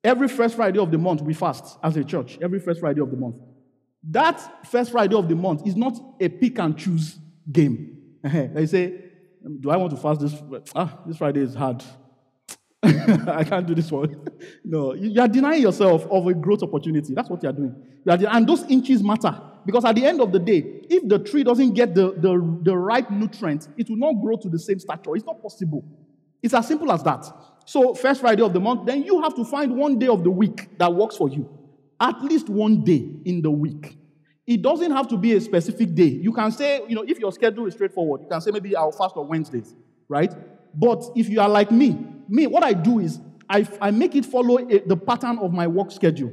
Every 0.02 0.28
first 0.28 0.56
Friday 0.56 0.78
of 0.78 0.90
the 0.90 0.98
month, 0.98 1.22
we 1.22 1.32
fast 1.32 1.78
as 1.82 1.96
a 1.96 2.04
church. 2.04 2.38
Every 2.42 2.60
first 2.60 2.80
Friday 2.80 3.00
of 3.00 3.10
the 3.10 3.16
month. 3.16 3.36
That 4.10 4.66
first 4.66 4.92
Friday 4.92 5.16
of 5.16 5.28
the 5.28 5.34
month 5.34 5.66
is 5.66 5.76
not 5.76 5.98
a 6.20 6.28
pick 6.28 6.58
and 6.58 6.76
choose 6.76 7.18
game. 7.50 7.98
they 8.22 8.66
say, 8.66 9.00
Do 9.60 9.70
I 9.70 9.78
want 9.78 9.92
to 9.92 9.96
fast 9.96 10.20
this? 10.20 10.34
Ah, 10.74 10.98
this 11.06 11.16
Friday 11.16 11.40
is 11.40 11.54
hard. 11.54 11.82
I 13.28 13.44
can't 13.44 13.66
do 13.66 13.74
this 13.74 13.90
one. 13.90 14.28
no, 14.64 14.94
you 14.94 15.20
are 15.20 15.28
denying 15.28 15.62
yourself 15.62 16.06
of 16.10 16.26
a 16.26 16.34
growth 16.34 16.62
opportunity. 16.62 17.14
That's 17.14 17.30
what 17.30 17.42
you 17.42 17.48
are 17.48 17.52
doing. 17.52 17.74
You 18.04 18.12
are 18.12 18.18
de- 18.18 18.32
and 18.32 18.46
those 18.46 18.64
inches 18.64 19.02
matter. 19.02 19.40
Because 19.64 19.84
at 19.84 19.94
the 19.94 20.04
end 20.04 20.20
of 20.20 20.30
the 20.30 20.38
day, 20.38 20.82
if 20.90 21.08
the 21.08 21.18
tree 21.18 21.42
doesn't 21.42 21.72
get 21.72 21.94
the, 21.94 22.12
the, 22.12 22.60
the 22.62 22.76
right 22.76 23.10
nutrients, 23.10 23.68
it 23.78 23.88
will 23.88 23.96
not 23.96 24.20
grow 24.20 24.36
to 24.36 24.48
the 24.48 24.58
same 24.58 24.78
stature. 24.78 25.16
It's 25.16 25.24
not 25.24 25.40
possible. 25.40 25.84
It's 26.42 26.52
as 26.52 26.68
simple 26.68 26.92
as 26.92 27.02
that. 27.04 27.26
So, 27.64 27.94
first 27.94 28.20
Friday 28.20 28.42
of 28.42 28.52
the 28.52 28.60
month, 28.60 28.84
then 28.84 29.02
you 29.02 29.22
have 29.22 29.34
to 29.36 29.44
find 29.44 29.74
one 29.74 29.98
day 29.98 30.08
of 30.08 30.22
the 30.22 30.30
week 30.30 30.76
that 30.78 30.92
works 30.92 31.16
for 31.16 31.30
you. 31.30 31.48
At 31.98 32.22
least 32.22 32.50
one 32.50 32.84
day 32.84 33.08
in 33.24 33.40
the 33.40 33.50
week. 33.50 33.96
It 34.46 34.60
doesn't 34.60 34.90
have 34.90 35.08
to 35.08 35.16
be 35.16 35.32
a 35.32 35.40
specific 35.40 35.94
day. 35.94 36.04
You 36.04 36.32
can 36.34 36.52
say, 36.52 36.82
you 36.86 36.94
know, 36.94 37.04
if 37.08 37.18
your 37.18 37.32
schedule 37.32 37.66
is 37.66 37.72
straightforward, 37.72 38.22
you 38.22 38.28
can 38.28 38.42
say 38.42 38.50
maybe 38.50 38.76
I'll 38.76 38.92
fast 38.92 39.16
on 39.16 39.26
Wednesdays, 39.28 39.74
right? 40.06 40.30
But 40.74 41.02
if 41.16 41.30
you 41.30 41.40
are 41.40 41.48
like 41.48 41.70
me, 41.70 41.96
me, 42.28 42.46
what 42.46 42.62
I 42.62 42.72
do 42.72 42.98
is 43.00 43.20
I, 43.48 43.66
I 43.80 43.90
make 43.90 44.14
it 44.14 44.24
follow 44.24 44.58
a, 44.58 44.80
the 44.80 44.96
pattern 44.96 45.38
of 45.38 45.52
my 45.52 45.66
work 45.66 45.90
schedule. 45.90 46.32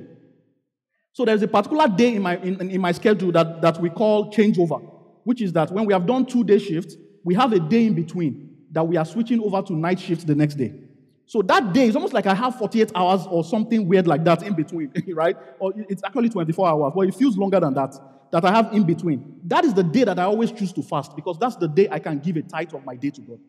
So 1.13 1.25
there's 1.25 1.41
a 1.41 1.47
particular 1.47 1.87
day 1.87 2.15
in 2.15 2.21
my, 2.21 2.37
in, 2.37 2.69
in 2.69 2.81
my 2.81 2.93
schedule 2.93 3.31
that, 3.33 3.61
that 3.61 3.79
we 3.79 3.89
call 3.89 4.31
changeover, 4.31 4.81
which 5.23 5.41
is 5.41 5.51
that 5.53 5.71
when 5.71 5.85
we 5.85 5.93
have 5.93 6.05
done 6.05 6.25
two 6.25 6.43
day 6.43 6.57
shifts, 6.57 6.95
we 7.23 7.35
have 7.35 7.51
a 7.53 7.59
day 7.59 7.85
in 7.85 7.93
between 7.93 8.55
that 8.71 8.87
we 8.87 8.97
are 8.97 9.05
switching 9.05 9.41
over 9.41 9.61
to 9.61 9.73
night 9.73 9.99
shifts 9.99 10.23
the 10.23 10.35
next 10.35 10.55
day. 10.55 10.73
So 11.25 11.41
that 11.43 11.73
day 11.73 11.87
is 11.87 11.95
almost 11.95 12.13
like 12.13 12.25
I 12.25 12.33
have 12.33 12.57
48 12.57 12.91
hours 12.95 13.21
or 13.29 13.43
something 13.43 13.87
weird 13.87 14.07
like 14.07 14.23
that 14.25 14.43
in 14.43 14.53
between, 14.53 14.91
right? 15.13 15.37
Or 15.59 15.73
it's 15.75 16.03
actually 16.03 16.29
24 16.29 16.67
hours, 16.67 16.93
but 16.95 17.07
it 17.07 17.15
feels 17.15 17.37
longer 17.37 17.59
than 17.59 17.73
that, 17.73 17.95
that 18.31 18.43
I 18.43 18.51
have 18.51 18.73
in 18.73 18.83
between. 18.83 19.39
That 19.45 19.63
is 19.63 19.73
the 19.73 19.83
day 19.83 20.03
that 20.03 20.19
I 20.19 20.23
always 20.23 20.51
choose 20.51 20.73
to 20.73 20.81
fast 20.81 21.15
because 21.15 21.37
that's 21.39 21.55
the 21.57 21.67
day 21.67 21.87
I 21.91 21.99
can 21.99 22.19
give 22.19 22.37
a 22.37 22.41
tithe 22.41 22.73
of 22.73 22.85
my 22.85 22.95
day 22.95 23.11
to 23.11 23.21
God. 23.21 23.39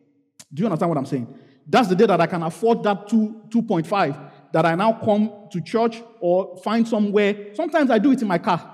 Do 0.53 0.61
you 0.61 0.65
understand 0.65 0.89
what 0.89 0.97
I'm 0.97 1.05
saying? 1.05 1.27
That's 1.67 1.87
the 1.87 1.95
day 1.95 2.05
that 2.05 2.19
I 2.19 2.27
can 2.27 2.43
afford 2.43 2.83
that 2.83 3.07
two, 3.07 3.41
2.5 3.49 4.31
that 4.53 4.65
I 4.65 4.75
now 4.75 4.93
come 4.93 5.47
to 5.51 5.61
church 5.61 6.01
or 6.19 6.57
find 6.63 6.87
somewhere. 6.87 7.53
Sometimes 7.55 7.89
I 7.89 7.97
do 7.97 8.11
it 8.11 8.21
in 8.21 8.27
my 8.27 8.37
car. 8.37 8.69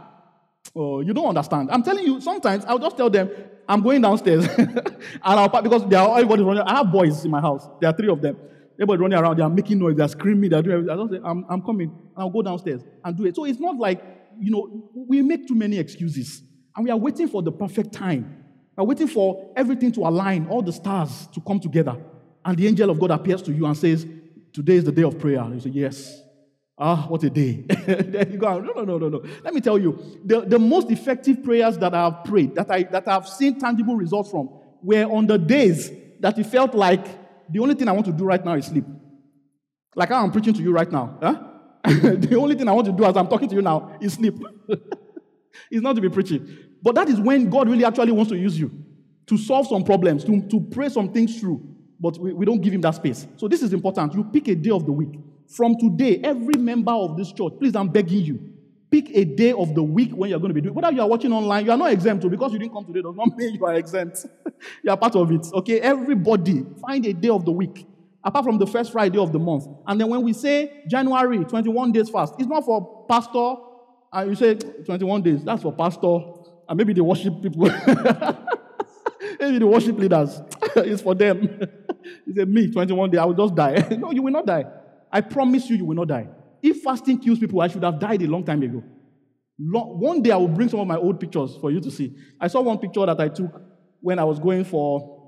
Oh, 0.75 1.01
you 1.01 1.13
don't 1.13 1.27
understand. 1.27 1.69
I'm 1.71 1.83
telling 1.83 2.05
you, 2.05 2.19
sometimes 2.21 2.65
I'll 2.65 2.79
just 2.79 2.97
tell 2.97 3.09
them, 3.09 3.29
I'm 3.67 3.81
going 3.81 4.01
downstairs. 4.01 4.47
and 4.57 4.91
I'll 5.23 5.49
park 5.49 5.63
because 5.63 5.87
they 5.87 5.95
are 5.95 6.17
everybody's 6.17 6.45
running. 6.45 6.63
I 6.63 6.77
have 6.77 6.91
boys 6.91 7.23
in 7.23 7.31
my 7.31 7.41
house. 7.41 7.67
There 7.79 7.89
are 7.89 7.95
three 7.95 8.09
of 8.09 8.21
them. 8.21 8.37
Everybody 8.75 9.01
running 9.01 9.19
around, 9.19 9.37
they 9.37 9.43
are 9.43 9.49
making 9.49 9.79
noise, 9.79 9.97
they're 9.97 10.07
screaming, 10.07 10.49
they're 10.49 10.61
doing 10.61 10.75
everything. 10.77 10.97
I 10.97 11.01
just 11.01 11.11
say, 11.11 11.19
I'm, 11.23 11.45
I'm 11.49 11.61
coming. 11.61 11.89
And 11.89 12.13
I'll 12.17 12.29
go 12.29 12.41
downstairs 12.41 12.81
and 13.03 13.17
do 13.17 13.25
it. 13.25 13.35
So 13.35 13.45
it's 13.45 13.59
not 13.59 13.75
like, 13.77 14.01
you 14.39 14.51
know, 14.51 14.89
we 14.95 15.21
make 15.21 15.47
too 15.47 15.55
many 15.55 15.77
excuses. 15.77 16.41
And 16.75 16.85
we 16.85 16.91
are 16.91 16.97
waiting 16.97 17.27
for 17.27 17.41
the 17.41 17.51
perfect 17.51 17.93
time. 17.93 18.43
We're 18.77 18.85
waiting 18.85 19.07
for 19.07 19.51
everything 19.57 19.91
to 19.93 20.01
align, 20.01 20.47
all 20.47 20.61
the 20.61 20.71
stars 20.71 21.27
to 21.33 21.41
come 21.41 21.59
together. 21.59 21.97
And 22.49 22.57
the 22.57 22.65
angel 22.65 22.89
of 22.89 22.99
God 22.99 23.11
appears 23.11 23.43
to 23.43 23.53
you 23.53 23.67
and 23.67 23.77
says, 23.77 24.07
Today 24.51 24.77
is 24.77 24.83
the 24.83 24.91
day 24.91 25.03
of 25.03 25.19
prayer. 25.19 25.47
You 25.53 25.59
say, 25.59 25.69
Yes. 25.69 26.19
Ah, 26.79 27.05
what 27.07 27.21
a 27.23 27.29
day. 27.29 27.63
then 27.85 28.31
you 28.31 28.39
go, 28.39 28.59
no, 28.59 28.71
no, 28.71 28.85
no, 28.85 28.97
no, 28.97 29.09
no. 29.09 29.23
Let 29.43 29.53
me 29.53 29.61
tell 29.61 29.77
you, 29.77 30.19
the, 30.23 30.41
the 30.41 30.57
most 30.57 30.89
effective 30.89 31.43
prayers 31.43 31.77
that 31.77 31.93
I 31.93 32.05
have 32.05 32.23
prayed, 32.23 32.55
that 32.55 32.71
I 32.71 32.83
that 32.83 33.05
I've 33.07 33.27
seen 33.27 33.59
tangible 33.59 33.97
results 33.97 34.31
from, 34.31 34.49
were 34.81 35.03
on 35.03 35.27
the 35.27 35.37
days 35.37 35.91
that 36.21 36.39
it 36.39 36.45
felt 36.45 36.73
like 36.73 37.05
the 37.51 37.59
only 37.59 37.75
thing 37.75 37.87
I 37.87 37.91
want 37.91 38.05
to 38.05 38.13
do 38.13 38.23
right 38.23 38.43
now 38.43 38.53
is 38.53 38.65
sleep. 38.65 38.85
Like 39.93 40.09
I'm 40.09 40.31
preaching 40.31 40.53
to 40.53 40.61
you 40.61 40.71
right 40.71 40.91
now. 40.91 41.17
Huh? 41.21 41.43
the 41.83 42.35
only 42.39 42.55
thing 42.55 42.67
I 42.67 42.71
want 42.71 42.87
to 42.87 42.93
do 42.93 43.05
as 43.05 43.15
I'm 43.15 43.27
talking 43.27 43.49
to 43.49 43.55
you 43.55 43.61
now 43.61 43.95
is 44.01 44.13
sleep. 44.13 44.35
it's 45.69 45.83
not 45.83 45.97
to 45.97 46.01
be 46.01 46.09
preaching. 46.09 46.47
But 46.81 46.95
that 46.95 47.09
is 47.09 47.19
when 47.19 47.49
God 47.49 47.69
really 47.69 47.85
actually 47.85 48.13
wants 48.13 48.31
to 48.31 48.37
use 48.37 48.57
you 48.57 48.71
to 49.27 49.37
solve 49.37 49.67
some 49.67 49.83
problems, 49.83 50.23
to, 50.23 50.41
to 50.47 50.61
pray 50.71 50.89
some 50.89 51.13
things 51.13 51.39
through. 51.39 51.75
But 51.99 52.17
we, 52.17 52.33
we 52.33 52.45
don't 52.45 52.61
give 52.61 52.73
him 52.73 52.81
that 52.81 52.95
space. 52.95 53.27
So 53.37 53.47
this 53.47 53.61
is 53.61 53.73
important. 53.73 54.13
You 54.13 54.23
pick 54.23 54.47
a 54.47 54.55
day 54.55 54.71
of 54.71 54.85
the 54.85 54.91
week 54.91 55.19
from 55.49 55.77
today, 55.77 56.21
every 56.23 56.55
member 56.55 56.91
of 56.91 57.17
this 57.17 57.31
church, 57.31 57.53
please, 57.59 57.75
I'm 57.75 57.89
begging 57.89 58.23
you, 58.23 58.39
pick 58.91 59.09
a 59.15 59.25
day 59.25 59.51
of 59.51 59.73
the 59.73 59.81
week 59.81 60.11
when 60.11 60.29
you're 60.29 60.39
going 60.39 60.51
to 60.51 60.53
be 60.53 60.61
doing. 60.61 60.75
Whether 60.75 60.91
you 60.91 61.01
are 61.01 61.07
watching 61.07 61.33
online, 61.33 61.65
you 61.65 61.71
are 61.71 61.77
not 61.77 61.91
exempt 61.91 62.21
to 62.23 62.29
because 62.29 62.53
you 62.53 62.59
didn't 62.59 62.73
come 62.73 62.85
today 62.85 63.01
does 63.01 63.15
not 63.15 63.29
mean 63.37 63.55
you 63.55 63.65
are 63.65 63.73
exempt. 63.73 64.25
you 64.83 64.91
are 64.91 64.97
part 64.97 65.15
of 65.15 65.31
it. 65.31 65.47
Okay, 65.53 65.79
everybody 65.81 66.65
find 66.81 67.05
a 67.05 67.13
day 67.13 67.29
of 67.29 67.45
the 67.45 67.51
week 67.51 67.87
apart 68.23 68.45
from 68.45 68.59
the 68.59 68.67
first 68.67 68.91
Friday 68.91 69.17
of 69.17 69.31
the 69.31 69.39
month. 69.39 69.65
And 69.87 69.99
then 69.99 70.09
when 70.09 70.21
we 70.21 70.33
say 70.33 70.83
January, 70.87 71.43
21 71.43 71.91
days 71.91 72.09
fast, 72.09 72.35
it's 72.37 72.47
not 72.47 72.63
for 72.63 73.05
pastor. 73.09 73.55
And 74.11 74.29
you 74.29 74.35
say 74.35 74.55
21 74.55 75.21
days, 75.21 75.43
that's 75.43 75.63
for 75.63 75.73
pastor 75.73 76.19
and 76.67 76.77
maybe 76.77 76.93
the 76.93 77.03
worship 77.03 77.41
people. 77.41 77.63
maybe 79.39 79.57
the 79.57 79.67
worship 79.67 79.97
leaders. 79.97 80.41
it's 80.75 81.01
for 81.01 81.15
them. 81.15 81.67
He 82.25 82.33
said, 82.33 82.47
Me, 82.49 82.69
21 82.71 83.09
days, 83.09 83.19
I 83.19 83.25
will 83.25 83.33
just 83.33 83.55
die. 83.55 83.87
no, 83.99 84.11
you 84.11 84.21
will 84.21 84.31
not 84.31 84.45
die. 84.45 84.65
I 85.11 85.21
promise 85.21 85.69
you, 85.69 85.77
you 85.77 85.85
will 85.85 85.95
not 85.95 86.07
die. 86.07 86.27
If 86.61 86.81
fasting 86.81 87.19
kills 87.19 87.39
people, 87.39 87.61
I 87.61 87.67
should 87.67 87.83
have 87.83 87.99
died 87.99 88.21
a 88.21 88.27
long 88.27 88.43
time 88.43 88.61
ago. 88.61 88.83
One 89.57 90.21
day 90.21 90.31
I 90.31 90.37
will 90.37 90.47
bring 90.47 90.69
some 90.69 90.79
of 90.79 90.87
my 90.87 90.95
old 90.95 91.19
pictures 91.19 91.57
for 91.59 91.69
you 91.71 91.81
to 91.81 91.91
see. 91.91 92.15
I 92.39 92.47
saw 92.47 92.61
one 92.61 92.77
picture 92.77 93.05
that 93.05 93.19
I 93.19 93.27
took 93.27 93.61
when 93.99 94.17
I 94.17 94.23
was 94.23 94.39
going 94.39 94.63
for 94.63 95.19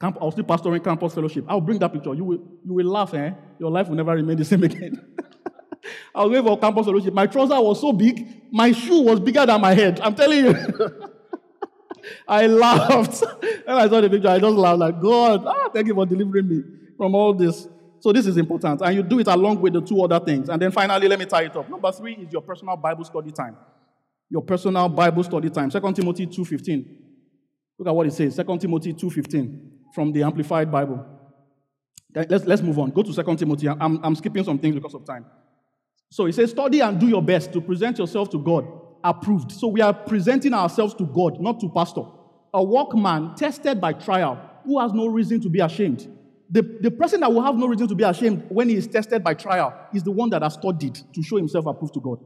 camp. 0.00 0.16
I 0.20 0.24
was 0.24 0.34
still 0.34 0.44
pastoring 0.44 0.82
campus 0.82 1.14
fellowship. 1.14 1.44
I'll 1.48 1.60
bring 1.60 1.78
that 1.80 1.92
picture. 1.92 2.14
You 2.14 2.24
will, 2.24 2.38
you 2.64 2.74
will 2.74 2.86
laugh, 2.86 3.12
eh? 3.14 3.32
Your 3.58 3.70
life 3.70 3.88
will 3.88 3.96
never 3.96 4.12
remain 4.14 4.36
the 4.36 4.44
same 4.52 4.62
again. 4.62 5.00
I 6.14 6.24
was 6.24 6.30
going 6.30 6.44
for 6.44 6.58
campus 6.58 6.86
fellowship. 6.86 7.12
My 7.12 7.26
trouser 7.26 7.60
was 7.60 7.80
so 7.80 7.92
big, 7.92 8.26
my 8.52 8.72
shoe 8.72 9.02
was 9.02 9.20
bigger 9.20 9.44
than 9.44 9.60
my 9.60 9.74
head. 9.74 10.00
I'm 10.00 10.14
telling 10.14 10.44
you. 10.46 11.01
I 12.26 12.46
laughed. 12.46 13.22
when 13.64 13.76
I 13.76 13.88
saw 13.88 14.00
the 14.00 14.10
picture, 14.10 14.28
I 14.28 14.38
just 14.38 14.56
laughed 14.56 14.78
like, 14.78 15.00
God, 15.00 15.44
ah, 15.46 15.68
thank 15.72 15.86
you 15.86 15.94
for 15.94 16.06
delivering 16.06 16.48
me 16.48 16.62
from 16.96 17.14
all 17.14 17.34
this. 17.34 17.68
So 18.00 18.12
this 18.12 18.26
is 18.26 18.36
important. 18.36 18.80
And 18.80 18.94
you 18.96 19.02
do 19.02 19.20
it 19.20 19.28
along 19.28 19.60
with 19.60 19.74
the 19.74 19.80
two 19.80 20.02
other 20.02 20.18
things. 20.18 20.48
And 20.48 20.60
then 20.60 20.72
finally, 20.72 21.06
let 21.08 21.18
me 21.18 21.24
tie 21.24 21.42
it 21.42 21.56
up. 21.56 21.68
Number 21.68 21.92
three 21.92 22.14
is 22.14 22.32
your 22.32 22.42
personal 22.42 22.76
Bible 22.76 23.04
study 23.04 23.30
time. 23.30 23.56
Your 24.28 24.42
personal 24.42 24.88
Bible 24.88 25.22
study 25.22 25.50
time. 25.50 25.70
2 25.70 25.80
Timothy 25.92 26.26
2.15. 26.26 26.84
Look 27.78 27.88
at 27.88 27.94
what 27.94 28.06
it 28.06 28.12
says. 28.12 28.36
2 28.36 28.58
Timothy 28.58 28.92
2.15 28.94 29.94
from 29.94 30.12
the 30.12 30.22
Amplified 30.22 30.70
Bible. 30.70 31.06
Let's, 32.14 32.44
let's 32.44 32.62
move 32.62 32.78
on. 32.78 32.90
Go 32.90 33.02
to 33.02 33.12
2 33.12 33.36
Timothy. 33.36 33.68
I'm, 33.68 34.04
I'm 34.04 34.14
skipping 34.16 34.44
some 34.44 34.58
things 34.58 34.74
because 34.74 34.94
of 34.94 35.06
time. 35.06 35.24
So 36.10 36.26
it 36.26 36.34
says, 36.34 36.50
study 36.50 36.80
and 36.80 36.98
do 36.98 37.06
your 37.06 37.22
best 37.22 37.52
to 37.52 37.60
present 37.60 37.98
yourself 37.98 38.28
to 38.30 38.38
God 38.38 38.66
approved. 39.04 39.52
So 39.52 39.68
we 39.68 39.80
are 39.80 39.92
presenting 39.92 40.54
ourselves 40.54 40.94
to 40.94 41.04
God, 41.04 41.40
not 41.40 41.60
to 41.60 41.68
pastor. 41.68 42.02
A 42.54 42.62
workman 42.62 43.34
tested 43.36 43.80
by 43.80 43.92
trial 43.92 44.38
who 44.64 44.78
has 44.80 44.92
no 44.92 45.06
reason 45.06 45.40
to 45.40 45.48
be 45.48 45.60
ashamed 45.60 46.06
the, 46.52 46.78
the 46.82 46.90
person 46.90 47.20
that 47.20 47.32
will 47.32 47.42
have 47.42 47.56
no 47.56 47.66
reason 47.66 47.88
to 47.88 47.94
be 47.94 48.04
ashamed 48.04 48.44
when 48.50 48.68
he 48.68 48.76
is 48.76 48.86
tested 48.86 49.24
by 49.24 49.32
trial 49.32 49.74
is 49.94 50.02
the 50.02 50.10
one 50.10 50.28
that 50.30 50.42
has 50.42 50.52
studied 50.52 50.98
to 51.14 51.22
show 51.22 51.38
himself 51.38 51.64
approved 51.64 51.94
to 51.94 52.00
God. 52.00 52.22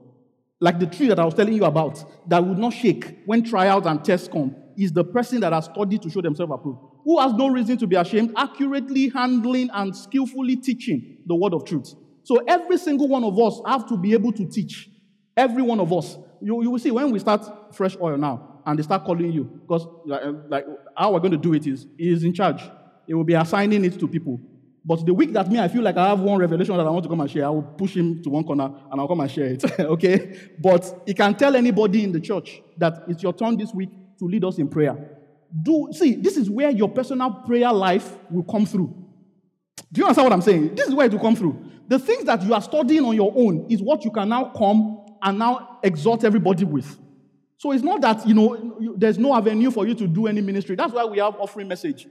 Like 0.58 0.80
the 0.80 0.86
tree 0.86 1.06
that 1.06 1.20
I 1.20 1.24
was 1.24 1.34
telling 1.34 1.54
you 1.54 1.64
about, 1.64 2.04
that 2.28 2.44
would 2.44 2.58
not 2.58 2.72
shake 2.72 3.18
when 3.24 3.44
trials 3.44 3.86
and 3.86 4.04
tests 4.04 4.26
come, 4.26 4.56
is 4.76 4.90
the 4.90 5.04
person 5.04 5.40
that 5.40 5.52
has 5.52 5.66
studied 5.66 6.02
to 6.02 6.10
show 6.10 6.22
themselves 6.22 6.52
approved. 6.52 6.80
Who 7.04 7.20
has 7.20 7.34
no 7.34 7.46
reason 7.46 7.78
to 7.78 7.86
be 7.86 7.94
ashamed, 7.94 8.32
accurately 8.36 9.10
handling 9.10 9.70
and 9.72 9.96
skillfully 9.96 10.56
teaching 10.56 11.18
the 11.24 11.36
word 11.36 11.54
of 11.54 11.64
truth. 11.64 11.94
So 12.24 12.38
every 12.48 12.78
single 12.78 13.06
one 13.06 13.22
of 13.22 13.38
us 13.38 13.60
have 13.64 13.88
to 13.90 13.96
be 13.96 14.12
able 14.12 14.32
to 14.32 14.44
teach. 14.44 14.90
Every 15.36 15.62
one 15.62 15.78
of 15.78 15.92
us. 15.92 16.18
You, 16.40 16.62
you 16.62 16.70
will 16.70 16.78
see 16.78 16.90
when 16.90 17.10
we 17.10 17.18
start 17.18 17.74
fresh 17.74 17.96
oil 18.00 18.16
now, 18.16 18.60
and 18.66 18.78
they 18.78 18.82
start 18.82 19.04
calling 19.04 19.32
you, 19.32 19.44
because 19.44 19.86
like, 20.04 20.22
um, 20.24 20.42
like 20.48 20.66
how 20.96 21.12
we're 21.12 21.20
going 21.20 21.32
to 21.32 21.36
do 21.38 21.54
it 21.54 21.66
is, 21.66 21.86
he 21.96 22.12
is 22.12 22.24
in 22.24 22.32
charge. 22.32 22.62
He 23.06 23.14
will 23.14 23.24
be 23.24 23.34
assigning 23.34 23.84
it 23.84 23.98
to 24.00 24.08
people. 24.08 24.40
But 24.84 25.04
the 25.04 25.12
week 25.12 25.32
that 25.32 25.50
me, 25.50 25.58
I 25.58 25.66
feel 25.66 25.82
like 25.82 25.96
I 25.96 26.08
have 26.08 26.20
one 26.20 26.38
revelation 26.38 26.76
that 26.76 26.86
I 26.86 26.90
want 26.90 27.02
to 27.02 27.08
come 27.08 27.20
and 27.20 27.28
share, 27.28 27.46
I 27.46 27.50
will 27.50 27.62
push 27.62 27.96
him 27.96 28.22
to 28.22 28.30
one 28.30 28.44
corner 28.44 28.72
and 28.90 29.00
I'll 29.00 29.08
come 29.08 29.18
and 29.18 29.30
share 29.30 29.46
it. 29.46 29.64
okay? 29.80 30.38
But 30.60 31.02
he 31.04 31.12
can 31.12 31.34
tell 31.34 31.56
anybody 31.56 32.04
in 32.04 32.12
the 32.12 32.20
church 32.20 32.62
that 32.76 33.02
it's 33.08 33.20
your 33.20 33.32
turn 33.32 33.56
this 33.56 33.74
week 33.74 33.90
to 34.20 34.26
lead 34.26 34.44
us 34.44 34.58
in 34.58 34.68
prayer. 34.68 34.96
Do 35.62 35.88
see, 35.90 36.14
this 36.14 36.36
is 36.36 36.48
where 36.48 36.70
your 36.70 36.88
personal 36.88 37.32
prayer 37.32 37.72
life 37.72 38.16
will 38.30 38.44
come 38.44 38.64
through. 38.64 38.94
Do 39.92 40.00
you 40.00 40.04
understand 40.04 40.26
what 40.26 40.32
I'm 40.32 40.42
saying? 40.42 40.76
This 40.76 40.86
is 40.86 40.94
where 40.94 41.06
it 41.06 41.12
will 41.12 41.20
come 41.20 41.34
through. 41.34 41.64
The 41.88 41.98
things 41.98 42.24
that 42.24 42.42
you 42.42 42.54
are 42.54 42.62
studying 42.62 43.04
on 43.04 43.16
your 43.16 43.32
own 43.34 43.66
is 43.68 43.82
what 43.82 44.04
you 44.04 44.12
can 44.12 44.28
now 44.28 44.52
come 44.56 45.05
and 45.26 45.38
now 45.38 45.78
exhort 45.82 46.24
everybody 46.24 46.64
with. 46.64 46.98
So 47.58 47.72
it's 47.72 47.82
not 47.82 48.00
that, 48.00 48.26
you 48.26 48.34
know, 48.34 48.94
there's 48.96 49.18
no 49.18 49.34
avenue 49.34 49.70
for 49.70 49.86
you 49.86 49.94
to 49.94 50.06
do 50.06 50.26
any 50.26 50.40
ministry. 50.40 50.76
That's 50.76 50.92
why 50.92 51.04
we 51.04 51.18
have 51.18 51.34
offering 51.36 51.68
message. 51.68 52.06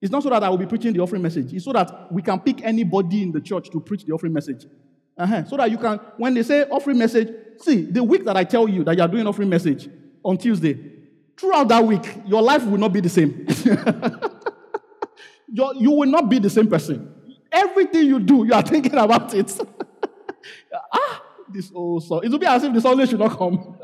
It's 0.00 0.10
not 0.10 0.22
so 0.22 0.30
that 0.30 0.42
I 0.42 0.48
will 0.48 0.58
be 0.58 0.66
preaching 0.66 0.92
the 0.92 1.00
offering 1.00 1.22
message. 1.22 1.52
It's 1.52 1.64
so 1.64 1.72
that 1.72 2.12
we 2.12 2.22
can 2.22 2.40
pick 2.40 2.62
anybody 2.62 3.22
in 3.22 3.32
the 3.32 3.40
church 3.40 3.70
to 3.70 3.80
preach 3.80 4.04
the 4.04 4.12
offering 4.12 4.32
message. 4.32 4.66
Uh-huh. 5.16 5.44
So 5.44 5.56
that 5.56 5.70
you 5.70 5.78
can, 5.78 5.98
when 6.16 6.34
they 6.34 6.42
say 6.42 6.62
offering 6.64 6.98
message, 6.98 7.28
see, 7.58 7.82
the 7.82 8.02
week 8.02 8.24
that 8.24 8.36
I 8.36 8.44
tell 8.44 8.68
you 8.68 8.84
that 8.84 8.96
you 8.96 9.02
are 9.02 9.08
doing 9.08 9.26
offering 9.26 9.48
message, 9.48 9.88
on 10.24 10.38
Tuesday. 10.38 10.78
Throughout 11.36 11.68
that 11.68 11.84
week, 11.84 12.20
your 12.26 12.42
life 12.42 12.64
will 12.64 12.78
not 12.78 12.92
be 12.92 13.00
the 13.00 13.08
same. 13.08 13.46
You 15.56 15.92
will 15.92 16.08
not 16.08 16.28
be 16.28 16.40
the 16.40 16.50
same 16.50 16.66
person. 16.66 17.14
Everything 17.52 18.06
you 18.08 18.18
do, 18.18 18.44
you 18.44 18.52
are 18.52 18.62
thinking 18.62 18.94
about 18.94 19.32
it. 19.34 19.56
ah, 20.92 21.22
this 21.52 21.68
so 21.68 22.20
it 22.22 22.30
will 22.30 22.38
be 22.38 22.46
as 22.46 22.62
if 22.64 22.72
the 22.72 22.80
Sunday 22.80 23.06
should 23.06 23.18
not 23.18 23.36
come. 23.36 23.78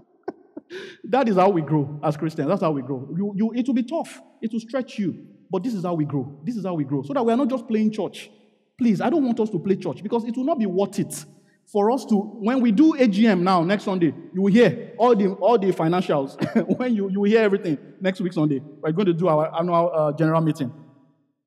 that 1.04 1.28
is 1.28 1.36
how 1.36 1.48
we 1.50 1.62
grow 1.62 2.00
as 2.02 2.16
Christians. 2.16 2.48
That's 2.48 2.62
how 2.62 2.70
we 2.70 2.82
grow. 2.82 3.08
You, 3.16 3.32
you, 3.36 3.52
it 3.54 3.66
will 3.66 3.74
be 3.74 3.82
tough. 3.82 4.20
It 4.40 4.52
will 4.52 4.60
stretch 4.60 4.98
you. 4.98 5.26
But 5.50 5.64
this 5.64 5.74
is 5.74 5.84
how 5.84 5.94
we 5.94 6.04
grow. 6.04 6.40
This 6.44 6.56
is 6.56 6.64
how 6.64 6.74
we 6.74 6.84
grow. 6.84 7.02
So 7.02 7.12
that 7.12 7.24
we 7.24 7.32
are 7.32 7.36
not 7.36 7.48
just 7.48 7.66
playing 7.66 7.90
church. 7.90 8.30
Please, 8.78 9.00
I 9.00 9.10
don't 9.10 9.24
want 9.24 9.38
us 9.40 9.50
to 9.50 9.58
play 9.58 9.76
church 9.76 10.02
because 10.02 10.24
it 10.24 10.36
will 10.36 10.44
not 10.44 10.58
be 10.58 10.66
worth 10.66 10.98
it 10.98 11.24
for 11.70 11.90
us 11.90 12.04
to, 12.06 12.16
when 12.16 12.60
we 12.60 12.72
do 12.72 12.94
AGM 12.94 13.42
now, 13.42 13.62
next 13.62 13.84
Sunday, 13.84 14.12
you 14.34 14.42
will 14.42 14.52
hear 14.52 14.92
all 14.98 15.14
the, 15.14 15.32
all 15.34 15.56
the 15.56 15.68
financials. 15.68 16.36
when 16.78 16.94
you, 16.94 17.08
you 17.10 17.20
will 17.20 17.30
hear 17.30 17.42
everything 17.42 17.78
next 18.00 18.20
week 18.20 18.32
Sunday. 18.32 18.60
We're 18.80 18.92
going 18.92 19.06
to 19.06 19.14
do 19.14 19.28
our 19.28 19.56
annual 19.56 19.92
uh, 19.94 20.12
general 20.12 20.40
meeting. 20.40 20.72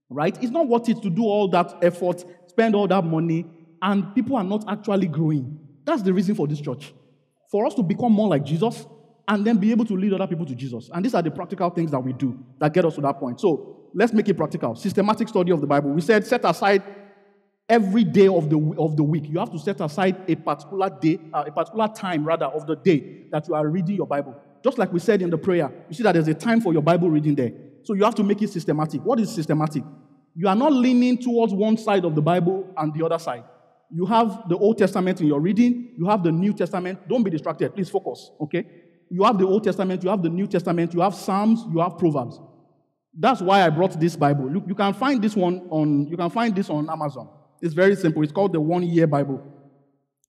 Right? 0.09 0.38
It's 0.41 0.51
not 0.51 0.67
worth 0.67 0.88
it 0.88 1.01
to 1.01 1.09
do 1.09 1.23
all 1.23 1.49
that 1.49 1.73
effort, 1.81 2.23
spend 2.47 2.75
all 2.75 2.88
that 2.88 3.03
money, 3.03 3.45
and 3.84 4.15
people 4.15 4.38
are 4.38 4.43
not 4.45 4.63
actually 4.67 5.07
growing. 5.07 5.59
That's 5.84 6.01
the 6.01 6.13
reason 6.13 6.36
for 6.36 6.47
this 6.47 6.61
church. 6.61 6.93
For 7.51 7.67
us 7.67 7.75
to 7.75 7.84
become 7.84 8.13
more 8.13 8.29
like 8.29 8.45
Jesus 8.45 8.88
and 9.27 9.45
then 9.45 9.57
be 9.57 9.71
able 9.71 9.86
to 9.86 9.95
lead 9.95 10.13
other 10.13 10.25
people 10.25 10.45
to 10.45 10.55
Jesus. 10.55 10.89
And 10.91 11.03
these 11.03 11.13
are 11.13 11.21
the 11.21 11.29
practical 11.29 11.69
things 11.69 11.91
that 11.91 11.99
we 11.99 12.13
do 12.13 12.39
that 12.59 12.73
get 12.73 12.86
us 12.86 12.95
to 12.95 13.01
that 13.01 13.19
point. 13.19 13.41
So 13.41 13.89
let's 13.93 14.13
make 14.13 14.29
it 14.29 14.36
practical. 14.36 14.73
Systematic 14.75 15.27
study 15.27 15.51
of 15.51 15.59
the 15.59 15.67
Bible. 15.67 15.91
We 15.91 15.99
said 15.99 16.25
set 16.25 16.45
aside 16.45 16.81
every 17.67 18.05
day 18.05 18.27
of 18.29 18.49
the, 18.49 18.75
of 18.79 18.95
the 18.95 19.03
week. 19.03 19.25
You 19.27 19.39
have 19.39 19.51
to 19.51 19.59
set 19.59 19.81
aside 19.81 20.15
a 20.29 20.36
particular 20.36 20.89
day, 20.89 21.19
uh, 21.34 21.43
a 21.45 21.51
particular 21.51 21.89
time 21.89 22.25
rather 22.25 22.45
of 22.45 22.65
the 22.65 22.77
day 22.77 23.25
that 23.31 23.47
you 23.49 23.53
are 23.53 23.67
reading 23.67 23.97
your 23.97 24.07
Bible. 24.07 24.36
Just 24.63 24.77
like 24.77 24.93
we 24.93 24.99
said 24.99 25.21
in 25.21 25.29
the 25.29 25.38
prayer, 25.38 25.69
you 25.89 25.95
see 25.95 26.03
that 26.03 26.13
there's 26.13 26.29
a 26.29 26.34
time 26.34 26.61
for 26.61 26.71
your 26.71 26.81
Bible 26.81 27.09
reading 27.09 27.36
there. 27.36 27.51
So 27.84 27.95
you 27.95 28.05
have 28.05 28.15
to 28.15 28.23
make 28.23 28.41
it 28.41 28.49
systematic. 28.49 29.03
What 29.03 29.19
is 29.19 29.29
systematic? 29.29 29.84
You 30.36 30.47
are 30.47 30.55
not 30.55 30.71
leaning 30.71 31.17
towards 31.17 31.53
one 31.53 31.77
side 31.77 32.05
of 32.05 32.15
the 32.15 32.21
Bible 32.21 32.73
and 32.77 32.93
the 32.93 33.05
other 33.05 33.19
side. 33.19 33.43
You 33.94 34.08
have 34.08 34.50
the 34.50 34.58
Old 34.58 34.80
Testament 34.80 35.22
in 35.22 35.28
your 35.28 35.39
reading, 35.39 35.94
you 35.98 36.08
have 36.08 36.24
the 36.24 36.32
New 36.32 36.54
Testament. 36.54 37.08
Don't 37.08 37.22
be 37.22 37.30
distracted. 37.30 37.76
Please 37.76 37.89
focus, 37.89 38.32
okay? 38.41 38.66
You 39.10 39.24
have 39.24 39.38
the 39.38 39.46
Old 39.46 39.64
Testament, 39.64 40.04
you 40.04 40.10
have 40.10 40.24
the 40.24 40.30
New 40.30 40.48
Testament, 40.48 40.94
you 40.96 41.02
have 41.02 41.14
Psalms, 41.14 41.64
you 41.72 41.80
have 41.80 42.00
Proverbs. 42.00 42.39
That's 43.16 43.41
why 43.41 43.64
I 43.64 43.70
brought 43.70 44.00
this 44.00 44.16
Bible. 44.16 44.50
Look, 44.50 44.64
you 44.68 44.74
can 44.74 44.94
find 44.94 45.22
this 45.22 45.36
one 45.36 45.68
on 45.70 46.08
you 46.08 46.18
can 46.18 46.32
find 46.32 46.56
this 46.56 46.72
on 46.72 46.89
Amazon. 46.89 47.30
It's 47.62 47.76
very 47.76 47.96
simple. 47.96 48.24
It's 48.24 48.32
called 48.32 48.54
the 48.54 48.60
One 48.60 48.82
Year 48.82 49.06
Bible. 49.06 49.41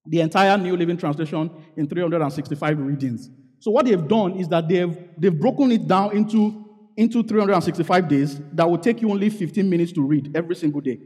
The 0.07 0.21
entire 0.21 0.59
New 0.59 0.77
Living 0.77 0.99
Translation 0.99 1.51
in 1.79 1.89
365 1.89 2.79
readings. 2.79 3.31
So 3.61 3.71
what 3.71 3.87
they've 3.87 4.07
done 4.07 4.33
is 4.33 4.49
that 4.49 4.69
they've 4.69 4.95
they've 5.17 5.41
broken 5.41 5.73
it 5.73 5.89
down 5.89 6.15
into 6.15 6.67
into 6.99 7.23
365 7.23 8.09
days 8.09 8.39
that 8.53 8.69
will 8.69 8.79
take 8.79 9.01
you 9.01 9.11
only 9.11 9.31
15 9.31 9.69
minutes 9.69 9.93
to 9.93 10.03
read 10.03 10.37
every 10.37 10.55
single 10.55 10.83
day. 10.83 11.01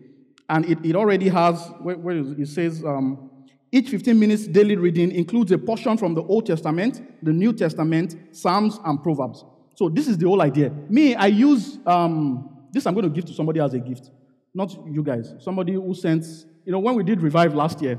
And 0.49 0.65
it, 0.65 0.79
it 0.85 0.97
already 0.97 1.29
has, 1.29 1.71
where, 1.81 2.17
it? 2.17 2.49
says, 2.49 2.85
um, 2.85 3.31
each 3.71 3.91
15 3.91 4.19
minutes 4.19 4.47
daily 4.47 4.77
reading 4.77 5.13
includes 5.13 5.53
a 5.53 5.59
portion 5.59 5.99
from 5.99 6.15
the 6.15 6.23
Old 6.23 6.47
Testament, 6.47 7.03
the 7.23 7.33
New 7.33 7.53
Testament, 7.53 8.17
Psalms, 8.33 8.81
and 8.85 9.03
Proverbs. 9.03 9.45
So 9.75 9.89
this 9.89 10.09
is 10.09 10.17
the 10.17 10.27
whole 10.27 10.41
idea. 10.41 10.71
Me, 10.89 11.15
I 11.15 11.27
use 11.27 11.79
um, 11.87 12.67
this. 12.73 12.87
I'm 12.87 12.95
going 12.95 13.05
to 13.05 13.11
give 13.11 13.27
to 13.27 13.35
somebody 13.35 13.61
as 13.61 13.75
a 13.75 13.79
gift, 13.79 14.11
not 14.55 14.75
you 14.87 15.03
guys. 15.03 15.35
Somebody 15.41 15.75
who 15.75 15.95
sends. 15.95 16.47
You 16.65 16.73
know, 16.73 16.79
when 16.79 16.95
we 16.95 17.05
did 17.05 17.23
revive 17.23 17.55
last 17.55 17.81
year, 17.81 17.99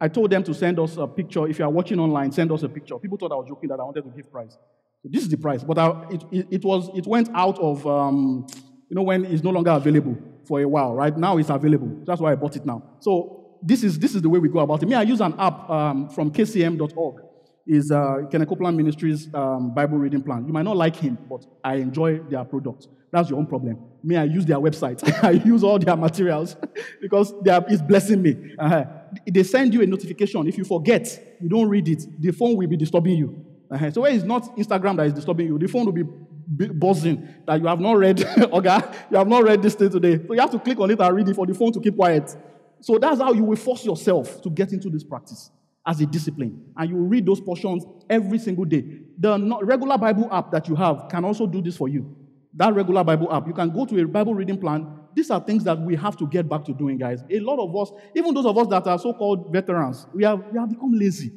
I 0.00 0.08
told 0.08 0.30
them 0.30 0.42
to 0.44 0.54
send 0.54 0.78
us 0.78 0.96
a 0.96 1.06
picture. 1.06 1.46
If 1.46 1.58
you 1.58 1.66
are 1.66 1.70
watching 1.70 2.00
online, 2.00 2.32
send 2.32 2.50
us 2.50 2.62
a 2.62 2.68
picture. 2.68 2.98
People 2.98 3.18
thought 3.18 3.32
I 3.32 3.36
was 3.36 3.46
joking 3.48 3.68
that 3.68 3.78
I 3.78 3.84
wanted 3.84 4.02
to 4.02 4.10
give 4.10 4.30
prize. 4.30 4.56
So 5.02 5.08
this 5.10 5.22
is 5.22 5.28
the 5.28 5.36
price, 5.36 5.62
but 5.62 5.78
I, 5.78 6.06
it, 6.10 6.24
it, 6.32 6.46
it 6.50 6.64
was 6.64 6.90
it 6.96 7.06
went 7.06 7.28
out 7.34 7.58
of 7.58 7.86
um, 7.86 8.46
you 8.88 8.96
know 8.96 9.02
when 9.02 9.26
it's 9.26 9.44
no 9.44 9.50
longer 9.50 9.70
available 9.70 10.16
for 10.46 10.60
a 10.60 10.68
while. 10.68 10.94
Right 10.94 11.16
now 11.16 11.38
it's 11.38 11.50
available. 11.50 12.02
That's 12.04 12.20
why 12.20 12.32
I 12.32 12.34
bought 12.34 12.56
it 12.56 12.64
now. 12.64 12.82
So 13.00 13.58
this 13.62 13.82
is 13.82 13.98
this 13.98 14.14
is 14.14 14.22
the 14.22 14.28
way 14.28 14.38
we 14.38 14.48
go 14.48 14.60
about 14.60 14.82
it. 14.82 14.86
Me, 14.86 14.94
I 14.94 15.02
use 15.02 15.20
an 15.20 15.34
app 15.38 15.68
um, 15.70 16.08
from 16.08 16.30
kcm.org. 16.30 17.22
Is 17.66 17.90
uh, 17.90 18.26
Kenneth 18.30 18.50
Copeland 18.50 18.76
Ministries 18.76 19.32
um, 19.32 19.72
Bible 19.74 19.96
reading 19.96 20.22
plan. 20.22 20.46
You 20.46 20.52
might 20.52 20.64
not 20.64 20.76
like 20.76 20.96
him, 20.96 21.16
but 21.30 21.46
I 21.64 21.76
enjoy 21.76 22.18
their 22.18 22.44
product. 22.44 22.88
That's 23.10 23.30
your 23.30 23.38
own 23.38 23.46
problem. 23.46 23.78
Me, 24.02 24.16
I 24.16 24.24
use 24.24 24.44
their 24.44 24.58
website. 24.58 25.00
I 25.24 25.30
use 25.30 25.62
all 25.62 25.78
their 25.78 25.96
materials 25.96 26.56
because 27.00 27.32
they 27.42 27.52
are, 27.52 27.64
it's 27.68 27.80
blessing 27.80 28.20
me. 28.20 28.54
Uh-huh. 28.58 28.84
They 29.26 29.44
send 29.44 29.72
you 29.72 29.80
a 29.82 29.86
notification. 29.86 30.46
If 30.48 30.58
you 30.58 30.64
forget, 30.64 31.36
you 31.40 31.48
don't 31.48 31.68
read 31.68 31.88
it, 31.88 32.04
the 32.20 32.32
phone 32.32 32.56
will 32.56 32.66
be 32.66 32.76
disturbing 32.76 33.16
you. 33.16 33.46
Uh-huh. 33.70 33.90
So 33.92 34.00
when 34.00 34.14
it's 34.14 34.24
not 34.24 34.56
Instagram 34.56 34.96
that 34.96 35.06
is 35.06 35.12
disturbing 35.12 35.46
you, 35.46 35.58
the 35.58 35.68
phone 35.68 35.86
will 35.86 35.92
be 35.92 36.02
buzzing 36.46 37.28
that 37.46 37.60
you 37.60 37.66
have 37.66 37.80
not 37.80 37.96
read, 37.96 38.22
okay, 38.38 38.78
you 39.10 39.16
have 39.16 39.28
not 39.28 39.44
read 39.44 39.62
this 39.62 39.74
thing 39.74 39.90
today. 39.90 40.18
So 40.26 40.34
you 40.34 40.40
have 40.40 40.50
to 40.50 40.58
click 40.58 40.78
on 40.80 40.90
it 40.90 41.00
and 41.00 41.16
read 41.16 41.28
it 41.28 41.36
for 41.36 41.46
the 41.46 41.54
phone 41.54 41.72
to 41.72 41.80
keep 41.80 41.96
quiet. 41.96 42.36
So 42.80 42.98
that's 42.98 43.20
how 43.20 43.32
you 43.32 43.44
will 43.44 43.56
force 43.56 43.84
yourself 43.84 44.42
to 44.42 44.50
get 44.50 44.72
into 44.72 44.90
this 44.90 45.04
practice 45.04 45.50
as 45.86 46.00
a 46.00 46.06
discipline. 46.06 46.72
And 46.76 46.90
you 46.90 46.96
read 46.96 47.26
those 47.26 47.40
portions 47.40 47.84
every 48.08 48.38
single 48.38 48.64
day. 48.64 48.84
The 49.18 49.58
regular 49.62 49.98
Bible 49.98 50.28
app 50.32 50.50
that 50.52 50.68
you 50.68 50.74
have 50.76 51.08
can 51.10 51.24
also 51.24 51.46
do 51.46 51.62
this 51.62 51.76
for 51.76 51.88
you. 51.88 52.16
That 52.54 52.74
regular 52.74 53.02
Bible 53.04 53.32
app, 53.32 53.46
you 53.46 53.52
can 53.52 53.70
go 53.70 53.84
to 53.84 54.00
a 54.00 54.06
Bible 54.06 54.34
reading 54.34 54.60
plan. 54.60 54.86
These 55.14 55.30
are 55.30 55.40
things 55.40 55.64
that 55.64 55.78
we 55.80 55.96
have 55.96 56.16
to 56.18 56.26
get 56.26 56.48
back 56.48 56.64
to 56.64 56.72
doing, 56.72 56.98
guys. 56.98 57.22
A 57.30 57.40
lot 57.40 57.58
of 57.58 57.74
us, 57.76 57.92
even 58.14 58.34
those 58.34 58.46
of 58.46 58.56
us 58.56 58.66
that 58.68 58.86
are 58.86 58.98
so 58.98 59.12
called 59.12 59.52
veterans, 59.52 60.06
we 60.12 60.24
have, 60.24 60.44
we 60.52 60.58
have 60.58 60.68
become 60.68 60.92
lazy 60.92 61.32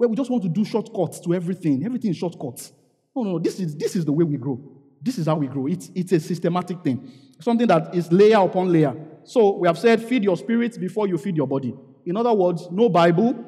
where 0.00 0.08
we 0.08 0.16
just 0.16 0.30
want 0.30 0.42
to 0.42 0.48
do 0.48 0.64
shortcuts 0.64 1.20
to 1.20 1.34
everything. 1.34 1.84
Everything 1.84 2.10
is 2.10 2.16
shortcuts. 2.16 2.72
No, 3.14 3.22
no. 3.22 3.38
This 3.38 3.60
is, 3.60 3.76
this 3.76 3.96
is 3.96 4.04
the 4.04 4.12
way 4.12 4.24
we 4.24 4.36
grow. 4.36 4.60
This 5.02 5.18
is 5.18 5.26
how 5.26 5.36
we 5.36 5.46
grow. 5.46 5.66
It's, 5.66 5.90
it's 5.94 6.12
a 6.12 6.20
systematic 6.20 6.82
thing, 6.82 7.10
something 7.40 7.66
that 7.68 7.94
is 7.94 8.12
layer 8.12 8.38
upon 8.38 8.70
layer. 8.72 8.94
So 9.24 9.56
we 9.56 9.68
have 9.68 9.78
said, 9.78 10.02
feed 10.02 10.24
your 10.24 10.36
spirit 10.36 10.78
before 10.78 11.08
you 11.08 11.16
feed 11.16 11.36
your 11.36 11.46
body. 11.46 11.74
In 12.04 12.16
other 12.16 12.32
words, 12.32 12.68
no 12.70 12.88
Bible, 12.88 13.44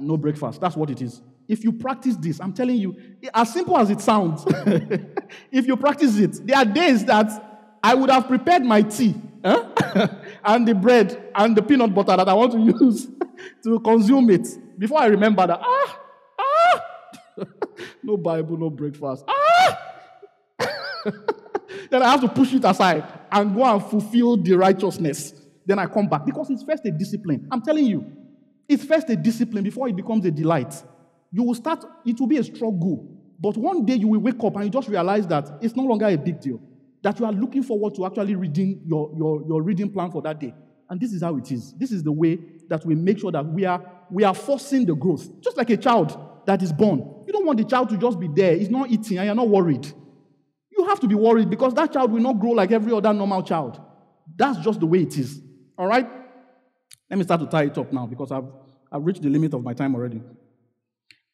no 0.00 0.16
breakfast. 0.16 0.60
That's 0.60 0.76
what 0.76 0.90
it 0.90 1.00
is. 1.00 1.22
If 1.46 1.62
you 1.62 1.72
practice 1.72 2.16
this, 2.16 2.40
I'm 2.40 2.52
telling 2.52 2.76
you, 2.76 2.96
as 3.32 3.52
simple 3.52 3.76
as 3.76 3.90
it 3.90 4.00
sounds, 4.00 4.44
if 5.52 5.66
you 5.66 5.76
practice 5.76 6.16
it, 6.18 6.46
there 6.46 6.56
are 6.56 6.64
days 6.64 7.04
that 7.04 7.78
I 7.82 7.94
would 7.94 8.10
have 8.10 8.26
prepared 8.26 8.64
my 8.64 8.82
tea 8.82 9.14
huh? 9.44 10.08
and 10.44 10.66
the 10.66 10.74
bread 10.74 11.30
and 11.34 11.54
the 11.54 11.62
peanut 11.62 11.94
butter 11.94 12.16
that 12.16 12.28
I 12.28 12.32
want 12.32 12.52
to 12.52 12.58
use 12.84 13.08
to 13.62 13.78
consume 13.80 14.30
it 14.30 14.48
before 14.78 15.00
I 15.00 15.06
remember 15.06 15.46
that, 15.46 15.60
ah, 15.62 16.00
no 18.02 18.16
Bible, 18.16 18.56
no 18.56 18.70
breakfast, 18.70 19.24
ah. 19.28 19.78
then 21.90 22.02
I 22.02 22.10
have 22.10 22.20
to 22.20 22.28
push 22.28 22.52
it 22.54 22.64
aside 22.64 23.04
and 23.30 23.54
go 23.54 23.64
and 23.64 23.82
fulfill 23.84 24.36
the 24.36 24.54
righteousness. 24.54 25.34
Then 25.66 25.78
I 25.78 25.86
come 25.86 26.08
back 26.08 26.24
because 26.24 26.50
it's 26.50 26.62
first 26.62 26.84
a 26.86 26.90
discipline. 26.90 27.48
I'm 27.50 27.62
telling 27.62 27.86
you, 27.86 28.04
it's 28.68 28.84
first 28.84 29.08
a 29.10 29.16
discipline 29.16 29.64
before 29.64 29.88
it 29.88 29.96
becomes 29.96 30.24
a 30.24 30.30
delight. 30.30 30.74
You 31.32 31.42
will 31.42 31.54
start, 31.54 31.84
it 32.04 32.18
will 32.18 32.26
be 32.26 32.38
a 32.38 32.44
struggle. 32.44 33.10
But 33.38 33.56
one 33.56 33.84
day 33.84 33.94
you 33.94 34.08
will 34.08 34.20
wake 34.20 34.42
up 34.42 34.54
and 34.56 34.64
you 34.64 34.70
just 34.70 34.88
realize 34.88 35.26
that 35.26 35.50
it's 35.60 35.74
no 35.74 35.82
longer 35.82 36.06
a 36.06 36.16
big 36.16 36.40
deal. 36.40 36.60
That 37.02 37.18
you 37.18 37.26
are 37.26 37.32
looking 37.32 37.62
forward 37.62 37.94
to 37.96 38.06
actually 38.06 38.34
reading 38.34 38.82
your, 38.86 39.12
your, 39.16 39.42
your 39.46 39.62
reading 39.62 39.90
plan 39.92 40.10
for 40.10 40.22
that 40.22 40.40
day. 40.40 40.54
And 40.88 41.00
this 41.00 41.12
is 41.12 41.22
how 41.22 41.36
it 41.36 41.50
is. 41.50 41.72
This 41.74 41.92
is 41.92 42.02
the 42.02 42.12
way 42.12 42.38
that 42.68 42.84
we 42.86 42.94
make 42.94 43.18
sure 43.18 43.32
that 43.32 43.44
we 43.44 43.64
are, 43.64 43.82
we 44.10 44.24
are 44.24 44.34
forcing 44.34 44.86
the 44.86 44.94
growth. 44.94 45.28
Just 45.40 45.56
like 45.56 45.70
a 45.70 45.76
child 45.76 46.16
that 46.46 46.62
is 46.62 46.72
born. 46.72 46.98
You 47.26 47.32
don't 47.32 47.46
want 47.46 47.58
the 47.58 47.64
child 47.64 47.88
to 47.90 47.96
just 47.96 48.18
be 48.18 48.28
there. 48.28 48.56
He's 48.56 48.70
not 48.70 48.90
eating 48.90 49.18
and 49.18 49.26
you're 49.26 49.34
not 49.34 49.48
worried. 49.48 49.86
You 50.76 50.84
have 50.86 51.00
to 51.00 51.08
be 51.08 51.14
worried 51.14 51.50
because 51.50 51.74
that 51.74 51.92
child 51.92 52.12
will 52.12 52.20
not 52.20 52.38
grow 52.38 52.50
like 52.50 52.72
every 52.72 52.92
other 52.92 53.12
normal 53.12 53.42
child. 53.42 53.80
That's 54.36 54.58
just 54.58 54.80
the 54.80 54.86
way 54.86 55.02
it 55.02 55.16
is. 55.16 55.40
All 55.78 55.86
right? 55.86 56.08
Let 57.10 57.16
me 57.16 57.24
start 57.24 57.40
to 57.40 57.46
tie 57.46 57.64
it 57.64 57.78
up 57.78 57.92
now 57.92 58.06
because 58.06 58.32
I've, 58.32 58.46
I've 58.90 59.04
reached 59.04 59.22
the 59.22 59.28
limit 59.28 59.54
of 59.54 59.62
my 59.62 59.74
time 59.74 59.94
already. 59.94 60.22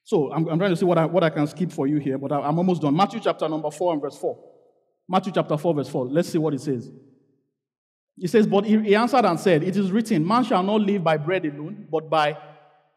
So 0.05 0.33
I'm, 0.33 0.47
I'm 0.49 0.59
trying 0.59 0.71
to 0.71 0.77
see 0.77 0.85
what 0.85 0.99
I, 0.99 1.07
what 1.07 1.23
I 1.23 1.31
can 1.31 1.47
skip 1.47 1.73
for 1.73 1.87
you 1.87 1.99
here, 1.99 2.19
but 2.19 2.33
I, 2.33 2.41
I'm 2.41 2.59
almost 2.59 2.83
done. 2.83 2.95
Matthew 2.97 3.21
chapter 3.21 3.49
number 3.49 3.71
4 3.71 3.93
and 3.95 4.03
verse 4.03 4.19
4. 4.19 4.39
Matthew 5.09 5.33
chapter 5.33 5.57
4, 5.57 5.75
verse 5.75 5.89
4. 5.89 6.07
Let's 6.07 6.29
see 6.29 6.39
what 6.39 6.55
it 6.55 6.61
says. 6.61 6.91
It 8.19 8.29
says, 8.29 8.47
But 8.47 8.65
he, 8.65 8.79
he 8.81 8.95
answered 8.95 9.25
and 9.25 9.39
said, 9.39 9.63
It 9.63 9.77
is 9.77 9.91
written, 9.91 10.27
Man 10.27 10.45
shall 10.45 10.63
not 10.63 10.81
live 10.81 11.03
by 11.03 11.17
bread 11.17 11.47
alone, 11.47 11.87
but 11.91 12.11
by 12.11 12.37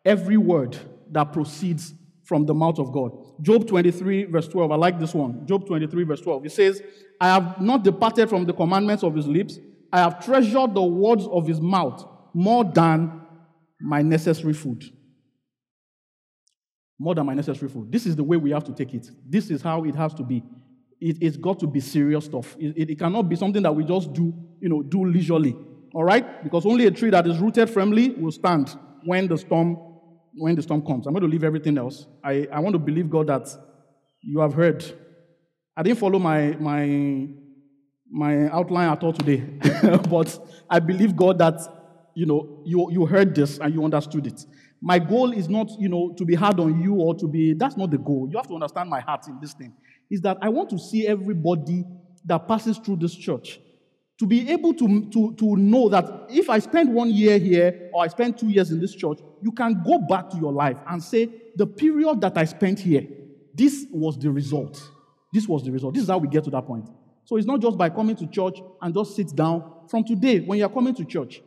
every 0.04 0.38
word 0.38 0.78
that 1.12 1.32
proceeds 1.32 1.94
from 2.34 2.48
the 2.48 2.54
mouth 2.56 2.80
of 2.80 2.92
God. 2.92 3.16
Job 3.44 3.68
23, 3.68 4.24
verse 4.24 4.48
12. 4.48 4.72
I 4.72 4.76
like 4.76 5.00
this 5.00 5.14
one. 5.14 5.46
Job 5.46 5.68
23, 5.68 6.04
verse 6.04 6.22
12. 6.22 6.48
It 6.48 6.52
says, 6.52 6.82
I 7.22 7.28
have 7.28 7.62
not 7.62 7.84
departed 7.84 8.28
from 8.28 8.46
the 8.46 8.54
commandments 8.54 9.04
of 9.04 9.14
his 9.14 9.28
lips. 9.28 9.60
I 9.92 10.00
have 10.00 10.26
treasured 10.26 10.74
the 10.74 10.82
words 10.82 11.28
of 11.28 11.46
his 11.46 11.62
mouth 11.62 12.04
more 12.34 12.64
than 12.64 13.22
my 13.80 14.02
necessary 14.02 14.54
food. 14.54 14.84
More 16.98 17.14
than 17.14 17.28
my 17.28 17.36
necessary 17.36 17.70
food. 17.70 17.92
This 17.92 18.08
is 18.08 18.16
the 18.16 18.24
way 18.24 18.38
we 18.38 18.50
have 18.50 18.64
to 18.64 18.74
take 18.74 18.96
it. 18.96 19.12
This 19.30 19.52
is 19.52 19.62
how 19.62 19.84
it 19.84 19.94
has 19.94 20.16
to 20.16 20.24
be. 20.24 20.42
It, 21.00 21.22
has 21.22 21.38
got 21.38 21.60
to 21.60 21.68
be 21.68 21.82
serious 21.82 22.26
stuff. 22.26 22.56
It, 22.58 22.76
it, 22.76 22.90
it 22.94 22.98
cannot 22.98 23.30
be 23.30 23.36
something 23.36 23.62
that 23.62 23.76
we 23.76 23.84
just 23.84 24.12
do, 24.12 24.34
you 24.60 24.70
know, 24.70 24.82
do 24.82 25.06
leisurely. 25.06 25.56
All 25.94 26.04
right? 26.04 26.44
Because 26.44 26.66
only 26.66 26.88
a 26.88 26.92
tree 26.92 27.12
that 27.12 27.28
is 27.28 27.38
rooted 27.38 27.70
firmly 27.70 28.10
will 28.10 28.32
stand 28.32 28.76
when 29.04 29.28
the 29.28 29.38
storm 29.38 29.93
when 30.36 30.56
the 30.56 30.62
storm 30.62 30.86
comes. 30.86 31.08
I'm 31.08 31.14
going 31.14 31.24
to 31.24 31.30
leave 31.30 31.44
everything 31.44 31.78
else. 31.78 32.08
I, 32.24 32.48
I 32.52 32.60
want 32.60 32.74
to 32.74 32.80
believe 32.80 33.10
God 33.10 33.28
that 33.28 33.48
you 34.22 34.40
have 34.40 34.54
heard. 34.54 34.84
I 35.76 35.84
didn't 35.84 36.00
follow 36.00 36.20
my, 36.20 36.56
my, 36.60 37.28
my 38.12 38.50
outline 38.50 38.90
at 38.90 39.04
all 39.04 39.14
today, 39.14 39.38
but 40.10 40.40
I 40.70 40.80
believe 40.80 41.16
God 41.16 41.40
that 41.40 41.60
you 42.16 42.28
know 42.28 42.62
you, 42.64 42.92
you 42.92 43.06
heard 43.06 43.34
this 43.34 43.58
and 43.58 43.74
you 43.74 43.84
understood 43.84 44.28
it. 44.28 44.46
My 44.82 45.00
goal 45.00 45.32
is 45.32 45.48
not, 45.48 45.70
you 45.80 45.88
know, 45.88 46.14
to 46.18 46.26
be 46.26 46.36
hard 46.36 46.60
on 46.60 46.82
you 46.82 46.96
or 46.96 47.16
to 47.16 47.26
be, 47.26 47.54
that's 47.54 47.78
not 47.78 47.90
the 47.90 47.98
goal. 47.98 48.28
You 48.30 48.38
have 48.38 48.48
to 48.48 48.54
understand 48.54 48.90
my 48.90 49.00
heart 49.00 49.26
in 49.28 49.40
this 49.40 49.54
thing. 49.54 49.74
Is 50.12 50.20
that 50.22 50.38
I 50.42 50.50
want 50.50 50.70
to 50.72 50.78
see 50.78 51.08
everybody 51.08 51.86
that 52.26 52.48
passes 52.48 52.78
through 52.78 52.98
this 52.98 53.16
church 53.16 53.60
to 54.24 54.28
be 54.28 54.50
able 54.52 54.74
to, 54.74 55.10
to, 55.10 55.36
to 55.36 55.56
know 55.58 55.90
that 55.90 56.28
if 56.30 56.50
I 56.50 56.60
spend 56.60 56.94
one 56.94 57.10
year 57.10 57.38
here 57.38 57.90
or 57.94 58.06
I 58.06 58.08
spend 58.08 58.38
two 58.38 58.48
years 58.48 58.72
in 58.72 58.80
this 58.80 58.96
church, 58.96 59.20
you 59.42 59.52
can 59.52 59.84
go 59.84 60.00
back 60.00 60.30
to 60.30 60.38
your 60.38 60.54
life 60.54 60.78
and 60.88 61.04
say, 61.04 61.30
the 61.58 61.68
period 61.68 62.22
that 62.22 62.38
I 62.38 62.46
spent 62.46 62.80
here, 62.80 63.06
this 63.54 63.86
was 63.92 64.18
the 64.18 64.32
result. 64.32 64.82
This 65.34 65.46
was 65.46 65.66
the 65.66 65.72
result. 65.72 65.96
This 65.96 66.04
is 66.04 66.10
how 66.10 66.20
we 66.20 66.30
get 66.30 66.46
to 66.46 66.50
that 66.52 66.66
point. 66.66 66.88
So 67.26 67.36
it's 67.36 67.46
not 67.46 67.60
just 67.60 67.78
by 67.78 67.90
coming 67.90 68.16
to 68.16 68.28
church 68.28 68.62
and 68.82 68.94
just 68.94 69.14
sit 69.14 69.36
down. 69.36 69.70
From 69.90 70.06
today, 70.06 70.40
when 70.40 70.58
you 70.58 70.66
are 70.66 70.72
coming 70.72 70.96
to 70.96 71.04
church, 71.04 71.42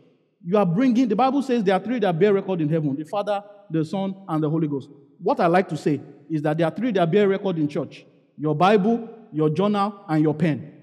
you 0.45 0.59
are 0.59 0.66
bringing, 0.66 1.09
the 1.09 1.16
Bible 1.16 1.41
says 1.41 1.64
there 1.64 1.77
are 1.77 1.83
three 1.83 1.99
that 2.01 2.18
bear 2.18 2.35
record 2.35 2.61
in 2.61 2.68
heaven 2.68 2.95
the 2.95 3.05
Father, 3.05 3.43
the 3.70 3.87
Son, 3.87 4.14
and 4.29 4.43
the 4.43 4.51
Holy 4.51 4.68
Ghost. 4.68 4.91
What 5.18 5.41
I 5.41 5.47
like 5.47 5.70
to 5.70 5.79
say 5.79 5.99
is 6.29 6.43
that 6.43 6.59
there 6.59 6.66
are 6.66 6.74
three 6.74 6.93
that 6.93 7.11
bear 7.11 7.27
record 7.27 7.57
in 7.57 7.68
church 7.68 8.05
your 8.37 8.55
Bible, 8.55 9.09
your 9.33 9.49
journal, 9.49 10.05
and 10.11 10.22
your 10.22 10.35
pen. 10.35 10.74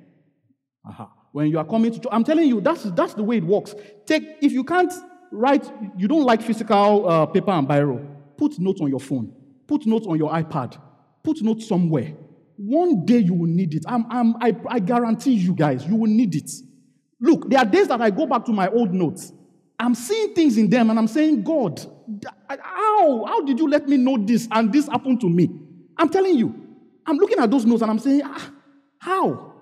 Aha. 0.84 1.23
When 1.34 1.48
you 1.48 1.58
are 1.58 1.66
coming 1.66 1.92
to 1.92 1.98
church, 1.98 2.12
I'm 2.12 2.24
telling 2.24 2.48
you, 2.48 2.62
that's, 2.62 2.84
that's 2.84 3.16
the 3.16 3.24
way 3.24 3.38
it 3.38 3.44
works. 3.44 3.74
Take, 4.06 4.38
if 4.40 4.52
you 4.52 4.64
can't 4.64 4.94
write, 5.32 5.70
you 5.98 6.08
don't 6.08 6.24
like 6.24 6.44
physical 6.44 7.10
uh, 7.10 7.26
paper 7.26 7.50
and 7.50 7.68
biro, 7.68 8.08
put 8.38 8.60
notes 8.60 8.80
on 8.80 8.88
your 8.88 9.00
phone, 9.00 9.34
put 9.68 9.86
notes 9.88 10.06
on 10.08 10.18
your 10.18 10.32
iPad, 10.32 10.80
put 11.24 11.42
notes 11.42 11.68
somewhere. 11.68 12.14
One 12.56 13.04
day 13.04 13.18
you 13.18 13.34
will 13.34 13.50
need 13.50 13.74
it. 13.74 13.84
I'm, 13.88 14.06
I'm, 14.12 14.36
I, 14.44 14.56
I 14.70 14.80
guarantee 14.80 15.34
you 15.34 15.56
guys, 15.56 15.86
you 15.88 15.96
will 15.96 16.10
need 16.10 16.36
it. 16.36 16.52
Look, 17.20 17.50
there 17.50 17.60
are 17.60 17.66
days 17.66 17.88
that 17.88 18.00
I 18.00 18.12
go 18.12 18.28
back 18.28 18.46
to 18.46 18.52
my 18.52 18.68
old 18.68 18.94
notes. 18.94 19.34
I'm 19.80 19.96
seeing 19.96 20.36
things 20.36 20.58
in 20.58 20.70
them 20.70 20.92
and 20.92 21.00
I'm 21.00 21.08
saying, 21.08 21.44
God, 21.44 21.84
how? 22.48 23.26
How 23.26 23.42
did 23.42 23.58
you 23.58 23.68
let 23.68 23.90
me 23.90 23.98
know 23.98 24.18
this 24.20 24.48
and 24.52 24.72
this 24.72 24.88
happened 24.88 25.20
to 25.22 25.30
me? 25.30 25.50
I'm 25.98 26.10
telling 26.10 26.38
you, 26.38 26.54
I'm 27.08 27.18
looking 27.18 27.40
at 27.40 27.50
those 27.50 27.66
notes 27.66 27.82
and 27.82 27.90
I'm 27.90 27.98
saying, 27.98 28.22
ah, 28.24 28.52
how? 29.00 29.53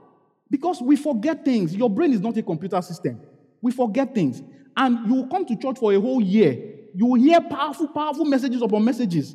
Because 0.51 0.81
we 0.81 0.97
forget 0.97 1.45
things. 1.45 1.73
Your 1.73 1.89
brain 1.89 2.11
is 2.11 2.19
not 2.19 2.35
a 2.35 2.43
computer 2.43 2.81
system. 2.81 3.21
We 3.61 3.71
forget 3.71 4.13
things. 4.13 4.43
And 4.75 5.07
you 5.07 5.15
will 5.15 5.27
come 5.27 5.45
to 5.45 5.55
church 5.55 5.79
for 5.79 5.93
a 5.93 5.99
whole 5.99 6.21
year. 6.21 6.79
You 6.93 7.05
will 7.05 7.21
hear 7.21 7.39
powerful, 7.39 7.87
powerful 7.87 8.25
messages 8.25 8.61
upon 8.61 8.83
messages. 8.83 9.33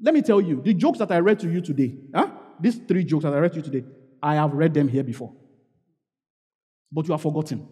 Let 0.00 0.14
me 0.14 0.22
tell 0.22 0.40
you, 0.40 0.62
the 0.62 0.72
jokes 0.72 0.98
that 1.00 1.12
I 1.12 1.18
read 1.18 1.38
to 1.40 1.50
you 1.50 1.60
today, 1.60 1.94
huh? 2.14 2.30
these 2.58 2.76
three 2.88 3.04
jokes 3.04 3.24
that 3.24 3.34
I 3.34 3.38
read 3.38 3.52
to 3.52 3.58
you 3.58 3.62
today, 3.62 3.84
I 4.22 4.36
have 4.36 4.54
read 4.54 4.72
them 4.72 4.88
here 4.88 5.04
before. 5.04 5.34
But 6.90 7.06
you 7.06 7.12
have 7.12 7.20
forgotten. 7.20 7.68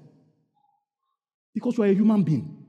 Because 1.54 1.78
you 1.78 1.84
are 1.84 1.88
a 1.88 1.94
human 1.94 2.22
being. 2.22 2.66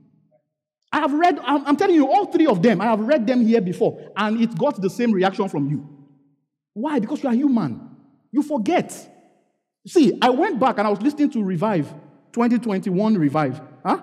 I 0.90 1.00
have 1.00 1.12
read, 1.12 1.38
I'm 1.44 1.76
telling 1.76 1.96
you, 1.96 2.10
all 2.10 2.26
three 2.26 2.46
of 2.46 2.62
them, 2.62 2.80
I 2.80 2.86
have 2.86 3.00
read 3.00 3.26
them 3.26 3.44
here 3.44 3.60
before, 3.60 4.10
and 4.16 4.40
it 4.40 4.56
got 4.56 4.80
the 4.80 4.88
same 4.88 5.12
reaction 5.12 5.46
from 5.50 5.68
you. 5.68 5.86
Why? 6.72 6.98
Because 6.98 7.22
you 7.22 7.28
are 7.28 7.34
human. 7.34 7.90
You 8.32 8.42
forget. 8.42 9.16
See, 9.88 10.18
I 10.20 10.28
went 10.28 10.60
back 10.60 10.76
and 10.78 10.86
I 10.86 10.90
was 10.90 11.00
listening 11.00 11.30
to 11.30 11.42
Revive, 11.42 11.88
2021 12.32 13.16
Revive. 13.16 13.60
Huh? 13.84 14.00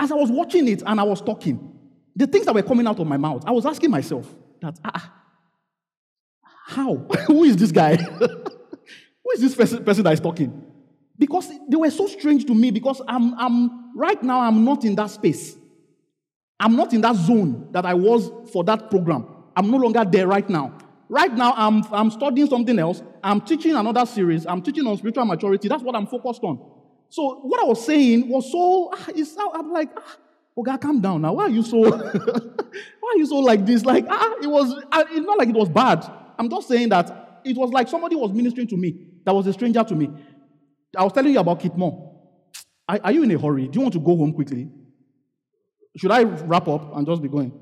As 0.00 0.10
I 0.10 0.16
was 0.16 0.30
watching 0.30 0.66
it 0.66 0.82
and 0.84 0.98
I 0.98 1.04
was 1.04 1.20
talking, 1.20 1.78
the 2.16 2.26
things 2.26 2.46
that 2.46 2.54
were 2.54 2.62
coming 2.62 2.88
out 2.88 2.98
of 2.98 3.06
my 3.06 3.16
mouth, 3.16 3.44
I 3.46 3.52
was 3.52 3.64
asking 3.64 3.90
myself 3.90 4.32
that, 4.60 4.78
ah, 4.84 5.12
how? 6.66 6.96
Who 7.26 7.44
is 7.44 7.56
this 7.56 7.70
guy? 7.70 7.94
Who 7.96 9.30
is 9.34 9.40
this 9.40 9.54
person, 9.54 9.84
person 9.84 10.02
that 10.02 10.12
is 10.12 10.20
talking? 10.20 10.64
Because 11.16 11.48
they 11.68 11.76
were 11.76 11.90
so 11.90 12.08
strange 12.08 12.44
to 12.46 12.54
me 12.54 12.72
because 12.72 13.00
I'm, 13.06 13.38
I'm 13.38 13.96
right 13.96 14.20
now 14.24 14.40
I'm 14.40 14.64
not 14.64 14.84
in 14.84 14.96
that 14.96 15.10
space. 15.10 15.56
I'm 16.58 16.74
not 16.74 16.92
in 16.92 17.00
that 17.02 17.14
zone 17.14 17.68
that 17.70 17.86
I 17.86 17.94
was 17.94 18.28
for 18.52 18.64
that 18.64 18.90
program. 18.90 19.28
I'm 19.56 19.70
no 19.70 19.76
longer 19.76 20.04
there 20.04 20.26
right 20.26 20.48
now. 20.48 20.78
Right 21.14 21.32
now, 21.32 21.54
I'm, 21.56 21.84
I'm 21.92 22.10
studying 22.10 22.48
something 22.48 22.76
else. 22.76 23.00
I'm 23.22 23.40
teaching 23.40 23.76
another 23.76 24.04
series. 24.04 24.46
I'm 24.46 24.60
teaching 24.60 24.84
on 24.84 24.96
spiritual 24.96 25.24
maturity. 25.24 25.68
That's 25.68 25.84
what 25.84 25.94
I'm 25.94 26.08
focused 26.08 26.42
on. 26.42 26.58
So 27.08 27.36
what 27.42 27.60
I 27.60 27.62
was 27.62 27.86
saying 27.86 28.28
was 28.28 28.50
so, 28.50 28.90
ah, 28.92 29.06
it's, 29.14 29.36
I'm 29.54 29.70
like, 29.70 29.90
ah, 29.96 30.16
okay, 30.58 30.76
calm 30.76 31.00
down 31.00 31.22
now. 31.22 31.34
Why 31.34 31.44
are 31.44 31.50
you 31.50 31.62
so, 31.62 31.82
why 31.88 33.12
are 33.12 33.16
you 33.16 33.26
so 33.26 33.36
like 33.36 33.64
this? 33.64 33.84
Like, 33.84 34.06
ah, 34.10 34.34
it 34.42 34.48
was, 34.48 34.74
ah, 34.90 35.04
it's 35.08 35.24
not 35.24 35.38
like 35.38 35.50
it 35.50 35.54
was 35.54 35.68
bad. 35.68 36.04
I'm 36.36 36.50
just 36.50 36.66
saying 36.66 36.88
that 36.88 37.42
it 37.44 37.56
was 37.56 37.70
like 37.70 37.86
somebody 37.86 38.16
was 38.16 38.32
ministering 38.32 38.66
to 38.66 38.76
me 38.76 39.06
that 39.24 39.32
was 39.32 39.46
a 39.46 39.52
stranger 39.52 39.84
to 39.84 39.94
me. 39.94 40.10
I 40.96 41.04
was 41.04 41.12
telling 41.12 41.32
you 41.32 41.38
about 41.38 41.60
Keith 41.60 41.76
Moore. 41.76 42.12
Are, 42.88 42.98
are 43.04 43.12
you 43.12 43.22
in 43.22 43.30
a 43.30 43.38
hurry? 43.38 43.68
Do 43.68 43.78
you 43.78 43.82
want 43.82 43.92
to 43.92 44.00
go 44.00 44.16
home 44.16 44.32
quickly? 44.32 44.68
Should 45.96 46.10
I 46.10 46.24
wrap 46.24 46.66
up 46.66 46.96
and 46.96 47.06
just 47.06 47.22
be 47.22 47.28
going? 47.28 47.52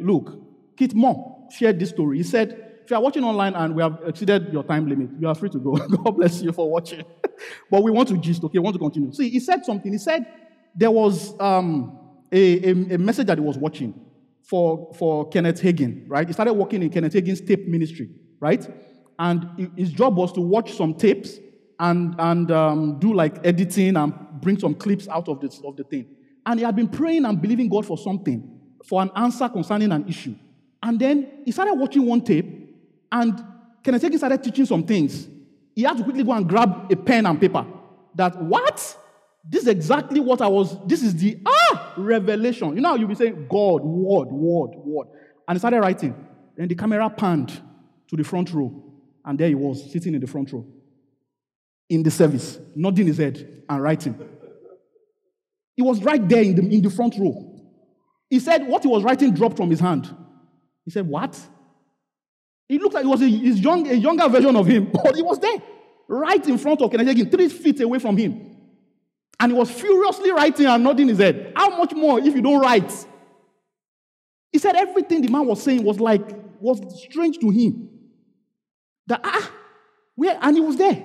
Look, 0.00 0.78
Keith 0.78 0.94
Moore 0.94 1.46
shared 1.50 1.78
this 1.78 1.90
story. 1.90 2.16
He 2.16 2.22
said, 2.22 2.68
you 2.90 2.96
are 2.96 3.02
watching 3.02 3.24
online 3.24 3.54
and 3.54 3.74
we 3.74 3.82
have 3.82 3.98
exceeded 4.06 4.52
your 4.52 4.64
time 4.64 4.88
limit, 4.88 5.10
you 5.18 5.28
are 5.28 5.34
free 5.34 5.50
to 5.50 5.58
go. 5.58 5.72
God 6.04 6.12
bless 6.12 6.42
you 6.42 6.52
for 6.52 6.70
watching. 6.70 7.04
but 7.70 7.82
we 7.82 7.90
want 7.90 8.08
to 8.08 8.18
gist, 8.18 8.42
okay? 8.44 8.58
We 8.58 8.64
want 8.64 8.74
to 8.74 8.80
continue. 8.80 9.12
See, 9.12 9.28
he 9.28 9.40
said 9.40 9.64
something. 9.64 9.92
He 9.92 9.98
said 9.98 10.26
there 10.74 10.90
was 10.90 11.38
um, 11.40 11.98
a, 12.32 12.68
a, 12.68 12.94
a, 12.94 12.98
message 12.98 13.26
that 13.26 13.38
he 13.38 13.44
was 13.44 13.58
watching 13.58 13.94
for, 14.42 14.92
for 14.94 15.28
Kenneth 15.28 15.60
Hagin, 15.60 16.04
right? 16.08 16.26
He 16.26 16.32
started 16.32 16.54
working 16.54 16.82
in 16.82 16.90
Kenneth 16.90 17.12
Hagin's 17.12 17.40
tape 17.40 17.66
ministry, 17.66 18.10
right? 18.40 18.66
And 19.18 19.70
his 19.76 19.92
job 19.92 20.16
was 20.16 20.32
to 20.32 20.40
watch 20.40 20.72
some 20.74 20.94
tapes 20.94 21.38
and, 21.78 22.14
and 22.18 22.50
um, 22.50 22.98
do 22.98 23.14
like 23.14 23.44
editing 23.44 23.96
and 23.96 24.14
bring 24.40 24.58
some 24.58 24.74
clips 24.74 25.08
out 25.08 25.28
of, 25.28 25.40
this, 25.40 25.60
of 25.64 25.76
the 25.76 25.84
thing. 25.84 26.06
And 26.46 26.58
he 26.58 26.64
had 26.64 26.76
been 26.76 26.88
praying 26.88 27.24
and 27.24 27.40
believing 27.40 27.68
God 27.68 27.86
for 27.86 27.98
something, 27.98 28.58
for 28.86 29.02
an 29.02 29.10
answer 29.16 29.48
concerning 29.48 29.92
an 29.92 30.08
issue. 30.08 30.34
And 30.82 30.98
then 30.98 31.42
he 31.44 31.52
started 31.52 31.74
watching 31.74 32.06
one 32.06 32.22
tape 32.22 32.60
and 33.10 33.44
Kenneth 33.82 34.02
Hagin 34.02 34.18
started 34.18 34.42
teaching 34.42 34.66
some 34.66 34.84
things. 34.84 35.28
He 35.74 35.82
had 35.82 35.96
to 35.96 36.04
quickly 36.04 36.22
go 36.22 36.32
and 36.32 36.48
grab 36.48 36.90
a 36.90 36.96
pen 36.96 37.26
and 37.26 37.40
paper. 37.40 37.66
That 38.14 38.40
what? 38.40 38.96
This 39.48 39.62
is 39.62 39.68
exactly 39.68 40.20
what 40.20 40.42
I 40.42 40.46
was. 40.46 40.76
This 40.86 41.02
is 41.02 41.14
the 41.16 41.38
ah 41.46 41.94
revelation. 41.96 42.74
You 42.74 42.82
know, 42.82 42.94
you'll 42.94 43.08
be 43.08 43.14
saying 43.14 43.46
God, 43.48 43.82
word, 43.82 44.28
word, 44.28 44.70
word. 44.76 45.08
And 45.48 45.56
he 45.56 45.58
started 45.58 45.80
writing. 45.80 46.14
Then 46.56 46.68
the 46.68 46.74
camera 46.74 47.08
panned 47.08 47.60
to 48.08 48.16
the 48.16 48.24
front 48.24 48.52
row. 48.52 48.84
And 49.24 49.38
there 49.38 49.48
he 49.48 49.54
was, 49.54 49.90
sitting 49.90 50.14
in 50.14 50.20
the 50.20 50.26
front 50.26 50.52
row. 50.52 50.66
In 51.88 52.02
the 52.02 52.10
service, 52.10 52.58
nodding 52.76 53.06
his 53.06 53.18
head 53.18 53.64
and 53.68 53.82
writing. 53.82 54.18
He 55.74 55.82
was 55.82 56.02
right 56.02 56.26
there 56.28 56.42
in 56.42 56.54
the, 56.54 56.62
in 56.74 56.82
the 56.82 56.90
front 56.90 57.16
row. 57.18 57.50
He 58.28 58.38
said 58.38 58.66
what 58.66 58.82
he 58.82 58.88
was 58.88 59.02
writing 59.02 59.32
dropped 59.32 59.56
from 59.56 59.70
his 59.70 59.80
hand. 59.80 60.14
He 60.84 60.90
said, 60.90 61.06
What? 61.08 61.38
It 62.70 62.80
looked 62.80 62.94
like 62.94 63.04
it 63.04 63.08
was 63.08 63.20
a, 63.20 63.26
his 63.28 63.58
young, 63.58 63.84
a 63.88 63.94
younger 63.94 64.28
version 64.28 64.54
of 64.54 64.64
him, 64.64 64.90
but 64.92 65.16
he 65.16 65.22
was 65.22 65.40
there, 65.40 65.60
right 66.06 66.46
in 66.46 66.56
front 66.56 66.80
of 66.80 66.88
Kenneth 66.88 67.08
Hagin, 67.08 67.28
three 67.28 67.48
feet 67.48 67.80
away 67.80 67.98
from 67.98 68.16
him. 68.16 68.56
And 69.40 69.50
he 69.50 69.58
was 69.58 69.72
furiously 69.72 70.30
writing 70.30 70.66
and 70.66 70.84
nodding 70.84 71.08
his 71.08 71.18
head. 71.18 71.52
How 71.56 71.76
much 71.76 71.94
more 71.94 72.20
if 72.20 72.32
you 72.32 72.40
don't 72.40 72.60
write? 72.60 72.92
He 74.52 74.58
said 74.58 74.76
everything 74.76 75.22
the 75.22 75.28
man 75.28 75.46
was 75.46 75.60
saying 75.60 75.82
was 75.82 75.98
like, 75.98 76.22
was 76.60 77.02
strange 77.02 77.38
to 77.38 77.50
him. 77.50 77.88
That, 79.08 79.20
ah, 79.24 79.50
where? 80.14 80.38
And 80.40 80.56
he 80.56 80.60
was 80.60 80.76
there. 80.76 81.02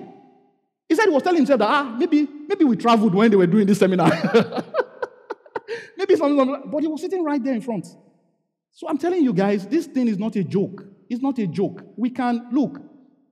He 0.88 0.94
said 0.94 1.06
he 1.06 1.12
was 1.12 1.24
telling 1.24 1.38
himself 1.38 1.60
that, 1.60 1.70
ah, 1.70 1.96
maybe, 1.98 2.28
maybe 2.48 2.64
we 2.64 2.76
traveled 2.76 3.16
when 3.16 3.32
they 3.32 3.38
were 3.38 3.48
doing 3.48 3.66
this 3.66 3.80
seminar. 3.80 4.12
maybe 5.98 6.16
something, 6.16 6.70
but 6.72 6.82
he 6.82 6.88
was 6.88 7.02
sitting 7.02 7.24
right 7.24 7.44
there 7.44 7.56
in 7.56 7.62
front. 7.62 7.88
So 8.72 8.88
I'm 8.88 9.00
telling 9.00 9.24
you 9.24 9.34
guys, 9.34 9.66
this 9.66 9.88
thing 9.88 10.08
is 10.08 10.20
not 10.20 10.36
a 10.36 10.44
joke. 10.44 10.86
It's 11.10 11.22
not 11.22 11.38
a 11.40 11.48
joke. 11.48 11.82
We 11.96 12.10
can, 12.10 12.48
look, 12.52 12.80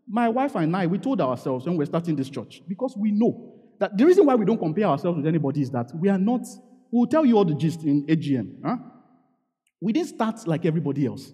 my 0.08 0.30
wife 0.30 0.56
and 0.56 0.76
I, 0.76 0.88
we 0.88 0.98
told 0.98 1.22
ourselves 1.22 1.66
when 1.66 1.78
we're 1.78 1.86
starting 1.86 2.16
this 2.16 2.30
church, 2.30 2.62
because 2.68 2.96
we 2.98 3.12
know 3.12 3.54
that 3.80 3.98
the 3.98 4.06
reason 4.06 4.26
why 4.26 4.36
we 4.36 4.46
don't 4.46 4.58
compare 4.58 4.86
ourselves 4.86 5.18
with 5.18 5.28
anybody 5.28 5.62
is 5.62 5.72
that 5.72 5.92
we 5.96 6.10
are 6.10 6.18
not, 6.18 6.42
we'll 6.92 7.08
tell 7.08 7.26
you 7.26 7.38
all 7.38 7.46
the 7.46 7.56
gist 7.56 7.84
in 7.84 8.06
AGM. 8.06 8.56
Huh? 8.64 8.78
We 9.82 9.94
didn't 9.94 10.10
start 10.10 10.48
like 10.48 10.66
everybody 10.66 11.06
else. 11.06 11.32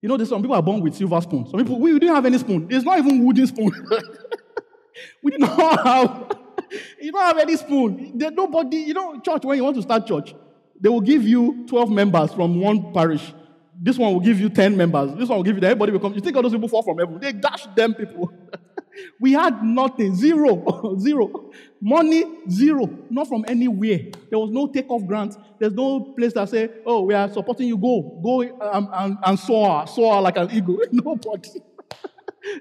You 0.00 0.08
know, 0.08 0.16
there's 0.16 0.28
some 0.28 0.40
people 0.40 0.56
are 0.56 0.62
born 0.62 0.80
with 0.80 0.94
silver 0.94 1.20
spoons. 1.20 1.50
Some 1.50 1.60
people, 1.60 1.78
we 1.80 1.92
didn't 1.92 2.14
have 2.14 2.24
any 2.24 2.38
spoon. 2.38 2.68
There's 2.68 2.84
not 2.84 2.98
even 2.98 3.24
wooden 3.24 3.46
spoon. 3.46 3.70
we 5.22 5.32
did 5.32 5.40
not 5.40 5.86
have, 5.86 6.38
you 7.00 7.12
don't 7.12 7.22
have 7.22 7.38
any 7.38 7.56
spoon. 7.56 8.12
There's 8.16 8.32
nobody, 8.32 8.78
you 8.78 8.94
know, 8.94 9.20
church, 9.20 9.44
when 9.44 9.56
you 9.56 9.64
want 9.64 9.76
to 9.76 9.82
start 9.82 10.06
church, 10.06 10.34
they 10.80 10.88
will 10.88 11.00
give 11.00 11.24
you 11.24 11.64
12 11.68 11.90
members 11.90 12.32
from 12.32 12.60
one 12.60 12.92
parish. 12.92 13.34
This 13.80 13.96
one 13.96 14.12
will 14.12 14.20
give 14.20 14.40
you 14.40 14.48
10 14.48 14.76
members. 14.76 15.14
This 15.14 15.28
one 15.28 15.38
will 15.38 15.44
give 15.44 15.56
you, 15.56 15.62
everybody 15.62 15.92
will 15.92 16.00
come. 16.00 16.14
You 16.14 16.20
think 16.20 16.36
all 16.36 16.42
those 16.42 16.52
people 16.52 16.68
fall 16.68 16.82
from 16.82 16.98
heaven? 16.98 17.18
They 17.20 17.32
dash 17.32 17.66
them 17.76 17.94
people. 17.94 18.32
we 19.20 19.32
had 19.32 19.62
nothing, 19.62 20.16
zero, 20.16 20.96
zero. 20.98 21.52
Money, 21.80 22.24
zero. 22.50 22.88
Not 23.08 23.28
from 23.28 23.44
anywhere. 23.46 24.00
There 24.30 24.38
was 24.38 24.50
no 24.50 24.66
takeoff 24.66 25.06
grant. 25.06 25.36
There's 25.60 25.74
no 25.74 26.00
place 26.00 26.32
that 26.32 26.48
say, 26.48 26.70
oh, 26.84 27.02
we 27.02 27.14
are 27.14 27.30
supporting 27.32 27.68
you. 27.68 27.78
Go, 27.78 28.20
go 28.22 28.42
um, 28.60 28.90
and, 28.92 29.18
and 29.24 29.38
soar, 29.38 29.86
soar 29.86 30.20
like 30.22 30.36
an 30.36 30.50
eagle. 30.50 30.78
Nobody. 30.92 31.50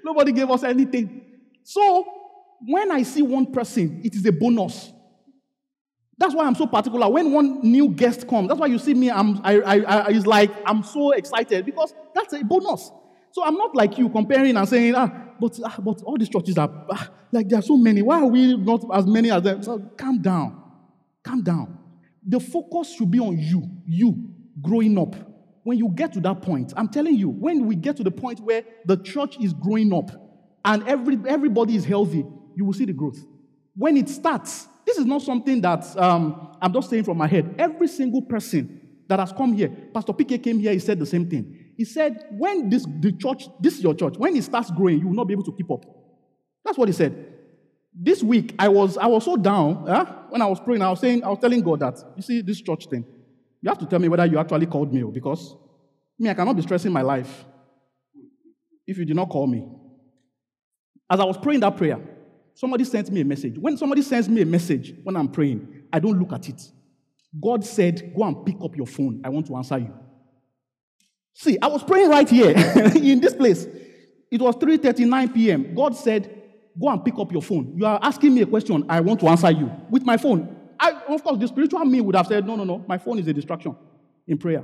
Nobody 0.04 0.32
gave 0.32 0.50
us 0.52 0.64
anything. 0.64 1.24
So 1.64 2.06
when 2.66 2.92
I 2.92 3.04
see 3.04 3.22
one 3.22 3.52
person, 3.52 4.02
it 4.04 4.16
is 4.16 4.26
a 4.26 4.32
bonus. 4.32 4.92
That's 6.18 6.34
why 6.34 6.46
I'm 6.46 6.56
so 6.56 6.66
particular. 6.66 7.10
When 7.10 7.32
one 7.32 7.62
new 7.62 7.90
guest 7.90 8.28
comes, 8.28 8.48
that's 8.48 8.60
why 8.60 8.68
you 8.68 8.80
see 8.80 8.94
me. 8.94 9.12
I'm, 9.12 9.40
I, 9.44 9.60
I, 9.60 9.76
I, 9.76 10.08
it's 10.10 10.26
like 10.26 10.52
I'm 10.66 10.84
so 10.84 11.12
excited 11.12 11.66
because 11.66 11.94
that's 12.16 12.34
a 12.34 12.44
bonus. 12.44 12.92
So 13.32 13.44
I'm 13.44 13.56
not 13.56 13.76
like 13.76 13.98
you 14.00 14.10
comparing 14.10 14.58
and 14.58 14.68
saying, 14.68 14.96
ah, 14.96 15.12
but, 15.40 15.60
ah, 15.64 15.76
but 15.80 16.02
all 16.02 16.18
these 16.18 16.30
churches 16.30 16.58
are 16.58 16.72
ah, 16.90 17.10
like 17.32 17.48
there 17.48 17.60
are 17.60 17.64
so 17.64 17.78
many. 17.78 18.02
Why 18.02 18.22
are 18.22 18.28
we 18.28 18.58
not 18.58 18.84
as 18.92 19.06
many 19.06 19.30
as 19.30 19.44
them? 19.44 19.62
So 19.62 19.78
calm 19.96 20.20
down, 20.22 20.60
calm 21.24 21.44
down. 21.44 21.78
The 22.26 22.40
focus 22.40 22.96
should 22.96 23.12
be 23.12 23.20
on 23.20 23.38
you, 23.38 23.70
you 23.86 24.30
growing 24.62 24.98
up. 24.98 25.16
When 25.64 25.78
you 25.78 25.90
get 25.94 26.14
to 26.14 26.20
that 26.22 26.42
point, 26.42 26.74
I'm 26.76 26.88
telling 26.88 27.16
you, 27.16 27.30
when 27.30 27.68
we 27.68 27.76
get 27.76 27.98
to 27.98 28.04
the 28.04 28.12
point 28.12 28.40
where 28.40 28.64
the 28.86 28.98
church 28.98 29.38
is 29.40 29.54
growing 29.54 29.94
up 29.94 30.10
and 30.66 30.88
every, 30.88 31.18
everybody 31.28 31.76
is 31.76 31.86
healthy, 31.86 32.26
you 32.56 32.66
will 32.66 32.74
see 32.74 32.86
the 32.86 32.94
growth. 32.94 33.20
When 33.76 33.98
it 33.98 34.10
starts, 34.10 34.68
this 34.88 34.98
is 34.98 35.06
not 35.06 35.22
something 35.22 35.60
that 35.62 35.86
um, 35.98 36.56
I'm 36.62 36.72
just 36.72 36.90
saying 36.90 37.04
from 37.04 37.18
my 37.18 37.28
head. 37.28 37.56
Every 37.60 37.90
single 37.90 38.22
person 38.22 38.82
that 39.10 39.20
has 39.20 39.34
come 39.34 39.52
here, 39.54 39.68
Pastor 39.94 40.14
PK 40.14 40.42
came 40.42 40.60
here, 40.60 40.72
he 40.72 40.80
said 40.80 40.98
the 40.98 41.06
same 41.06 41.30
thing. 41.30 41.74
He 41.76 41.84
said, 41.84 42.26
when 42.32 42.70
this 42.70 42.86
the 42.86 43.12
church, 43.12 43.50
this 43.60 43.78
is 43.78 43.84
your 43.84 43.94
church, 43.94 44.16
when 44.18 44.36
it 44.36 44.44
starts 44.46 44.72
growing, 44.72 45.00
you 45.00 45.08
will 45.08 45.14
not 45.16 45.26
be 45.28 45.34
able 45.34 45.44
to 45.44 45.52
keep 45.52 45.70
up. 45.70 45.86
That's 46.64 46.78
what 46.78 46.88
he 46.88 46.94
said. 46.94 47.34
This 47.94 48.24
week, 48.24 48.56
I 48.58 48.70
was 48.70 48.98
I 48.98 49.08
was 49.08 49.26
so 49.26 49.36
down. 49.36 49.84
When 50.30 50.42
I 50.42 50.46
was 50.46 50.60
praying, 50.62 50.82
I 50.82 50.90
was 50.90 51.02
saying, 51.02 51.22
I 51.24 51.30
was 51.30 51.40
telling 51.40 51.62
God 51.62 51.82
that, 51.82 52.02
you 52.16 52.22
see, 52.22 52.42
this 52.42 52.62
church 52.62 52.88
thing, 52.88 53.04
you 53.62 53.70
have 53.70 53.80
to 53.80 53.86
tell 53.86 54.00
me 54.00 54.08
whether 54.08 54.26
you 54.26 54.40
actually 54.40 54.68
called 54.68 54.94
me, 54.94 55.04
because 55.04 55.54
me, 56.18 56.30
I 56.30 56.34
cannot 56.34 56.56
be 56.56 56.62
stressing 56.62 56.94
my 56.94 57.02
life 57.02 57.46
if 58.86 58.98
you 58.98 59.04
did 59.04 59.18
not 59.18 59.28
call 59.28 59.48
me. 59.48 59.68
As 61.10 61.20
I 61.20 61.26
was 61.26 61.38
praying 61.38 61.60
that 61.60 61.76
prayer, 61.76 62.00
somebody 62.58 62.84
sent 62.84 63.10
me 63.12 63.22
a 63.22 63.26
message. 63.26 63.58
When 63.58 63.78
somebody 63.78 64.02
sends 64.02 64.28
me 64.28 64.42
a 64.42 64.46
message 64.46 64.96
when 65.04 65.16
I'm 65.16 65.30
praying, 65.30 65.84
I 65.94 66.00
don't 66.00 66.20
look 66.20 66.34
at 66.34 66.50
it. 66.50 66.62
God 67.40 67.64
said, 67.64 68.14
Go 68.16 68.24
and 68.24 68.46
pick 68.46 68.56
up 68.62 68.76
your 68.76 68.88
phone. 68.88 69.22
I 69.24 69.30
want 69.30 69.48
to 69.48 69.56
answer 69.56 69.78
you. 69.78 69.94
See, 71.34 71.56
I 71.62 71.68
was 71.68 71.84
praying 71.84 72.10
right 72.10 72.28
here 72.28 72.50
in 72.96 73.22
this 73.22 73.36
place. 73.36 73.68
It 74.32 74.42
was 74.42 74.56
3:39 74.56 75.34
p.m. 75.36 75.76
God 75.76 75.96
said, 75.96 76.30
"Go 76.80 76.90
and 76.90 77.06
pick 77.06 77.14
up 77.20 77.32
your 77.32 77.44
phone. 77.44 77.74
You 77.78 77.86
are 77.86 78.00
asking 78.02 78.34
me 78.34 78.42
a 78.42 78.46
question. 78.48 78.84
I 78.90 79.00
want 79.02 79.20
to 79.20 79.28
answer 79.28 79.52
you 79.52 79.72
with 79.92 80.04
my 80.04 80.18
phone." 80.18 80.56
I, 80.80 80.94
of 81.08 81.24
course, 81.24 81.40
the 81.40 81.48
spiritual 81.48 81.86
me 81.86 82.02
would 82.02 82.16
have 82.16 82.26
said, 82.26 82.46
"No, 82.46 82.56
no, 82.56 82.64
no. 82.64 82.84
My 82.88 82.98
phone 82.98 83.20
is 83.20 83.28
a 83.28 83.34
distraction." 83.34 83.76
In 84.26 84.38
prayer, 84.40 84.64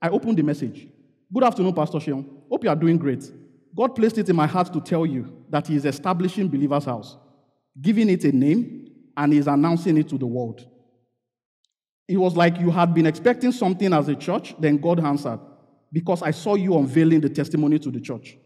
I 0.00 0.08
opened 0.08 0.38
the 0.38 0.42
message. 0.42 0.88
Good 1.32 1.44
afternoon, 1.44 1.74
Pastor 1.74 1.98
Sheon. 1.98 2.24
Hope 2.48 2.64
you 2.64 2.70
are 2.70 2.76
doing 2.76 2.96
great. 2.96 3.30
God 3.76 3.88
placed 3.94 4.16
it 4.16 4.28
in 4.30 4.36
my 4.36 4.46
heart 4.46 4.72
to 4.72 4.80
tell 4.80 5.04
you 5.04 5.44
that 5.50 5.66
He 5.66 5.76
is 5.76 5.84
establishing 5.84 6.48
Believer's 6.48 6.86
House, 6.86 7.18
giving 7.80 8.08
it 8.08 8.24
a 8.24 8.32
name, 8.32 8.90
and 9.16 9.32
He 9.32 9.38
is 9.38 9.46
announcing 9.46 9.96
it 9.96 10.08
to 10.10 10.18
the 10.18 10.26
world. 10.26 10.66
It 12.08 12.16
was 12.16 12.36
like 12.36 12.58
you 12.58 12.70
had 12.70 12.94
been 12.94 13.06
expecting 13.06 13.52
something 13.52 13.92
as 13.92 14.08
a 14.08 14.14
church, 14.14 14.54
then 14.58 14.76
God 14.76 15.04
answered 15.04 15.40
because 15.92 16.22
I 16.22 16.30
saw 16.30 16.54
you 16.54 16.76
unveiling 16.76 17.20
the 17.20 17.28
testimony 17.28 17.78
to 17.80 17.90
the 17.90 18.00
church. 18.00 18.36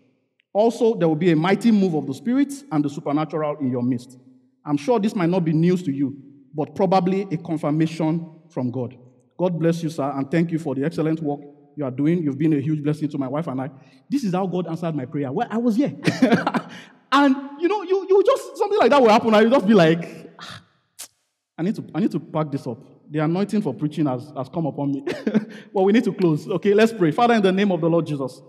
Also, 0.53 0.95
there 0.95 1.09
will 1.09 1.16
be 1.16 1.31
a 1.31 1.37
mighty 1.37 1.70
move 1.70 1.95
of 1.95 2.07
the 2.07 2.14
Spirit 2.14 2.53
and 2.72 2.85
the 2.85 2.89
supernatural 2.89 3.59
in 3.61 3.70
your 3.70 3.83
midst. 3.83 4.18
I'm 4.64 4.76
sure 4.76 4.99
this 4.99 5.14
might 5.14 5.28
not 5.28 5.45
be 5.45 5.53
news 5.53 5.83
to 5.85 5.93
you, 5.93 6.16
but 6.55 6.74
probably 6.74 7.22
a 7.22 7.37
confirmation 7.37 8.41
from 8.51 8.70
God. 8.70 8.97
God 9.39 9.59
bless 9.59 9.83
you, 9.83 9.91
sir, 9.91 10.11
and 10.14 10.31
thank 10.31 10.51
you 10.51 10.59
for 10.59 10.74
the 10.74 10.85
excellent 10.85 11.22
work 11.22 11.41
you 11.76 11.85
are 11.85 11.91
doing. 11.91 12.22
You've 12.22 12.39
been 12.39 12.53
a 12.53 12.61
huge 12.61 12.83
blessing 12.83 13.09
to 13.11 13.18
my 13.18 13.28
wife 13.28 13.47
and 13.47 13.61
I. 13.61 13.70
This 14.09 14.24
is 14.24 14.35
how 14.35 14.47
God 14.47 14.66
answered 14.66 14.95
my 14.95 15.07
prayer. 15.07 15.33
Well, 15.33 15.47
I 15.51 15.59
was 15.59 15.76
here. 15.76 15.95
and 17.12 17.36
you 17.61 17.68
know, 17.68 17.82
you, 17.82 18.06
you 18.08 18.22
just 18.24 18.56
something 18.56 18.78
like 18.78 18.90
that 18.90 19.00
will 19.00 19.08
happen, 19.08 19.34
and 19.34 19.44
you 19.44 19.50
just 19.50 19.66
be 19.66 19.74
like, 19.74 20.32
ah, 20.38 20.62
I 21.58 21.62
need 21.62 21.74
to 21.76 21.84
I 21.94 22.00
need 22.00 22.11
to 22.12 22.20
pack 22.20 22.50
this 22.50 22.66
up 22.66 22.78
the 23.11 23.18
anointing 23.18 23.61
for 23.61 23.74
preaching 23.74 24.06
has, 24.06 24.32
has 24.36 24.48
come 24.48 24.66
upon 24.66 24.92
me. 24.92 25.04
well, 25.72 25.84
we 25.84 25.92
need 25.92 26.04
to 26.04 26.12
close. 26.12 26.46
Okay, 26.46 26.72
let's 26.72 26.92
pray. 26.92 27.11
Father, 27.11 27.34
in 27.34 27.42
the 27.42 27.50
name 27.50 27.72
of 27.72 27.80
the 27.80 27.90
Lord 27.90 28.06
Jesus, 28.06 28.40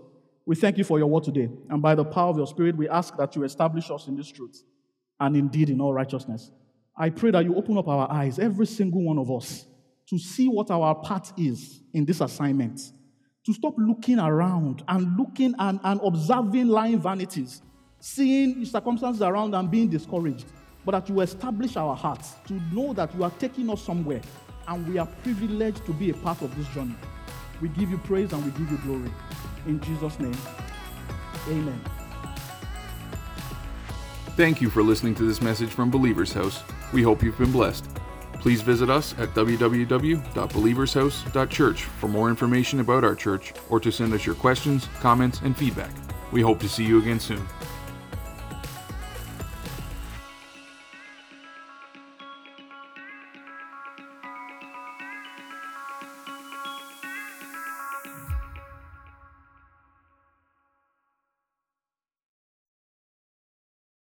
we 0.46 0.54
thank 0.54 0.78
you 0.78 0.84
for 0.84 0.98
your 0.98 1.08
word 1.08 1.24
today. 1.24 1.50
And 1.68 1.82
by 1.82 1.96
the 1.96 2.04
power 2.04 2.30
of 2.30 2.36
your 2.36 2.46
spirit, 2.46 2.76
we 2.76 2.88
ask 2.88 3.16
that 3.16 3.34
you 3.34 3.42
establish 3.42 3.90
us 3.90 4.06
in 4.06 4.16
this 4.16 4.30
truth 4.30 4.62
and 5.18 5.36
indeed 5.36 5.68
in 5.68 5.80
all 5.80 5.92
righteousness. 5.92 6.52
I 6.96 7.10
pray 7.10 7.32
that 7.32 7.44
you 7.44 7.56
open 7.56 7.76
up 7.76 7.88
our 7.88 8.10
eyes, 8.10 8.38
every 8.38 8.66
single 8.66 9.02
one 9.02 9.18
of 9.18 9.30
us, 9.32 9.66
to 10.08 10.18
see 10.18 10.46
what 10.46 10.70
our 10.70 10.94
part 10.94 11.32
is 11.36 11.80
in 11.92 12.04
this 12.04 12.20
assignment. 12.20 12.80
To 13.46 13.52
stop 13.52 13.74
looking 13.76 14.20
around 14.20 14.84
and 14.86 15.16
looking 15.18 15.54
and, 15.58 15.80
and 15.82 16.00
observing 16.04 16.68
lying 16.68 17.00
vanities, 17.00 17.62
seeing 18.02 18.62
circumstances 18.64 19.22
around 19.22 19.54
and 19.54 19.70
being 19.70 19.88
discouraged, 19.88 20.46
but 20.84 20.90
that 20.92 21.08
you 21.08 21.20
establish 21.20 21.76
our 21.76 21.94
hearts 21.94 22.32
to 22.48 22.54
know 22.74 22.92
that 22.92 23.14
you 23.14 23.22
are 23.22 23.30
taking 23.38 23.70
us 23.70 23.80
somewhere 23.80 24.20
and 24.66 24.88
we 24.88 24.98
are 24.98 25.06
privileged 25.22 25.86
to 25.86 25.92
be 25.92 26.10
a 26.10 26.14
part 26.14 26.42
of 26.42 26.52
this 26.56 26.66
journey. 26.68 26.96
We 27.60 27.68
give 27.68 27.90
you 27.90 27.98
praise 27.98 28.32
and 28.32 28.44
we 28.44 28.50
give 28.58 28.72
you 28.72 28.78
glory. 28.78 29.12
In 29.66 29.80
Jesus' 29.80 30.18
name, 30.18 30.36
amen. 31.48 31.80
Thank 34.36 34.60
you 34.60 34.68
for 34.68 34.82
listening 34.82 35.14
to 35.16 35.22
this 35.22 35.40
message 35.40 35.70
from 35.70 35.88
Believer's 35.88 36.32
House. 36.32 36.64
We 36.92 37.02
hope 37.02 37.22
you've 37.22 37.38
been 37.38 37.52
blessed. 37.52 37.86
Please 38.40 38.62
visit 38.62 38.90
us 38.90 39.12
at 39.18 39.28
www.believershouse.church 39.28 41.84
for 41.84 42.08
more 42.08 42.30
information 42.30 42.80
about 42.80 43.04
our 43.04 43.14
church 43.14 43.52
or 43.70 43.78
to 43.78 43.92
send 43.92 44.12
us 44.12 44.26
your 44.26 44.34
questions, 44.34 44.88
comments, 44.98 45.40
and 45.42 45.56
feedback. 45.56 45.92
We 46.32 46.40
hope 46.40 46.58
to 46.60 46.68
see 46.68 46.84
you 46.84 46.98
again 46.98 47.20
soon. 47.20 47.46